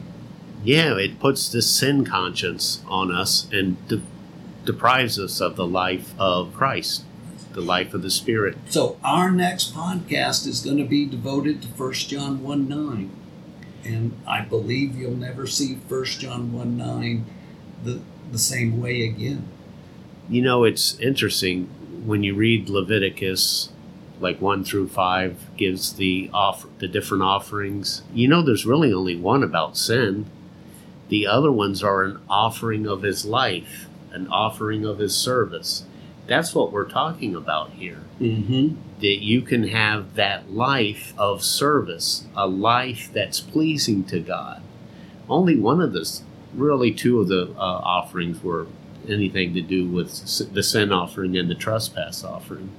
yeah, 0.63 0.95
it 0.97 1.19
puts 1.19 1.49
this 1.49 1.69
sin 1.69 2.05
conscience 2.05 2.81
on 2.87 3.11
us 3.13 3.47
and 3.51 3.85
de- 3.87 4.01
deprives 4.65 5.19
us 5.19 5.41
of 5.41 5.55
the 5.57 5.67
life 5.67 6.13
of 6.17 6.53
Christ, 6.53 7.03
the 7.51 7.61
life 7.61 7.93
of 7.93 8.01
the 8.01 8.09
Spirit. 8.09 8.57
So 8.69 8.97
our 9.03 9.29
next 9.31 9.73
podcast 9.73 10.47
is 10.47 10.61
going 10.61 10.77
to 10.77 10.85
be 10.85 11.05
devoted 11.05 11.61
to 11.63 11.67
1 11.67 11.93
John 11.93 12.41
1 12.43 12.67
9. 12.69 13.11
And 13.85 14.17
I 14.25 14.39
believe 14.41 14.95
you'll 14.95 15.17
never 15.17 15.45
see 15.45 15.73
1 15.75 16.05
John 16.05 16.53
1 16.53 16.77
9 16.77 17.25
the, 17.83 17.99
the 18.31 18.39
same 18.39 18.81
way 18.81 19.03
again. 19.03 19.49
You 20.29 20.41
know, 20.41 20.63
it's 20.63 20.97
interesting 20.99 21.69
when 22.05 22.23
you 22.23 22.35
read 22.35 22.69
Leviticus, 22.69 23.69
like 24.19 24.41
one 24.41 24.63
through 24.63 24.87
five, 24.87 25.37
gives 25.57 25.93
the 25.93 26.29
off 26.33 26.65
the 26.79 26.87
different 26.87 27.23
offerings. 27.23 28.03
You 28.13 28.27
know, 28.27 28.41
there's 28.41 28.65
really 28.65 28.93
only 28.93 29.15
one 29.15 29.43
about 29.43 29.77
sin. 29.77 30.25
The 31.09 31.27
other 31.27 31.51
ones 31.51 31.83
are 31.83 32.03
an 32.03 32.19
offering 32.29 32.87
of 32.87 33.01
his 33.03 33.25
life, 33.25 33.87
an 34.11 34.27
offering 34.27 34.85
of 34.85 34.99
his 34.99 35.15
service. 35.15 35.85
That's 36.25 36.55
what 36.55 36.71
we're 36.71 36.89
talking 36.89 37.35
about 37.35 37.71
here. 37.71 38.03
Mm-hmm. 38.19 38.75
That 39.01 39.23
you 39.23 39.41
can 39.41 39.67
have 39.67 40.15
that 40.15 40.51
life 40.51 41.13
of 41.17 41.43
service, 41.43 42.25
a 42.35 42.47
life 42.47 43.09
that's 43.13 43.41
pleasing 43.41 44.05
to 44.05 44.19
God. 44.19 44.61
Only 45.29 45.57
one 45.57 45.81
of 45.81 45.93
the, 45.93 46.21
really 46.53 46.93
two 46.93 47.19
of 47.19 47.27
the 47.27 47.49
uh, 47.57 47.59
offerings 47.59 48.41
were 48.41 48.67
anything 49.09 49.53
to 49.53 49.61
do 49.61 49.87
with 49.87 50.53
the 50.53 50.63
sin 50.63 50.91
offering 50.91 51.37
and 51.37 51.49
the 51.49 51.55
trespass 51.55 52.23
offering. 52.23 52.71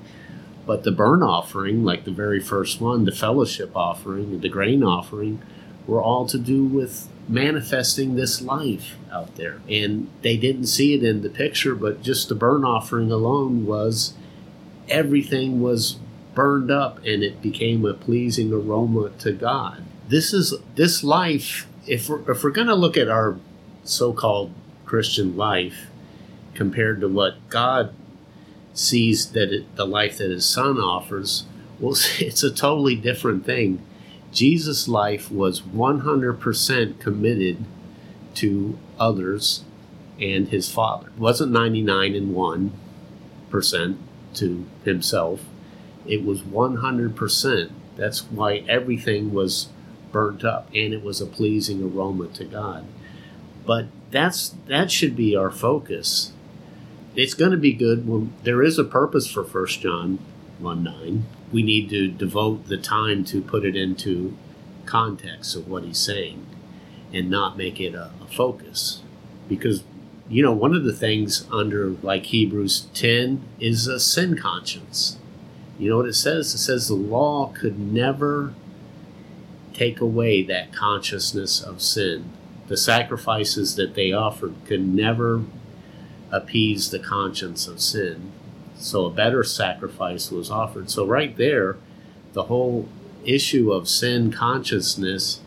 But 0.67 0.85
the 0.85 0.93
burn 0.93 1.23
offering, 1.23 1.85
like 1.85 2.05
the 2.05 2.11
very 2.11 2.41
first 2.41 2.81
one, 2.81 3.05
the 3.05 3.13
fellowship 3.13 3.73
offering, 3.77 4.33
and 4.33 4.43
the 4.43 4.49
grain 4.49 4.83
offering, 4.83 5.43
were 5.87 6.01
all 6.01 6.27
to 6.27 6.39
do 6.39 6.65
with 6.65 7.09
manifesting 7.29 8.17
this 8.17 8.41
life 8.41 8.97
out 9.13 9.37
there. 9.37 9.61
And 9.69 10.09
they 10.23 10.37
didn't 10.37 10.67
see 10.67 10.95
it 10.95 11.03
in 11.03 11.23
the 11.23 11.29
picture, 11.29 11.75
but 11.75 12.03
just 12.03 12.29
the 12.29 12.35
burn 12.35 12.65
offering 12.65 13.11
alone 13.11 13.67
was 13.67 14.15
everything 14.89 15.61
was 15.61 15.99
burned 16.35 16.71
up 16.71 16.99
and 16.99 17.23
it 17.23 17.41
became 17.41 17.85
a 17.85 17.95
pleasing 17.95 18.53
aroma 18.53 19.11
to 19.19 19.33
God. 19.33 19.85
This 20.09 20.33
is 20.33 20.55
this 20.75 21.03
life, 21.05 21.67
if 21.87 22.09
we're, 22.09 22.31
if 22.31 22.43
we're 22.43 22.51
going 22.51 22.67
to 22.67 22.75
look 22.75 22.97
at 22.97 23.09
our 23.09 23.37
so 23.85 24.13
called 24.13 24.53
Christian 24.85 25.37
life 25.37 25.87
compared 26.55 27.01
to 27.01 27.09
what 27.09 27.49
God 27.49 27.95
sees 28.73 29.31
that 29.33 29.53
it, 29.53 29.77
the 29.77 29.87
life 29.87 30.19
that 30.19 30.31
his 30.31 30.45
son 30.45 30.79
offers, 30.79 31.45
well, 31.79 31.93
it's 32.19 32.43
a 32.43 32.51
totally 32.51 32.97
different 32.97 33.45
thing. 33.45 33.83
Jesus' 34.33 34.89
life 34.89 35.31
was 35.31 35.61
100% 35.61 36.99
committed 36.99 37.65
to 38.35 38.79
others 38.99 39.63
and 40.21 40.49
his 40.49 40.69
father. 40.71 41.09
It 41.09 41.19
wasn't 41.19 41.53
99 41.53 42.15
and 42.15 42.35
1% 42.35 43.97
to 44.35 44.67
himself. 44.85 45.45
It 46.07 46.25
was 46.25 46.43
100%. 46.43 47.71
That's 47.97 48.21
why 48.25 48.65
everything 48.69 49.33
was 49.33 49.69
burnt 50.13 50.45
up 50.45 50.69
and 50.75 50.93
it 50.93 51.03
was 51.03 51.21
a 51.21 51.27
pleasing 51.27 51.83
aroma 51.83 52.29
to 52.29 52.45
God. 52.45 52.87
But 53.67 53.87
that's 54.11 54.55
that 54.69 54.91
should 54.91 55.17
be 55.17 55.35
our 55.35 55.51
focus. 55.51 56.33
It's 57.17 57.35
going 57.35 57.53
to 57.53 57.57
be 57.57 57.73
good 57.73 58.09
when 58.09 58.33
there 58.43 58.63
is 58.63 58.79
a 58.79 58.85
purpose 58.85 59.31
for 59.31 59.45
1 59.45 59.67
John 59.67 60.19
1 60.59 60.83
9. 60.83 61.25
We 61.53 61.63
need 61.63 61.89
to 61.91 62.09
devote 62.09 62.67
the 62.67 62.77
time 62.77 63.25
to 63.27 63.41
put 63.41 63.65
it 63.65 63.77
into 63.77 64.37
context 64.85 65.55
of 65.55 65.69
what 65.69 65.85
he's 65.85 65.99
saying 65.99 66.45
and 67.13 67.31
not 67.31 67.57
make 67.57 67.81
it 67.81 67.95
a, 67.95 68.11
a 68.21 68.27
focus. 68.27 69.03
Because, 69.49 69.85
you 70.29 70.43
know, 70.43 70.53
one 70.53 70.75
of 70.75 70.85
the 70.85 70.93
things 70.93 71.47
under 71.53 71.91
like 72.03 72.27
Hebrews 72.27 72.89
10 72.95 73.43
is 73.61 73.87
a 73.87 74.01
sin 74.01 74.37
conscience. 74.37 75.19
You 75.79 75.91
know 75.91 75.99
what 75.99 76.09
it 76.09 76.15
says? 76.15 76.53
It 76.55 76.59
says 76.59 76.89
the 76.89 76.95
law 76.95 77.53
could 77.55 77.79
never 77.79 78.55
take 79.73 80.01
away 80.01 80.43
that 80.43 80.73
consciousness 80.73 81.61
of 81.61 81.81
sin. 81.81 82.31
The 82.67 82.77
sacrifices 82.77 83.77
that 83.77 83.95
they 83.95 84.13
offered 84.13 84.55
could 84.67 84.87
never 84.87 85.45
appease 86.35 86.91
the 86.91 86.99
conscience 86.99 87.69
of 87.69 87.81
sin. 87.81 88.33
So 88.77 89.07
a 89.07 89.11
better 89.11 89.45
sacrifice 89.45 90.31
was 90.31 90.51
offered. 90.51 90.91
So, 90.91 91.07
right 91.07 91.35
there, 91.37 91.77
the 92.33 92.45
whole 92.45 92.89
issue 93.25 93.73
of 93.73 93.89
sin 93.89 94.33
consciousness 94.33 95.41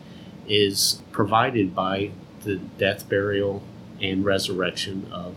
is 0.48 1.02
provided 1.12 1.74
by 1.74 2.10
the 2.42 2.56
death, 2.56 3.08
burial, 3.08 3.62
and 4.00 4.24
resurrection 4.24 5.06
of 5.12 5.36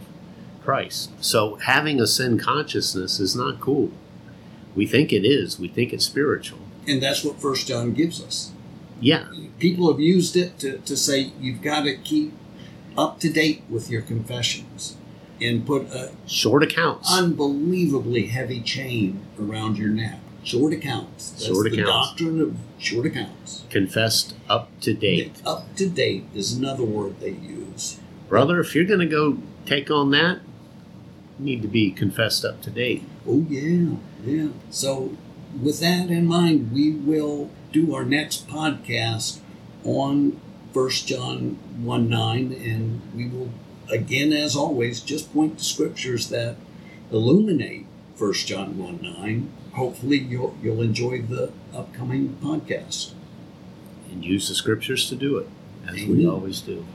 Christ. 0.63 1.11
So, 1.19 1.55
having 1.55 1.99
a 1.99 2.07
sin 2.07 2.39
consciousness 2.39 3.19
is 3.19 3.35
not 3.35 3.59
cool. 3.59 3.91
We 4.73 4.87
think 4.87 5.11
it 5.11 5.25
is, 5.25 5.59
we 5.59 5.67
think 5.67 5.91
it's 5.91 6.05
spiritual. 6.05 6.59
And 6.87 7.03
that's 7.03 7.23
what 7.23 7.41
First 7.41 7.67
John 7.67 7.93
gives 7.93 8.23
us. 8.23 8.51
Yeah, 8.99 9.27
People 9.59 9.91
have 9.91 9.99
used 9.99 10.35
it 10.35 10.57
to, 10.59 10.77
to 10.79 10.95
say 10.95 11.31
you've 11.39 11.61
got 11.61 11.83
to 11.83 11.95
keep 11.97 12.33
up 12.97 13.19
to 13.19 13.29
date 13.29 13.63
with 13.69 13.89
your 13.89 14.01
confessions 14.01 14.95
and 15.41 15.65
put 15.65 15.83
a 15.91 16.11
short 16.27 16.63
accounts. 16.63 17.11
unbelievably 17.11 18.27
heavy 18.27 18.61
chain 18.61 19.19
around 19.39 19.77
your 19.77 19.89
neck. 19.89 20.19
Short 20.43 20.73
accounts. 20.73 21.31
That's 21.31 21.45
Short 21.47 21.69
the 21.71 21.81
accounts. 21.81 22.09
doctrine 22.09 22.41
of 22.41 22.57
short 22.79 23.05
accounts. 23.05 23.63
confessed 23.69 24.33
up 24.49 24.69
to 24.81 24.93
date. 24.93 25.41
Up 25.45 25.75
to 25.75 25.87
date 25.87 26.25
is 26.33 26.53
another 26.53 26.83
word 26.83 27.19
they 27.19 27.29
use. 27.31 27.99
Brother, 28.27 28.59
if 28.59 28.73
you're 28.73 28.85
going 28.85 29.01
to 29.01 29.05
go 29.05 29.37
take 29.65 29.91
on 29.91 30.09
that, 30.11 30.39
you 31.37 31.45
need 31.45 31.61
to 31.61 31.67
be 31.67 31.91
confessed 31.91 32.43
up 32.43 32.61
to 32.63 32.69
date. 32.71 33.03
Oh 33.27 33.45
yeah, 33.49 33.95
yeah. 34.25 34.47
So 34.71 35.15
with 35.61 35.79
that 35.81 36.09
in 36.09 36.25
mind, 36.25 36.71
we 36.71 36.91
will 36.91 37.51
do 37.71 37.93
our 37.93 38.03
next 38.05 38.47
podcast 38.47 39.39
on 39.83 40.39
First 40.73 41.07
John 41.07 41.57
one 41.83 42.09
nine, 42.09 42.51
and 42.53 43.01
we 43.15 43.27
will 43.27 43.51
again, 43.91 44.33
as 44.33 44.55
always, 44.55 45.01
just 45.01 45.33
point 45.33 45.59
to 45.59 45.63
scriptures 45.63 46.29
that 46.29 46.55
illuminate 47.11 47.85
First 48.15 48.47
John 48.47 48.77
one 48.77 49.01
nine. 49.01 49.51
Hopefully, 49.73 50.17
you'll 50.17 50.55
you'll 50.61 50.81
enjoy 50.81 51.21
the 51.21 51.51
upcoming 51.73 52.37
podcast. 52.41 53.11
and 54.11 54.25
use 54.25 54.49
the 54.49 54.55
scriptures 54.55 55.07
to 55.09 55.15
do 55.15 55.37
it, 55.37 55.47
as 55.87 56.03
we 56.05 56.27
always 56.27 56.59
do. 56.61 56.85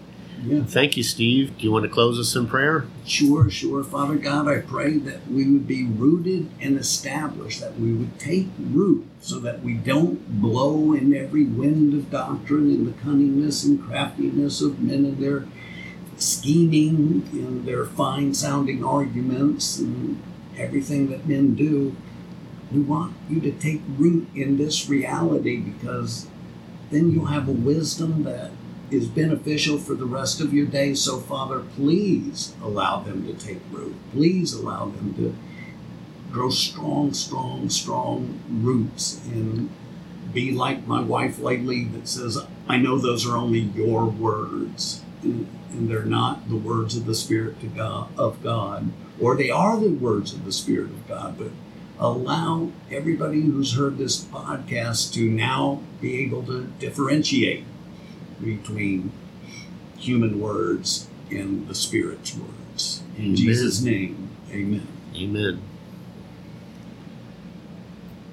Yeah. 0.45 0.65
Thank 0.65 0.99
you, 0.99 1.03
Steve. 1.03 1.57
Do 1.57 1.65
you 1.65 1.73
want 1.73 1.85
to 1.85 1.89
close 1.91 2.21
us 2.21 2.37
in 2.37 2.47
prayer? 2.47 2.85
Sure, 3.07 3.49
sure. 3.49 3.83
Father 3.83 4.17
God, 4.17 4.47
I 4.47 4.59
pray 4.59 4.99
that 4.99 5.27
we 5.31 5.51
would 5.51 5.67
be 5.67 5.85
rooted 5.85 6.51
and 6.61 6.79
established, 6.79 7.61
that 7.63 7.81
we 7.81 7.95
would 7.95 8.19
take 8.21 8.49
root 8.61 9.07
so 9.19 9.39
that 9.39 9.63
we 9.63 9.73
don't 9.73 10.41
blow 10.43 10.93
in 10.93 11.15
every 11.15 11.45
wind 11.47 11.95
of 11.95 12.11
doctrine 12.11 12.69
and 12.71 12.87
the 12.87 12.93
cunningness 12.93 13.65
and 13.65 13.83
craftiness 13.83 14.61
of 14.61 14.79
men 14.79 15.07
and 15.07 15.19
their 15.19 15.47
scheming 16.17 17.29
and 17.33 17.67
their 17.67 17.85
fine 17.85 18.35
sounding 18.35 18.85
arguments 18.85 19.79
and 19.79 20.23
everything 20.57 21.11
that 21.11 21.27
men 21.27 21.55
do. 21.55 21.97
We 22.73 22.81
want 22.81 23.15
you 23.29 23.41
to 23.41 23.53
take 23.53 23.83
root 23.97 24.29
in 24.35 24.57
this 24.57 24.89
reality 24.89 25.59
because 25.59 26.27
then 26.91 27.13
you'll 27.13 27.27
have 27.27 27.49
a 27.49 27.53
wisdom 27.53 28.25
that 28.25 28.51
is 28.91 29.09
beneficial 29.09 29.79
for 29.79 29.95
the 29.95 30.05
rest 30.05 30.41
of 30.41 30.55
your 30.55 30.67
day. 30.67 30.95
So, 30.95 31.19
Father, 31.19 31.61
please 31.61 32.55
allow 32.63 33.01
them 33.01 33.27
to 33.27 33.35
take 33.35 33.61
root. 33.71 33.95
Please 34.13 34.53
allow 34.53 34.87
them 34.87 35.15
to 35.15 35.37
grow 36.33 36.51
strong, 36.51 37.13
strong, 37.15 37.69
strong 37.71 38.41
roots 38.49 39.21
and 39.27 39.71
be 40.33 40.53
like 40.53 40.87
my 40.87 41.01
wife 41.01 41.39
Laylee 41.39 41.93
that 41.95 42.09
says, 42.09 42.39
I 42.69 42.77
know 42.77 42.99
those 42.99 43.27
are 43.27 43.37
only 43.37 43.61
your 43.61 44.05
words. 44.07 45.03
And 45.71 45.91
they're 45.91 46.05
not 46.05 46.49
the 46.49 46.57
words 46.57 46.97
of 46.97 47.07
the 47.07 47.15
Spirit 47.15 47.61
to 47.61 47.67
God, 47.67 48.09
of 48.19 48.43
God, 48.43 48.93
or 49.21 49.37
they 49.37 49.51
are 49.51 49.79
the 49.79 49.91
words 49.91 50.33
of 50.33 50.45
the 50.45 50.53
Spirit 50.53 50.91
of 50.91 51.09
God, 51.09 51.39
but 51.39 51.51
allow 51.99 52.71
everybody 52.91 53.41
who's 53.41 53.75
heard 53.75 53.99
this 53.99 54.23
podcast 54.25 55.13
to 55.15 55.31
now 55.31 55.81
be 56.01 56.23
able 56.23 56.43
to 56.45 56.65
differentiate 56.79 57.65
between 58.43 59.13
human 59.97 60.41
words 60.41 61.09
and 61.31 61.67
the 61.69 61.75
Spirit's 61.75 62.37
words. 62.37 63.03
In 63.17 63.25
Amen. 63.25 63.37
Jesus' 63.37 63.81
name, 63.81 64.31
amen. 64.51 64.87
Amen. 65.15 65.63